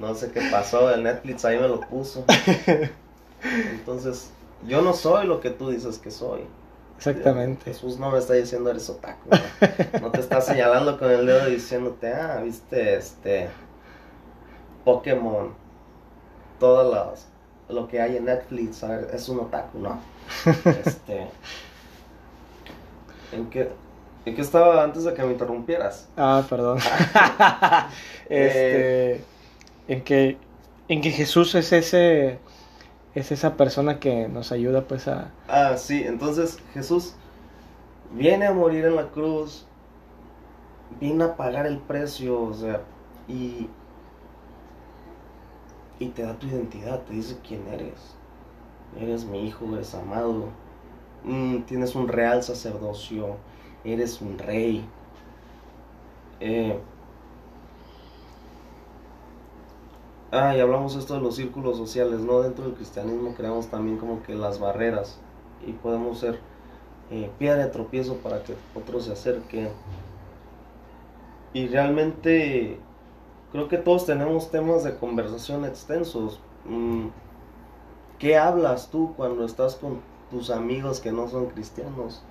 No 0.00 0.14
sé 0.14 0.30
qué 0.32 0.40
pasó, 0.50 0.92
el 0.94 1.02
Netflix 1.02 1.44
ahí 1.44 1.58
me 1.58 1.68
lo 1.68 1.80
puso. 1.80 2.24
Entonces, 3.70 4.30
yo 4.66 4.80
no 4.80 4.94
soy 4.94 5.26
lo 5.26 5.40
que 5.40 5.50
tú 5.50 5.68
dices 5.68 5.98
que 5.98 6.10
soy. 6.10 6.40
Exactamente. 6.96 7.64
Jesús 7.64 7.98
no 7.98 8.10
me 8.10 8.18
está 8.18 8.32
diciendo 8.32 8.70
eres 8.70 8.88
otaku. 8.88 9.28
No, 9.30 10.00
No 10.00 10.10
te 10.10 10.20
está 10.20 10.40
señalando 10.40 10.98
con 10.98 11.10
el 11.10 11.26
dedo 11.26 11.46
diciéndote, 11.46 12.14
ah, 12.14 12.40
viste, 12.42 12.96
este, 12.96 13.50
Pokémon, 14.84 15.52
todas 16.58 16.90
las, 16.90 17.26
lo 17.74 17.86
que 17.86 18.00
hay 18.00 18.16
en 18.16 18.24
Netflix, 18.24 18.82
a 18.82 18.88
ver, 18.88 19.10
es 19.12 19.28
un 19.28 19.40
otaku, 19.40 19.78
¿no? 19.78 20.00
Este, 20.84 21.28
¿en 23.32 23.50
qué, 23.50 23.70
¿en 24.24 24.34
qué 24.34 24.40
estaba 24.42 24.82
antes 24.82 25.04
de 25.04 25.14
que 25.14 25.22
me 25.22 25.32
interrumpieras? 25.32 26.08
Ah, 26.16 26.46
perdón. 26.48 26.78
este, 28.28 29.24
en 29.88 30.02
que, 30.04 30.38
en 30.88 31.00
que 31.00 31.10
Jesús 31.10 31.54
es 31.54 31.72
ese, 31.72 32.40
es 33.14 33.32
esa 33.32 33.56
persona 33.56 34.00
que 34.00 34.28
nos 34.28 34.52
ayuda, 34.52 34.86
pues 34.86 35.08
a. 35.08 35.32
Ah, 35.48 35.76
sí, 35.76 36.02
entonces 36.06 36.58
Jesús 36.74 37.14
viene 38.10 38.46
a 38.46 38.52
morir 38.52 38.84
en 38.84 38.96
la 38.96 39.08
cruz, 39.10 39.66
viene 41.00 41.24
a 41.24 41.36
pagar 41.36 41.66
el 41.66 41.78
precio, 41.78 42.40
o 42.40 42.54
sea, 42.54 42.82
y, 43.28 43.68
y 45.98 46.08
te 46.08 46.22
da 46.22 46.38
tu 46.38 46.46
identidad, 46.46 47.02
te 47.02 47.14
dice 47.14 47.38
quién 47.46 47.66
eres. 47.68 48.16
Eres 48.98 49.24
mi 49.24 49.46
hijo, 49.46 49.66
eres 49.74 49.94
amado, 49.94 50.48
mm, 51.24 51.62
tienes 51.62 51.94
un 51.94 52.08
real 52.08 52.42
sacerdocio, 52.42 53.36
eres 53.84 54.20
un 54.20 54.38
rey. 54.38 54.84
Eh, 56.40 56.78
ah, 60.32 60.56
y 60.56 60.60
hablamos 60.60 60.96
esto 60.96 61.14
de 61.14 61.20
los 61.20 61.36
círculos 61.36 61.76
sociales, 61.76 62.20
¿no? 62.20 62.40
Dentro 62.40 62.64
del 62.64 62.74
cristianismo 62.74 63.34
creamos 63.34 63.68
también 63.68 63.98
como 63.98 64.22
que 64.22 64.34
las 64.34 64.58
barreras 64.58 65.18
y 65.66 65.72
podemos 65.72 66.18
ser 66.18 66.40
eh, 67.10 67.30
piedra 67.38 67.64
de 67.64 67.70
tropiezo 67.70 68.16
para 68.18 68.42
que 68.42 68.54
otros 68.74 69.04
se 69.06 69.12
acerquen. 69.12 69.70
Y 71.52 71.66
realmente 71.66 72.78
creo 73.52 73.68
que 73.68 73.78
todos 73.78 74.06
tenemos 74.06 74.50
temas 74.50 74.84
de 74.84 74.96
conversación 74.96 75.64
extensos. 75.64 76.40
Mm, 76.64 77.08
¿Qué 78.18 78.36
hablas 78.36 78.90
tú 78.90 79.14
cuando 79.16 79.44
estás 79.44 79.74
con 79.76 80.00
tus 80.30 80.50
amigos 80.50 81.00
que 81.00 81.10
no 81.10 81.28
son 81.28 81.46
cristianos? 81.46 82.22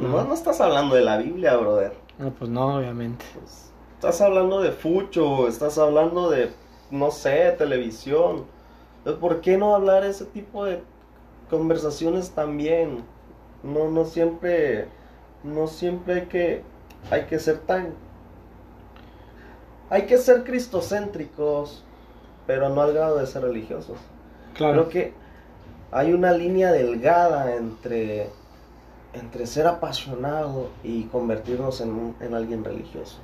No, 0.00 0.24
no 0.24 0.34
estás 0.34 0.60
hablando 0.60 0.94
de 0.94 1.02
la 1.02 1.18
Biblia, 1.18 1.56
brother. 1.56 1.92
No, 2.18 2.30
pues 2.30 2.50
no, 2.50 2.76
obviamente. 2.76 3.24
Pues, 3.38 3.72
estás 3.94 4.20
hablando 4.20 4.60
de 4.60 4.72
fucho, 4.72 5.48
estás 5.48 5.78
hablando 5.78 6.30
de, 6.30 6.50
no 6.90 7.10
sé, 7.10 7.54
televisión. 7.58 8.44
Entonces, 8.98 9.20
¿por 9.20 9.40
qué 9.40 9.56
no 9.56 9.74
hablar 9.74 10.04
ese 10.04 10.24
tipo 10.24 10.64
de 10.64 10.82
conversaciones 11.50 12.30
también? 12.30 13.04
No, 13.62 13.90
no 13.90 14.04
siempre, 14.04 14.88
no 15.44 15.66
siempre 15.66 16.14
hay 16.14 16.26
que, 16.26 16.62
hay 17.10 17.26
que 17.26 17.38
ser 17.38 17.58
tan, 17.58 17.94
hay 19.90 20.06
que 20.06 20.18
ser 20.18 20.42
cristocéntricos, 20.44 21.84
pero 22.46 22.68
no 22.70 22.80
al 22.82 22.92
grado 22.94 23.18
de 23.18 23.26
ser 23.26 23.42
religiosos. 23.42 23.98
Claro. 24.54 24.72
Creo 24.72 24.88
que 24.88 25.14
hay 25.90 26.12
una 26.12 26.32
línea 26.32 26.72
delgada 26.72 27.54
entre, 27.54 28.30
entre 29.14 29.46
ser 29.46 29.66
apasionado 29.66 30.68
y 30.82 31.04
convertirnos 31.04 31.80
en, 31.80 31.90
un- 31.90 32.16
en 32.20 32.34
alguien 32.34 32.64
religioso. 32.64 33.18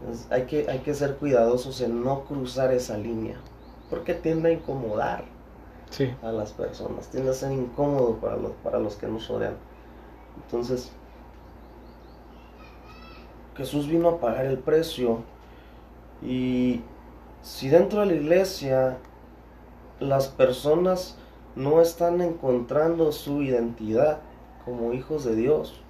Entonces, 0.00 0.26
hay, 0.30 0.44
que, 0.44 0.68
hay 0.70 0.80
que 0.80 0.94
ser 0.94 1.16
cuidadosos 1.16 1.80
en 1.80 2.02
no 2.04 2.24
cruzar 2.24 2.72
esa 2.72 2.96
línea, 2.98 3.36
porque 3.90 4.14
tiende 4.14 4.50
a 4.50 4.52
incomodar 4.52 5.24
Sí. 5.90 6.12
a 6.22 6.32
las 6.32 6.52
personas, 6.52 7.08
tiende 7.08 7.30
a 7.30 7.34
ser 7.34 7.52
incómodo 7.52 8.16
para 8.16 8.36
los, 8.36 8.52
para 8.64 8.78
los 8.80 8.96
que 8.96 9.06
nos 9.06 9.28
rodean. 9.28 9.54
Entonces, 10.44 10.90
Jesús 13.56 13.86
vino 13.86 14.08
a 14.08 14.18
pagar 14.20 14.46
el 14.46 14.58
precio 14.58 15.18
y 16.22 16.80
si 17.42 17.68
dentro 17.68 18.00
de 18.00 18.06
la 18.06 18.14
iglesia 18.14 18.96
las 20.00 20.26
personas 20.28 21.16
no 21.54 21.80
están 21.80 22.20
encontrando 22.20 23.12
su 23.12 23.42
identidad 23.42 24.18
como 24.64 24.92
hijos 24.92 25.24
de 25.24 25.36
Dios, 25.36 25.80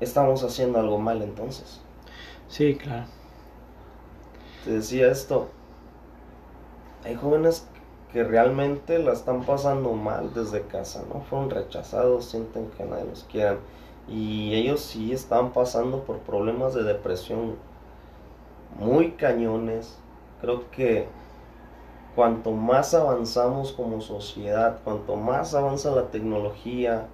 estamos 0.00 0.42
haciendo 0.42 0.78
algo 0.78 0.98
mal 0.98 1.22
entonces. 1.22 1.80
Sí, 2.48 2.76
claro. 2.76 3.06
Te 4.64 4.72
decía 4.72 5.10
esto, 5.10 5.48
hay 7.04 7.14
jóvenes 7.14 7.68
que 8.12 8.24
realmente 8.24 8.98
la 8.98 9.12
están 9.12 9.44
pasando 9.44 9.92
mal 9.92 10.32
desde 10.34 10.62
casa, 10.62 11.04
¿no? 11.12 11.20
Fueron 11.20 11.50
rechazados, 11.50 12.24
sienten 12.24 12.70
que 12.70 12.84
nadie 12.84 13.04
los 13.04 13.24
quiere. 13.24 13.58
Y 14.08 14.54
ellos 14.54 14.80
sí 14.80 15.12
están 15.12 15.52
pasando 15.52 16.04
por 16.04 16.18
problemas 16.20 16.74
de 16.74 16.82
depresión 16.82 17.56
muy 18.78 19.12
cañones. 19.12 19.98
Creo 20.40 20.70
que 20.70 21.08
cuanto 22.18 22.50
más 22.50 22.94
avanzamos 22.94 23.70
como 23.70 24.00
sociedad, 24.00 24.80
cuanto 24.82 25.14
más 25.14 25.54
avanza 25.54 25.92
la 25.92 26.08
tecnología, 26.08 27.06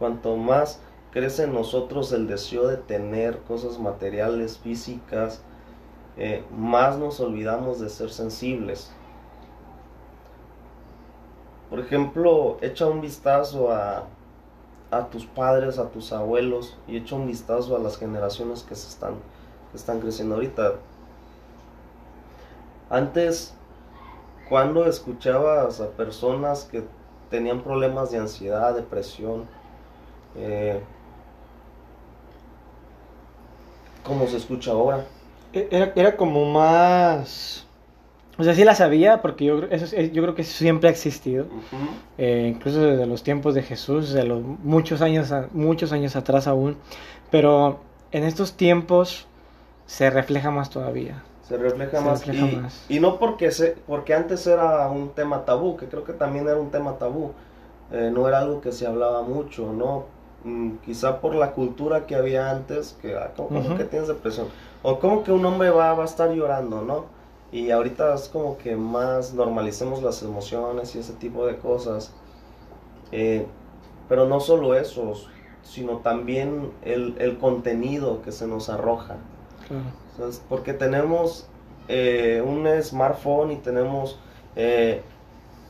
cuanto 0.00 0.36
más 0.36 0.80
crece 1.12 1.44
en 1.44 1.54
nosotros 1.54 2.10
el 2.10 2.26
deseo 2.26 2.66
de 2.66 2.76
tener 2.76 3.38
cosas 3.42 3.78
materiales, 3.78 4.58
físicas, 4.58 5.42
eh, 6.16 6.42
más 6.50 6.98
nos 6.98 7.20
olvidamos 7.20 7.78
de 7.78 7.88
ser 7.88 8.10
sensibles. 8.10 8.90
Por 11.70 11.78
ejemplo, 11.78 12.56
echa 12.60 12.86
un 12.86 13.00
vistazo 13.00 13.70
a, 13.70 14.06
a 14.90 15.06
tus 15.08 15.24
padres, 15.24 15.78
a 15.78 15.88
tus 15.90 16.12
abuelos 16.12 16.76
y 16.88 16.96
echa 16.96 17.14
un 17.14 17.28
vistazo 17.28 17.76
a 17.76 17.78
las 17.78 17.96
generaciones 17.96 18.64
que 18.64 18.74
se 18.74 18.88
están, 18.88 19.14
que 19.70 19.76
están 19.76 20.00
creciendo 20.00 20.34
ahorita. 20.34 20.72
Antes, 22.90 23.54
cuando 24.48 24.86
escuchabas 24.86 25.80
a 25.80 25.88
personas 25.90 26.64
que 26.64 26.84
tenían 27.30 27.62
problemas 27.62 28.10
de 28.10 28.18
ansiedad, 28.18 28.74
depresión, 28.74 29.44
eh, 30.36 30.80
como 34.04 34.26
se 34.26 34.36
escucha 34.38 34.70
ahora. 34.72 35.04
E- 35.52 35.68
Era, 35.70 35.92
era 35.94 36.16
como 36.16 36.44
más... 36.50 37.64
O 38.38 38.44
sea, 38.44 38.54
sí 38.54 38.62
la 38.64 38.74
sabía 38.76 39.20
porque 39.20 39.44
yo, 39.46 39.58
creo- 39.58 39.70
eso, 39.70 39.84
es- 39.96 40.12
yo 40.12 40.22
creo 40.22 40.34
que 40.34 40.44
siempre 40.44 40.88
ha 40.88 40.92
existido. 40.92 41.46
Eh, 42.18 42.52
incluso 42.54 42.80
desde 42.80 43.06
los 43.06 43.22
tiempos 43.22 43.54
de 43.54 43.62
Jesús, 43.62 44.12
de 44.12 44.24
los 44.24 44.42
muchos 44.42 45.02
años, 45.02 45.32
muchos 45.52 45.92
años 45.92 46.14
atrás 46.16 46.46
aún. 46.46 46.76
Pero 47.30 47.80
en 48.12 48.24
estos 48.24 48.54
tiempos 48.54 49.26
se 49.86 50.08
refleja 50.10 50.50
más 50.50 50.70
todavía. 50.70 51.22
Se 51.48 51.56
refleja 51.56 51.98
Se 51.98 52.04
más. 52.04 52.20
refleja 52.20 52.46
y, 52.46 52.56
más. 52.62 52.84
y 52.88 53.00
no 53.00 53.18
porque, 53.18 53.50
se, 53.50 53.70
porque 53.86 54.14
antes 54.14 54.46
era 54.46 54.88
un 54.90 55.14
tema 55.14 55.44
tabú, 55.44 55.76
que 55.76 55.88
creo 55.88 56.04
que 56.04 56.12
también 56.12 56.46
era 56.48 56.58
un 56.58 56.70
tema 56.70 56.98
tabú. 56.98 57.32
eh, 57.90 58.10
no 58.12 58.28
era 58.28 58.40
algo 58.40 58.60
que 58.60 58.72
se 58.72 58.86
hablaba 58.86 59.22
mucho, 59.22 59.72
¿no? 59.72 60.06
Mm, 60.44 60.78
quizá 60.84 61.20
por 61.20 61.34
la 61.34 61.52
cultura 61.54 62.06
que 62.06 62.14
había 62.16 62.50
antes, 62.50 62.96
que 63.00 63.16
ah, 63.16 63.32
¿cómo, 63.36 63.52
cómo 63.52 63.70
Ujú. 63.70 63.74
que 63.74 63.84
tienes 63.84 64.08
depresión? 64.08 64.52
O 64.82 64.98
como 65.00 65.24
que 65.24 65.32
un 65.32 65.44
hombre 65.46 65.70
va, 65.70 65.94
va 65.94 66.02
a 66.04 66.06
estar 66.06 66.30
llorando, 66.32 66.82
¿no? 66.82 67.06
Y 67.50 67.70
ahorita 67.70 68.14
es 68.14 68.28
como 68.28 68.58
que 68.58 68.76
más 68.76 69.32
normalicemos 69.34 70.02
las 70.02 70.22
emociones 70.22 70.94
y 70.94 70.98
ese 71.00 71.14
tipo 71.14 71.46
de 71.46 71.58
cosas. 71.58 72.14
Eh, 73.12 73.54
pero 74.08 74.26
no 74.28 74.40
solo 74.40 74.74
eso, 74.74 75.14
sino 75.62 75.98
también 76.00 76.72
el, 76.82 77.16
el 77.18 77.38
contenido 77.38 78.22
que 78.22 78.32
se 78.32 78.46
nos 78.46 78.68
arroja. 78.70 79.16
Claro. 79.66 79.92
Porque 80.48 80.72
tenemos 80.72 81.46
eh, 81.88 82.42
un 82.44 82.66
smartphone 82.82 83.52
y 83.52 83.56
tenemos 83.56 84.18
eh, 84.56 85.02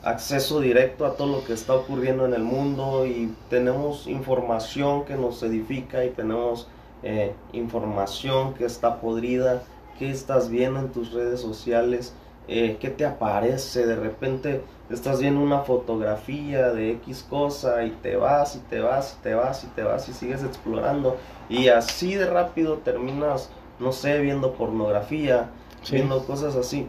acceso 0.03 0.59
directo 0.59 1.05
a 1.05 1.15
todo 1.15 1.39
lo 1.39 1.45
que 1.45 1.53
está 1.53 1.73
ocurriendo 1.73 2.25
en 2.25 2.33
el 2.33 2.43
mundo 2.43 3.05
y 3.05 3.33
tenemos 3.49 4.07
información 4.07 5.05
que 5.05 5.15
nos 5.15 5.43
edifica 5.43 6.05
y 6.05 6.09
tenemos 6.11 6.67
eh, 7.03 7.33
información 7.53 8.53
que 8.53 8.65
está 8.65 8.99
podrida, 8.99 9.63
qué 9.97 10.09
estás 10.09 10.49
viendo 10.49 10.79
en 10.79 10.89
tus 10.89 11.11
redes 11.11 11.41
sociales, 11.41 12.13
eh, 12.47 12.77
qué 12.79 12.89
te 12.89 13.05
aparece, 13.05 13.85
de 13.85 13.95
repente 13.95 14.63
estás 14.89 15.19
viendo 15.19 15.39
una 15.41 15.59
fotografía 15.59 16.71
de 16.71 16.91
X 16.93 17.25
cosa 17.29 17.83
y 17.83 17.91
te 17.91 18.15
vas 18.15 18.55
y 18.55 18.59
te 18.59 18.79
vas 18.79 19.15
y 19.17 19.23
te 19.23 19.35
vas 19.35 19.63
y 19.63 19.67
te 19.67 19.83
vas 19.83 20.09
y 20.09 20.13
sigues 20.13 20.43
explorando. 20.43 21.17
Y 21.47 21.67
así 21.67 22.15
de 22.15 22.25
rápido 22.25 22.77
terminas, 22.77 23.49
no 23.79 23.91
sé, 23.91 24.19
viendo 24.19 24.53
pornografía, 24.53 25.49
Sí. 25.81 25.95
viendo 25.95 26.25
cosas 26.25 26.55
así 26.55 26.87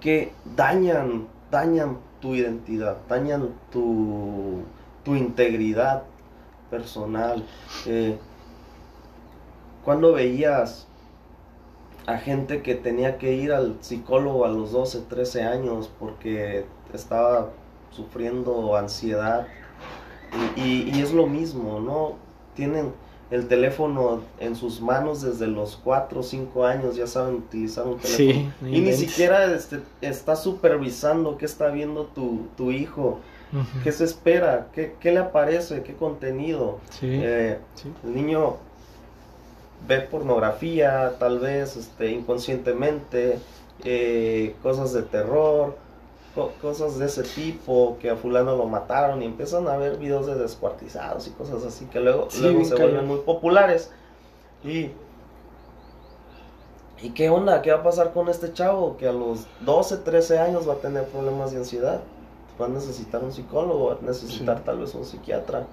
que 0.00 0.32
dañan, 0.56 1.26
dañan 1.50 1.98
tu 2.20 2.34
identidad, 2.34 2.98
dañan 3.08 3.50
tu, 3.70 4.62
tu 5.04 5.14
integridad 5.14 6.04
personal. 6.70 7.44
Eh, 7.86 8.18
cuando 9.84 10.12
veías 10.12 10.86
a 12.06 12.16
gente 12.18 12.62
que 12.62 12.74
tenía 12.74 13.18
que 13.18 13.32
ir 13.34 13.52
al 13.52 13.76
psicólogo 13.80 14.44
a 14.44 14.48
los 14.48 14.72
12, 14.72 15.00
13 15.08 15.42
años 15.42 15.90
porque 15.98 16.64
estaba 16.92 17.50
sufriendo 17.90 18.76
ansiedad. 18.76 19.46
Y, 20.56 20.90
y, 20.94 21.00
es 21.00 21.12
lo 21.12 21.26
mismo, 21.26 21.80
¿no? 21.80 22.12
Tienen 22.54 22.92
el 23.30 23.46
teléfono 23.46 24.22
en 24.40 24.56
sus 24.56 24.80
manos 24.80 25.22
desde 25.22 25.46
los 25.46 25.76
4 25.76 26.20
o 26.20 26.22
5 26.22 26.64
años, 26.64 26.96
ya 26.96 27.06
saben 27.06 27.34
utilizar 27.36 27.86
un 27.86 27.98
teléfono. 27.98 28.52
y 28.62 28.80
ni 28.80 28.92
siquiera 28.94 29.44
este, 29.54 29.80
está 30.00 30.34
supervisando 30.34 31.36
qué 31.36 31.44
está 31.44 31.68
viendo 31.68 32.04
tu, 32.06 32.46
tu 32.56 32.70
hijo, 32.70 33.20
qué 33.84 33.92
se 33.92 34.04
espera, 34.04 34.68
qué, 34.72 34.94
qué, 34.98 35.12
le 35.12 35.20
aparece, 35.20 35.82
qué 35.82 35.94
contenido. 35.94 36.78
Eh, 37.02 37.58
el 38.04 38.14
niño 38.14 38.56
ve 39.86 40.00
pornografía, 40.00 41.14
tal 41.18 41.38
vez 41.38 41.76
este, 41.76 42.10
inconscientemente, 42.10 43.38
eh, 43.84 44.54
cosas 44.62 44.92
de 44.92 45.02
terror, 45.02 45.76
cosas 46.60 46.98
de 46.98 47.06
ese 47.06 47.22
tipo, 47.22 47.96
que 48.00 48.10
a 48.10 48.16
fulano 48.16 48.56
lo 48.56 48.66
mataron 48.66 49.22
y 49.22 49.26
empiezan 49.26 49.68
a 49.68 49.76
ver 49.76 49.98
videos 49.98 50.26
de 50.26 50.36
descuartizados 50.36 51.26
y 51.26 51.30
cosas 51.30 51.64
así 51.64 51.86
que 51.86 52.00
luego, 52.00 52.28
luego 52.40 52.64
se 52.64 52.74
vuelven 52.74 53.06
muy 53.06 53.18
populares. 53.18 53.90
Y, 54.64 54.90
¿Y 57.00 57.10
qué 57.10 57.30
onda? 57.30 57.62
¿Qué 57.62 57.70
va 57.70 57.78
a 57.78 57.82
pasar 57.82 58.12
con 58.12 58.28
este 58.28 58.52
chavo? 58.52 58.96
Que 58.96 59.08
a 59.08 59.12
los 59.12 59.46
12, 59.60 59.98
13 59.98 60.38
años 60.38 60.68
va 60.68 60.74
a 60.74 60.78
tener 60.78 61.04
problemas 61.06 61.52
de 61.52 61.58
ansiedad. 61.58 62.00
Va 62.60 62.66
a 62.66 62.68
necesitar 62.68 63.22
un 63.22 63.32
psicólogo, 63.32 63.86
va 63.86 63.92
a 63.94 63.98
necesitar 64.04 64.64
tal 64.64 64.78
vez 64.78 64.94
un 64.94 65.04
psiquiatra. 65.04 65.66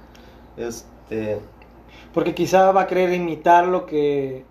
Este... 0.56 1.40
Porque 2.14 2.36
quizá 2.36 2.72
va 2.72 2.82
a 2.82 2.88
querer 2.88 3.12
imitar 3.14 3.68
lo 3.68 3.86
que... 3.86 4.46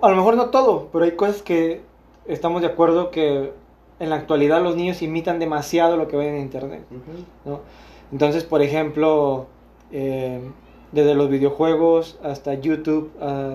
A 0.00 0.08
lo 0.08 0.16
mejor 0.16 0.36
no 0.36 0.50
todo, 0.50 0.88
pero 0.92 1.04
hay 1.04 1.12
cosas 1.12 1.42
que 1.42 1.82
estamos 2.26 2.62
de 2.62 2.68
acuerdo 2.68 3.10
que 3.10 3.52
en 3.98 4.10
la 4.10 4.16
actualidad 4.16 4.62
los 4.62 4.76
niños 4.76 5.02
imitan 5.02 5.38
demasiado 5.38 5.96
lo 5.96 6.08
que 6.08 6.16
ven 6.16 6.34
en 6.34 6.40
internet. 6.42 6.84
Entonces, 8.12 8.44
por 8.44 8.62
ejemplo, 8.62 9.46
eh, 9.90 10.40
desde 10.92 11.14
los 11.14 11.28
videojuegos 11.28 12.18
hasta 12.22 12.54
YouTube, 12.54 13.10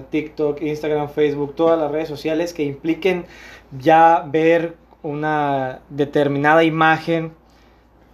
TikTok, 0.09 0.61
Instagram, 0.61 1.09
Facebook, 1.09 1.55
todas 1.55 1.79
las 1.79 1.91
redes 1.91 2.07
sociales 2.07 2.53
que 2.53 2.63
impliquen 2.63 3.25
ya 3.79 4.25
ver 4.27 4.75
una 5.03 5.79
determinada 5.89 6.63
imagen 6.63 7.33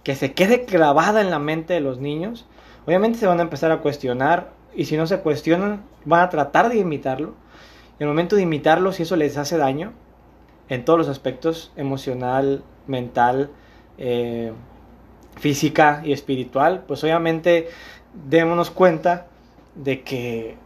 que 0.04 0.14
se 0.14 0.32
quede 0.32 0.64
clavada 0.64 1.20
en 1.20 1.30
la 1.30 1.38
mente 1.38 1.74
de 1.74 1.80
los 1.80 1.98
niños, 1.98 2.46
obviamente 2.86 3.18
se 3.18 3.26
van 3.26 3.40
a 3.40 3.42
empezar 3.42 3.70
a 3.72 3.80
cuestionar 3.80 4.52
y 4.74 4.86
si 4.86 4.96
no 4.96 5.06
se 5.06 5.20
cuestionan 5.20 5.82
van 6.04 6.20
a 6.20 6.30
tratar 6.30 6.68
de 6.68 6.78
imitarlo. 6.78 7.34
En 7.98 8.06
el 8.06 8.08
momento 8.08 8.36
de 8.36 8.42
imitarlo, 8.42 8.92
si 8.92 9.02
eso 9.02 9.16
les 9.16 9.36
hace 9.36 9.58
daño, 9.58 9.92
en 10.68 10.84
todos 10.84 10.98
los 10.98 11.08
aspectos, 11.08 11.72
emocional, 11.76 12.62
mental, 12.86 13.50
eh, 13.98 14.52
física 15.36 16.02
y 16.04 16.12
espiritual, 16.12 16.84
pues 16.86 17.02
obviamente 17.04 17.68
démonos 18.28 18.70
cuenta 18.70 19.26
de 19.74 20.02
que 20.02 20.56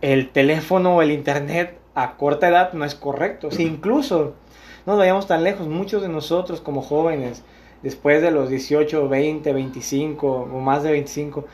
el 0.00 0.30
teléfono 0.30 0.96
o 0.96 1.02
el 1.02 1.10
internet 1.10 1.78
a 1.94 2.16
corta 2.16 2.48
edad 2.48 2.72
no 2.72 2.84
es 2.84 2.94
correcto. 2.94 3.50
Si 3.50 3.64
incluso 3.64 4.34
no 4.86 4.92
nos 4.92 4.98
vayamos 4.98 5.26
tan 5.26 5.44
lejos, 5.44 5.68
muchos 5.68 6.02
de 6.02 6.08
nosotros 6.08 6.60
como 6.60 6.82
jóvenes, 6.82 7.44
después 7.82 8.22
de 8.22 8.30
los 8.30 8.48
18, 8.48 9.08
20, 9.08 9.52
25 9.52 10.28
o 10.52 10.60
más 10.60 10.82
de 10.82 10.92
25, 10.92 11.44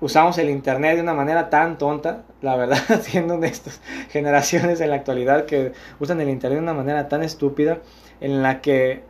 usamos 0.00 0.38
el 0.38 0.50
internet 0.50 0.96
de 0.96 1.02
una 1.02 1.14
manera 1.14 1.50
tan 1.50 1.78
tonta, 1.78 2.24
la 2.42 2.56
verdad, 2.56 2.78
siendo 3.02 3.34
honestos, 3.34 3.80
generaciones 4.10 4.80
en 4.80 4.90
la 4.90 4.96
actualidad 4.96 5.46
que 5.46 5.72
usan 5.98 6.20
el 6.20 6.28
internet 6.28 6.58
de 6.58 6.62
una 6.62 6.74
manera 6.74 7.08
tan 7.08 7.22
estúpida, 7.22 7.78
en 8.20 8.42
la 8.42 8.60
que 8.60 9.02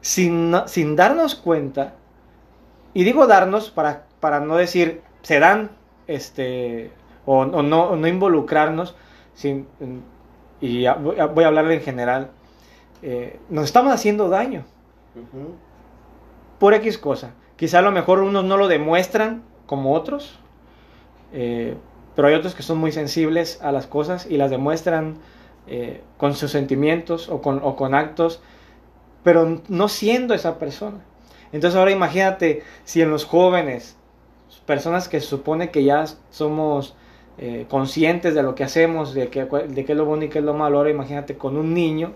sin, 0.00 0.54
sin 0.66 0.96
darnos 0.96 1.34
cuenta, 1.34 1.94
y 2.94 3.04
digo 3.04 3.26
darnos 3.26 3.70
para, 3.70 4.06
para 4.20 4.40
no 4.40 4.56
decir 4.56 5.02
se 5.22 5.38
dan, 5.38 5.70
este, 6.06 6.90
o, 7.26 7.44
no, 7.44 7.96
no, 7.96 8.08
involucrarnos, 8.08 8.96
sin, 9.34 9.66
y 10.60 10.86
voy 10.88 11.44
a 11.44 11.46
hablar 11.46 11.70
en 11.70 11.80
general, 11.80 12.30
eh, 13.02 13.38
nos 13.48 13.66
estamos 13.66 13.92
haciendo 13.92 14.28
daño. 14.28 14.64
Por 16.58 16.74
X 16.74 16.98
cosa. 16.98 17.34
Quizá 17.56 17.80
a 17.80 17.82
lo 17.82 17.92
mejor 17.92 18.20
unos 18.20 18.44
no 18.44 18.56
lo 18.56 18.68
demuestran 18.68 19.42
como 19.68 19.92
otros, 19.92 20.40
eh, 21.32 21.76
pero 22.16 22.26
hay 22.26 22.34
otros 22.34 22.54
que 22.54 22.64
son 22.64 22.78
muy 22.78 22.90
sensibles 22.90 23.60
a 23.62 23.70
las 23.70 23.86
cosas 23.86 24.26
y 24.28 24.38
las 24.38 24.50
demuestran 24.50 25.18
eh, 25.68 26.00
con 26.16 26.34
sus 26.34 26.50
sentimientos 26.50 27.28
o 27.28 27.42
con, 27.42 27.60
o 27.62 27.76
con 27.76 27.94
actos, 27.94 28.40
pero 29.22 29.60
no 29.68 29.88
siendo 29.88 30.34
esa 30.34 30.58
persona. 30.58 30.98
Entonces 31.52 31.78
ahora 31.78 31.90
imagínate 31.90 32.62
si 32.84 33.02
en 33.02 33.10
los 33.10 33.26
jóvenes, 33.26 33.96
personas 34.64 35.08
que 35.08 35.20
se 35.20 35.26
supone 35.26 35.70
que 35.70 35.84
ya 35.84 36.06
somos 36.30 36.96
eh, 37.36 37.66
conscientes 37.68 38.34
de 38.34 38.42
lo 38.42 38.54
que 38.54 38.64
hacemos, 38.64 39.12
de, 39.12 39.28
que, 39.28 39.44
de 39.44 39.84
qué 39.84 39.92
es 39.92 39.98
lo 39.98 40.06
bueno 40.06 40.24
y 40.24 40.28
qué 40.30 40.38
es 40.38 40.44
lo 40.44 40.54
malo, 40.54 40.78
ahora 40.78 40.90
imagínate 40.90 41.36
con 41.36 41.58
un 41.58 41.74
niño 41.74 42.14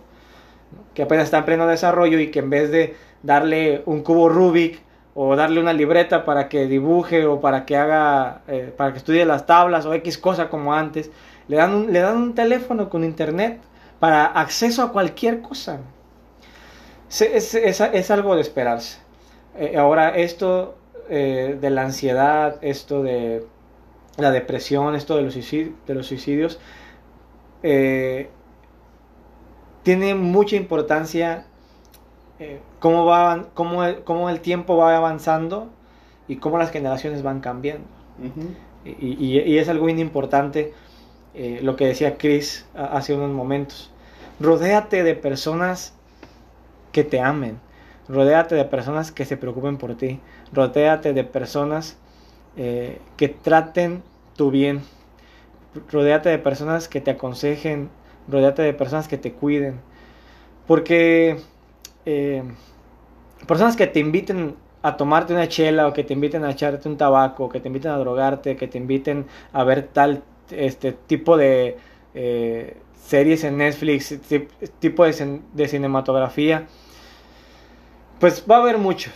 que 0.94 1.02
apenas 1.02 1.26
está 1.26 1.38
en 1.38 1.44
pleno 1.44 1.66
desarrollo 1.66 2.18
y 2.18 2.30
que 2.30 2.38
en 2.38 2.48
vez 2.48 2.70
de 2.70 2.96
darle 3.22 3.82
un 3.84 4.02
cubo 4.02 4.30
Rubik, 4.30 4.80
o 5.14 5.36
darle 5.36 5.60
una 5.60 5.72
libreta 5.72 6.24
para 6.24 6.48
que 6.48 6.66
dibuje 6.66 7.26
o 7.26 7.40
para 7.40 7.66
que 7.66 7.76
haga, 7.76 8.42
eh, 8.48 8.72
para 8.76 8.92
que 8.92 8.98
estudie 8.98 9.24
las 9.24 9.46
tablas 9.46 9.84
o 9.84 9.92
X 9.94 10.18
cosa 10.18 10.48
como 10.48 10.74
antes. 10.74 11.10
Le 11.48 11.56
dan 11.56 11.74
un, 11.74 11.92
le 11.92 12.00
dan 12.00 12.16
un 12.16 12.34
teléfono 12.34 12.88
con 12.88 13.04
internet 13.04 13.60
para 13.98 14.24
acceso 14.26 14.82
a 14.82 14.92
cualquier 14.92 15.42
cosa. 15.42 15.80
Es, 17.10 17.54
es, 17.54 18.10
algo 18.10 18.34
de 18.36 18.40
esperarse. 18.40 18.98
Eh, 19.58 19.76
ahora, 19.76 20.16
esto 20.16 20.76
eh, 21.10 21.58
de 21.60 21.70
la 21.70 21.82
ansiedad, 21.82 22.56
esto 22.62 23.02
de 23.02 23.44
la 24.16 24.30
depresión, 24.30 24.94
esto 24.94 25.16
de 25.16 25.22
los, 25.22 25.34
de 25.34 25.94
los 25.94 26.06
suicidios, 26.06 26.58
tiene 29.82 30.14
mucha 30.14 30.56
importancia 30.56 31.46
eh, 32.42 32.60
cómo, 32.80 33.04
va, 33.04 33.46
cómo, 33.54 33.84
el, 33.84 34.02
cómo, 34.02 34.28
el, 34.28 34.40
tiempo 34.40 34.76
va 34.76 34.96
avanzando 34.96 35.70
y 36.26 36.36
cómo 36.36 36.58
las 36.58 36.72
generaciones 36.72 37.22
van 37.22 37.38
cambiando. 37.38 37.86
y, 38.84 39.38
y, 39.38 39.58
es 39.58 39.68
algo 39.68 39.84
muy 39.84 40.00
importante 40.00 40.74
eh, 41.34 41.60
lo 41.62 41.76
que 41.76 41.86
decía 41.86 42.18
Chris 42.18 42.66
hace 42.74 43.14
unos 43.14 43.30
momentos. 43.30 43.92
Rodéate 44.40 45.04
de 45.04 45.14
personas 45.14 45.94
que 46.90 47.04
te 47.04 47.20
amen. 47.20 47.60
Rodéate 48.08 48.56
de 48.56 48.64
personas 48.64 49.12
que 49.12 49.24
se 49.24 49.36
preocupen 49.36 49.76
por 49.78 49.94
ti. 49.94 50.18
Rodéate 50.52 51.12
de 51.12 51.22
personas 51.22 51.96
eh, 52.56 52.98
que 53.16 53.28
traten 53.28 54.02
tu 54.34 54.50
bien. 54.50 54.82
Rodéate 55.92 56.28
de 56.28 56.38
personas 56.38 56.88
que 56.88 57.00
te 57.00 57.12
aconsejen. 57.12 57.88
Rodéate 58.26 58.62
de 58.62 58.74
personas 58.74 59.06
que 59.06 59.16
te 59.16 59.32
cuiden. 59.32 59.80
Porque 60.66 61.38
eh, 62.06 62.42
personas 63.46 63.76
que 63.76 63.86
te 63.86 64.00
inviten 64.00 64.56
a 64.82 64.96
tomarte 64.96 65.32
una 65.32 65.48
chela 65.48 65.86
o 65.86 65.92
que 65.92 66.04
te 66.04 66.12
inviten 66.12 66.44
a 66.44 66.50
echarte 66.50 66.88
un 66.88 66.96
tabaco, 66.96 67.48
que 67.48 67.60
te 67.60 67.68
inviten 67.68 67.92
a 67.92 67.98
drogarte, 67.98 68.56
que 68.56 68.66
te 68.66 68.78
inviten 68.78 69.26
a 69.52 69.64
ver 69.64 69.88
tal 69.92 70.22
este 70.50 70.92
tipo 70.92 71.36
de 71.36 71.76
eh, 72.14 72.76
series 72.96 73.44
en 73.44 73.58
Netflix, 73.58 74.18
tipo 74.80 75.04
de, 75.04 75.40
de, 75.52 75.68
cinematografía, 75.68 76.66
pues 78.18 78.44
va 78.50 78.56
a 78.56 78.60
haber 78.60 78.78
muchos. 78.78 79.12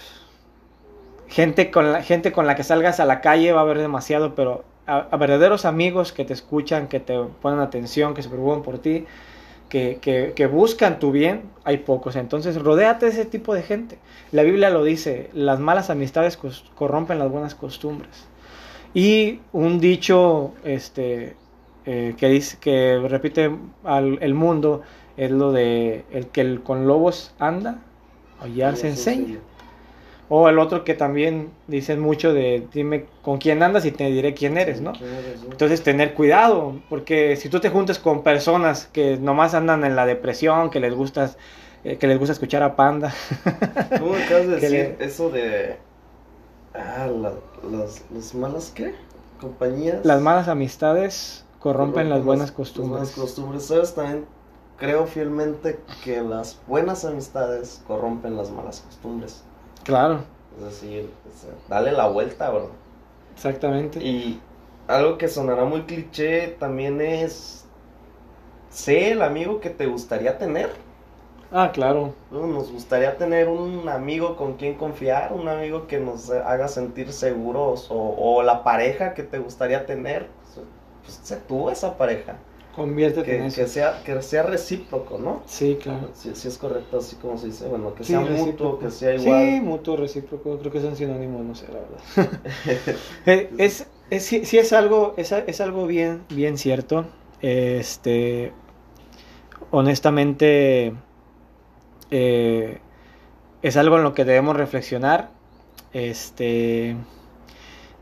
Gente 1.28 1.70
con, 1.70 1.92
la, 1.92 2.02
gente 2.02 2.30
con 2.30 2.46
la 2.46 2.54
que 2.54 2.62
salgas 2.62 3.00
a 3.00 3.04
la 3.04 3.20
calle 3.20 3.52
va 3.52 3.60
a 3.60 3.62
haber 3.64 3.78
demasiado, 3.78 4.34
pero 4.34 4.64
a 4.86 5.16
verdaderos 5.16 5.64
amigos 5.64 6.12
que 6.12 6.24
te 6.24 6.32
escuchan, 6.32 6.86
que 6.86 7.00
te 7.00 7.18
ponen 7.42 7.58
atención, 7.58 8.14
que 8.14 8.22
se 8.22 8.28
preocupan 8.28 8.62
por 8.62 8.78
ti, 8.78 9.04
que, 9.68 10.48
buscan 10.50 10.98
tu 10.98 11.12
bien, 11.12 11.42
hay 11.64 11.78
pocos. 11.78 12.16
Entonces, 12.16 12.60
rodéate 12.60 13.06
de 13.06 13.12
ese 13.12 13.24
tipo 13.24 13.54
de 13.54 13.62
gente. 13.62 13.98
La 14.32 14.42
Biblia 14.42 14.70
lo 14.70 14.84
dice, 14.84 15.30
las 15.32 15.60
malas 15.60 15.90
amistades 15.90 16.38
corrompen 16.74 17.18
las 17.18 17.30
buenas 17.30 17.54
costumbres. 17.54 18.26
Y 18.94 19.40
un 19.52 19.78
dicho 19.78 20.54
este, 20.64 21.36
eh, 21.84 22.14
que, 22.16 22.28
dice, 22.28 22.56
que 22.60 22.98
repite 23.08 23.50
al, 23.84 24.18
el 24.22 24.34
mundo 24.34 24.82
es 25.16 25.30
lo 25.30 25.52
de 25.52 26.04
el 26.12 26.28
que 26.28 26.40
el, 26.40 26.62
con 26.62 26.86
lobos 26.86 27.34
anda, 27.38 27.82
hallar 28.40 28.76
se 28.76 28.88
enseña. 28.88 29.38
O 30.28 30.48
el 30.48 30.58
otro 30.58 30.82
que 30.82 30.94
también 30.94 31.50
dicen 31.68 32.00
mucho 32.00 32.34
de 32.34 32.66
dime 32.72 33.06
con 33.22 33.38
quién 33.38 33.62
andas 33.62 33.84
y 33.84 33.92
te 33.92 34.04
diré 34.10 34.34
quién 34.34 34.56
eres, 34.56 34.80
¿no? 34.80 34.92
Entonces 35.50 35.82
tener 35.82 36.14
cuidado, 36.14 36.80
porque 36.88 37.36
si 37.36 37.48
tú 37.48 37.60
te 37.60 37.70
juntas 37.70 38.00
con 38.00 38.24
personas 38.24 38.86
que 38.92 39.18
nomás 39.18 39.54
andan 39.54 39.84
en 39.84 39.94
la 39.94 40.04
depresión, 40.04 40.70
que 40.70 40.80
les 40.80 40.94
gusta, 40.94 41.30
eh, 41.84 41.96
que 41.98 42.08
les 42.08 42.18
gusta 42.18 42.32
escuchar 42.32 42.64
a 42.64 42.74
Panda. 42.74 43.14
¿Cómo 43.98 44.14
acabas 44.14 44.48
de 44.48 44.56
decir 44.60 44.96
eso 44.98 45.30
de... 45.30 45.76
Ah, 46.74 47.08
las, 47.70 48.34
malas 48.34 48.72
qué? 48.74 48.94
Compañías. 49.40 50.04
Las 50.04 50.20
malas 50.20 50.48
amistades 50.48 51.44
corrompen 51.60 52.10
las 52.10 52.24
buenas 52.24 52.50
costumbres. 52.50 53.00
Las 53.00 53.14
buenas 53.14 53.30
costumbres. 53.30 53.62
¿Sabes? 53.64 53.94
También 53.94 54.26
creo 54.76 55.06
fielmente 55.06 55.78
que 56.04 56.20
las 56.20 56.60
buenas 56.66 57.04
amistades 57.04 57.82
corrompen 57.86 58.36
las 58.36 58.50
malas 58.50 58.80
costumbres. 58.80 59.44
Claro. 59.86 60.20
Es 60.58 60.64
decir, 60.64 61.10
dale 61.68 61.92
la 61.92 62.08
vuelta, 62.08 62.50
bro. 62.50 62.70
Exactamente. 63.34 64.02
Y 64.02 64.40
algo 64.88 65.16
que 65.16 65.28
sonará 65.28 65.64
muy 65.64 65.82
cliché 65.82 66.56
también 66.58 67.00
es, 67.00 67.64
sé 68.68 69.12
el 69.12 69.22
amigo 69.22 69.60
que 69.60 69.70
te 69.70 69.86
gustaría 69.86 70.38
tener. 70.38 70.70
Ah, 71.52 71.70
claro. 71.72 72.14
Nos 72.32 72.72
gustaría 72.72 73.16
tener 73.16 73.48
un 73.48 73.88
amigo 73.88 74.36
con 74.36 74.54
quien 74.54 74.74
confiar, 74.74 75.32
un 75.32 75.46
amigo 75.46 75.86
que 75.86 76.00
nos 76.00 76.30
haga 76.30 76.66
sentir 76.66 77.12
seguros 77.12 77.86
o, 77.88 78.42
la 78.42 78.64
pareja 78.64 79.14
que 79.14 79.22
te 79.22 79.38
gustaría 79.38 79.86
tener. 79.86 80.26
Pues 81.04 81.20
sé 81.22 81.36
tú 81.36 81.70
esa 81.70 81.96
pareja. 81.96 82.38
Conviértete 82.76 83.24
que, 83.24 83.36
en 83.38 83.44
eso. 83.44 83.62
Que 83.62 83.66
sea, 83.68 84.02
que 84.04 84.20
sea 84.20 84.42
recíproco, 84.42 85.18
¿no? 85.18 85.42
Sí, 85.46 85.78
claro. 85.82 86.10
Sí, 86.12 86.30
es 86.30 86.58
correcto, 86.58 86.98
así 86.98 87.16
como 87.16 87.38
se 87.38 87.46
dice. 87.46 87.66
Bueno, 87.68 87.94
que 87.94 88.04
sea 88.04 88.20
mutuo, 88.20 88.78
que 88.78 88.90
sea 88.90 89.14
igual. 89.14 89.46
Sí, 89.46 89.60
mutuo, 89.62 89.96
recíproco. 89.96 90.58
Creo 90.58 90.70
que 90.70 90.82
son 90.82 90.94
sinónimos, 90.94 91.42
no 91.42 91.54
sé, 91.54 91.66
la 91.68 91.80
verdad. 91.80 92.40
Eh, 93.26 93.50
es, 93.56 93.86
es, 94.10 94.24
sí, 94.24 94.44
sí, 94.44 94.58
es 94.58 94.72
algo, 94.74 95.14
es, 95.16 95.32
es 95.32 95.60
algo 95.62 95.86
bien, 95.86 96.22
bien 96.28 96.58
cierto. 96.58 97.06
Este, 97.40 98.52
honestamente, 99.70 100.92
eh, 102.10 102.78
es 103.62 103.76
algo 103.78 103.96
en 103.96 104.02
lo 104.02 104.12
que 104.12 104.26
debemos 104.26 104.54
reflexionar. 104.54 105.30
Este, 105.94 106.94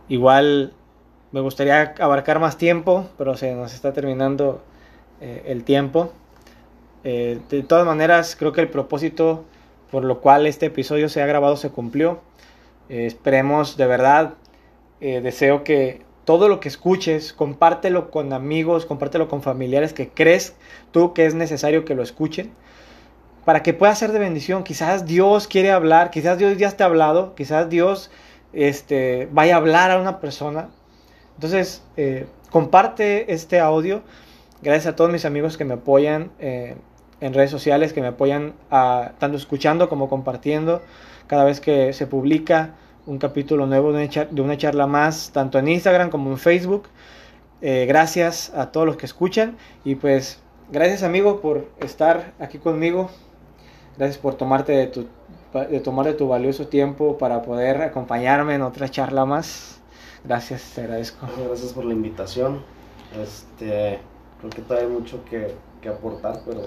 igual 0.08 0.74
me 1.34 1.40
gustaría 1.40 1.96
abarcar 1.98 2.38
más 2.38 2.58
tiempo, 2.58 3.08
pero 3.18 3.36
se 3.36 3.52
nos 3.56 3.74
está 3.74 3.92
terminando 3.92 4.62
eh, 5.20 5.42
el 5.46 5.64
tiempo. 5.64 6.12
Eh, 7.02 7.40
de 7.50 7.64
todas 7.64 7.84
maneras, 7.84 8.36
creo 8.38 8.52
que 8.52 8.60
el 8.60 8.68
propósito 8.68 9.44
por 9.90 10.04
lo 10.04 10.20
cual 10.20 10.46
este 10.46 10.66
episodio 10.66 11.08
se 11.08 11.20
ha 11.22 11.26
grabado 11.26 11.56
se 11.56 11.70
cumplió. 11.70 12.20
Eh, 12.88 13.06
esperemos 13.06 13.76
de 13.76 13.86
verdad, 13.88 14.34
deseo 15.00 15.64
que 15.64 16.02
todo 16.24 16.48
lo 16.48 16.60
que 16.60 16.68
escuches, 16.68 17.32
compártelo 17.32 18.12
con 18.12 18.32
amigos, 18.32 18.86
compártelo 18.86 19.26
con 19.26 19.42
familiares 19.42 19.92
que 19.92 20.10
crees 20.10 20.54
tú 20.92 21.14
que 21.14 21.26
es 21.26 21.34
necesario 21.34 21.84
que 21.84 21.96
lo 21.96 22.04
escuchen 22.04 22.52
para 23.44 23.64
que 23.64 23.74
pueda 23.74 23.92
ser 23.96 24.12
de 24.12 24.20
bendición. 24.20 24.62
Quizás 24.62 25.04
Dios 25.04 25.48
quiere 25.48 25.72
hablar, 25.72 26.12
quizás 26.12 26.38
Dios 26.38 26.56
ya 26.58 26.70
te 26.70 26.84
ha 26.84 26.86
hablado, 26.86 27.34
quizás 27.34 27.68
Dios 27.68 28.12
este, 28.52 29.28
vaya 29.32 29.54
a 29.54 29.58
hablar 29.58 29.90
a 29.90 30.00
una 30.00 30.20
persona 30.20 30.68
entonces, 31.36 31.82
eh, 31.96 32.26
comparte 32.50 33.32
este 33.32 33.60
audio. 33.60 34.02
Gracias 34.62 34.86
a 34.92 34.96
todos 34.96 35.10
mis 35.10 35.24
amigos 35.24 35.56
que 35.56 35.64
me 35.64 35.74
apoyan 35.74 36.30
eh, 36.38 36.76
en 37.20 37.34
redes 37.34 37.50
sociales, 37.50 37.92
que 37.92 38.00
me 38.00 38.08
apoyan 38.08 38.54
tanto 38.70 39.36
escuchando 39.36 39.88
como 39.88 40.08
compartiendo 40.08 40.82
cada 41.26 41.44
vez 41.44 41.60
que 41.60 41.92
se 41.92 42.06
publica 42.06 42.74
un 43.06 43.18
capítulo 43.18 43.66
nuevo 43.66 43.92
de 43.92 44.28
una, 44.40 44.56
charla, 44.56 44.86
más, 44.86 45.30
tanto 45.32 45.58
en 45.58 45.68
Instagram 45.68 46.10
como 46.10 46.30
en 46.30 46.38
Facebook. 46.38 46.84
Eh, 47.60 47.86
gracias 47.86 48.52
a 48.54 48.72
todos 48.72 48.86
los 48.86 48.96
que 48.96 49.06
escuchan 49.06 49.56
y 49.84 49.94
pues 49.94 50.42
gracias 50.70 51.02
amigo 51.02 51.40
por 51.40 51.68
estar 51.80 52.32
aquí 52.38 52.58
conmigo. 52.58 53.10
Gracias 53.96 54.18
por 54.18 54.34
tomarte 54.34 54.72
de 54.72 54.86
tu, 54.88 55.06
de 55.70 55.80
tomar 55.80 56.06
de 56.06 56.14
tu 56.14 56.28
valioso 56.28 56.68
tiempo 56.68 57.16
para 57.16 57.42
poder 57.42 57.82
acompañarme 57.82 58.54
en 58.54 58.62
otra 58.62 58.88
charla 58.88 59.24
más. 59.24 59.73
Gracias, 60.24 60.72
te 60.74 60.80
agradezco. 60.82 61.26
Gracias 61.46 61.72
por 61.72 61.84
la 61.84 61.92
invitación. 61.92 62.62
Este, 63.20 63.98
creo 64.38 64.50
que 64.50 64.62
todavía 64.62 64.88
hay 64.88 64.94
mucho 64.94 65.24
que, 65.24 65.54
aportar, 65.88 66.40
pero... 66.46 66.62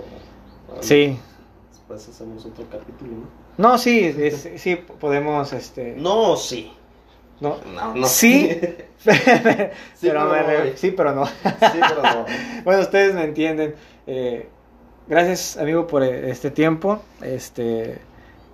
sí. 0.81 1.17
Después 1.71 2.07
hacemos 2.07 2.45
otro 2.45 2.65
capítulo, 2.71 3.11
¿no? 3.13 3.71
No, 3.71 3.77
sí, 3.79 4.13
sí, 4.57 4.75
podemos, 4.75 5.51
este... 5.53 5.95
No, 5.97 6.35
sí. 6.35 6.71
No, 7.39 7.57
no, 7.95 8.07
Sí, 8.07 8.49
pero, 10.01 10.31
sí, 10.75 10.91
pero 10.91 11.13
no. 11.13 11.25
sí, 11.25 11.33
pero 11.61 12.01
no. 12.01 12.25
bueno, 12.63 12.81
ustedes 12.81 13.13
me 13.13 13.23
entienden. 13.23 13.75
Eh, 14.05 14.49
gracias, 15.07 15.57
amigo, 15.57 15.85
por 15.87 16.03
este 16.03 16.51
tiempo. 16.51 16.99
Este, 17.21 17.99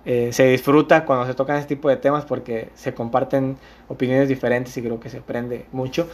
eh, 0.06 0.30
se 0.32 0.44
disfruta 0.46 1.04
cuando 1.04 1.26
se 1.26 1.34
tocan 1.34 1.56
este 1.56 1.74
tipo 1.74 1.88
de 1.88 1.96
temas 1.96 2.24
porque 2.24 2.68
se 2.74 2.94
comparten 2.94 3.56
opiniones 3.88 4.28
diferentes 4.28 4.76
y 4.76 4.82
creo 4.82 5.00
que 5.00 5.08
se 5.08 5.18
aprende 5.18 5.66
mucho. 5.72 6.08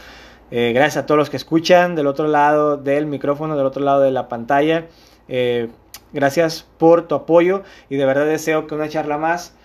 Eh, 0.49 0.71
gracias 0.73 1.03
a 1.03 1.05
todos 1.05 1.17
los 1.17 1.29
que 1.29 1.37
escuchan 1.37 1.95
del 1.95 2.07
otro 2.07 2.27
lado 2.27 2.77
del 2.77 3.05
micrófono, 3.05 3.55
del 3.55 3.65
otro 3.65 3.83
lado 3.83 4.01
de 4.01 4.11
la 4.11 4.27
pantalla. 4.27 4.87
Eh, 5.27 5.69
gracias 6.13 6.67
por 6.77 7.07
tu 7.07 7.15
apoyo 7.15 7.63
y 7.89 7.95
de 7.95 8.05
verdad 8.05 8.25
deseo 8.25 8.67
que 8.67 8.75
una 8.75 8.89
charla 8.89 9.17
más 9.17 9.55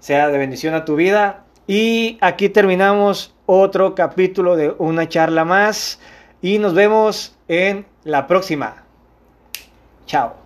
sea 0.00 0.28
de 0.28 0.38
bendición 0.38 0.74
a 0.74 0.84
tu 0.84 0.96
vida. 0.96 1.44
Y 1.66 2.18
aquí 2.20 2.48
terminamos 2.48 3.34
otro 3.46 3.94
capítulo 3.94 4.56
de 4.56 4.74
una 4.78 5.08
charla 5.08 5.44
más 5.44 6.00
y 6.40 6.58
nos 6.58 6.74
vemos 6.74 7.36
en 7.48 7.86
la 8.04 8.26
próxima. 8.26 8.84
Chao. 10.06 10.41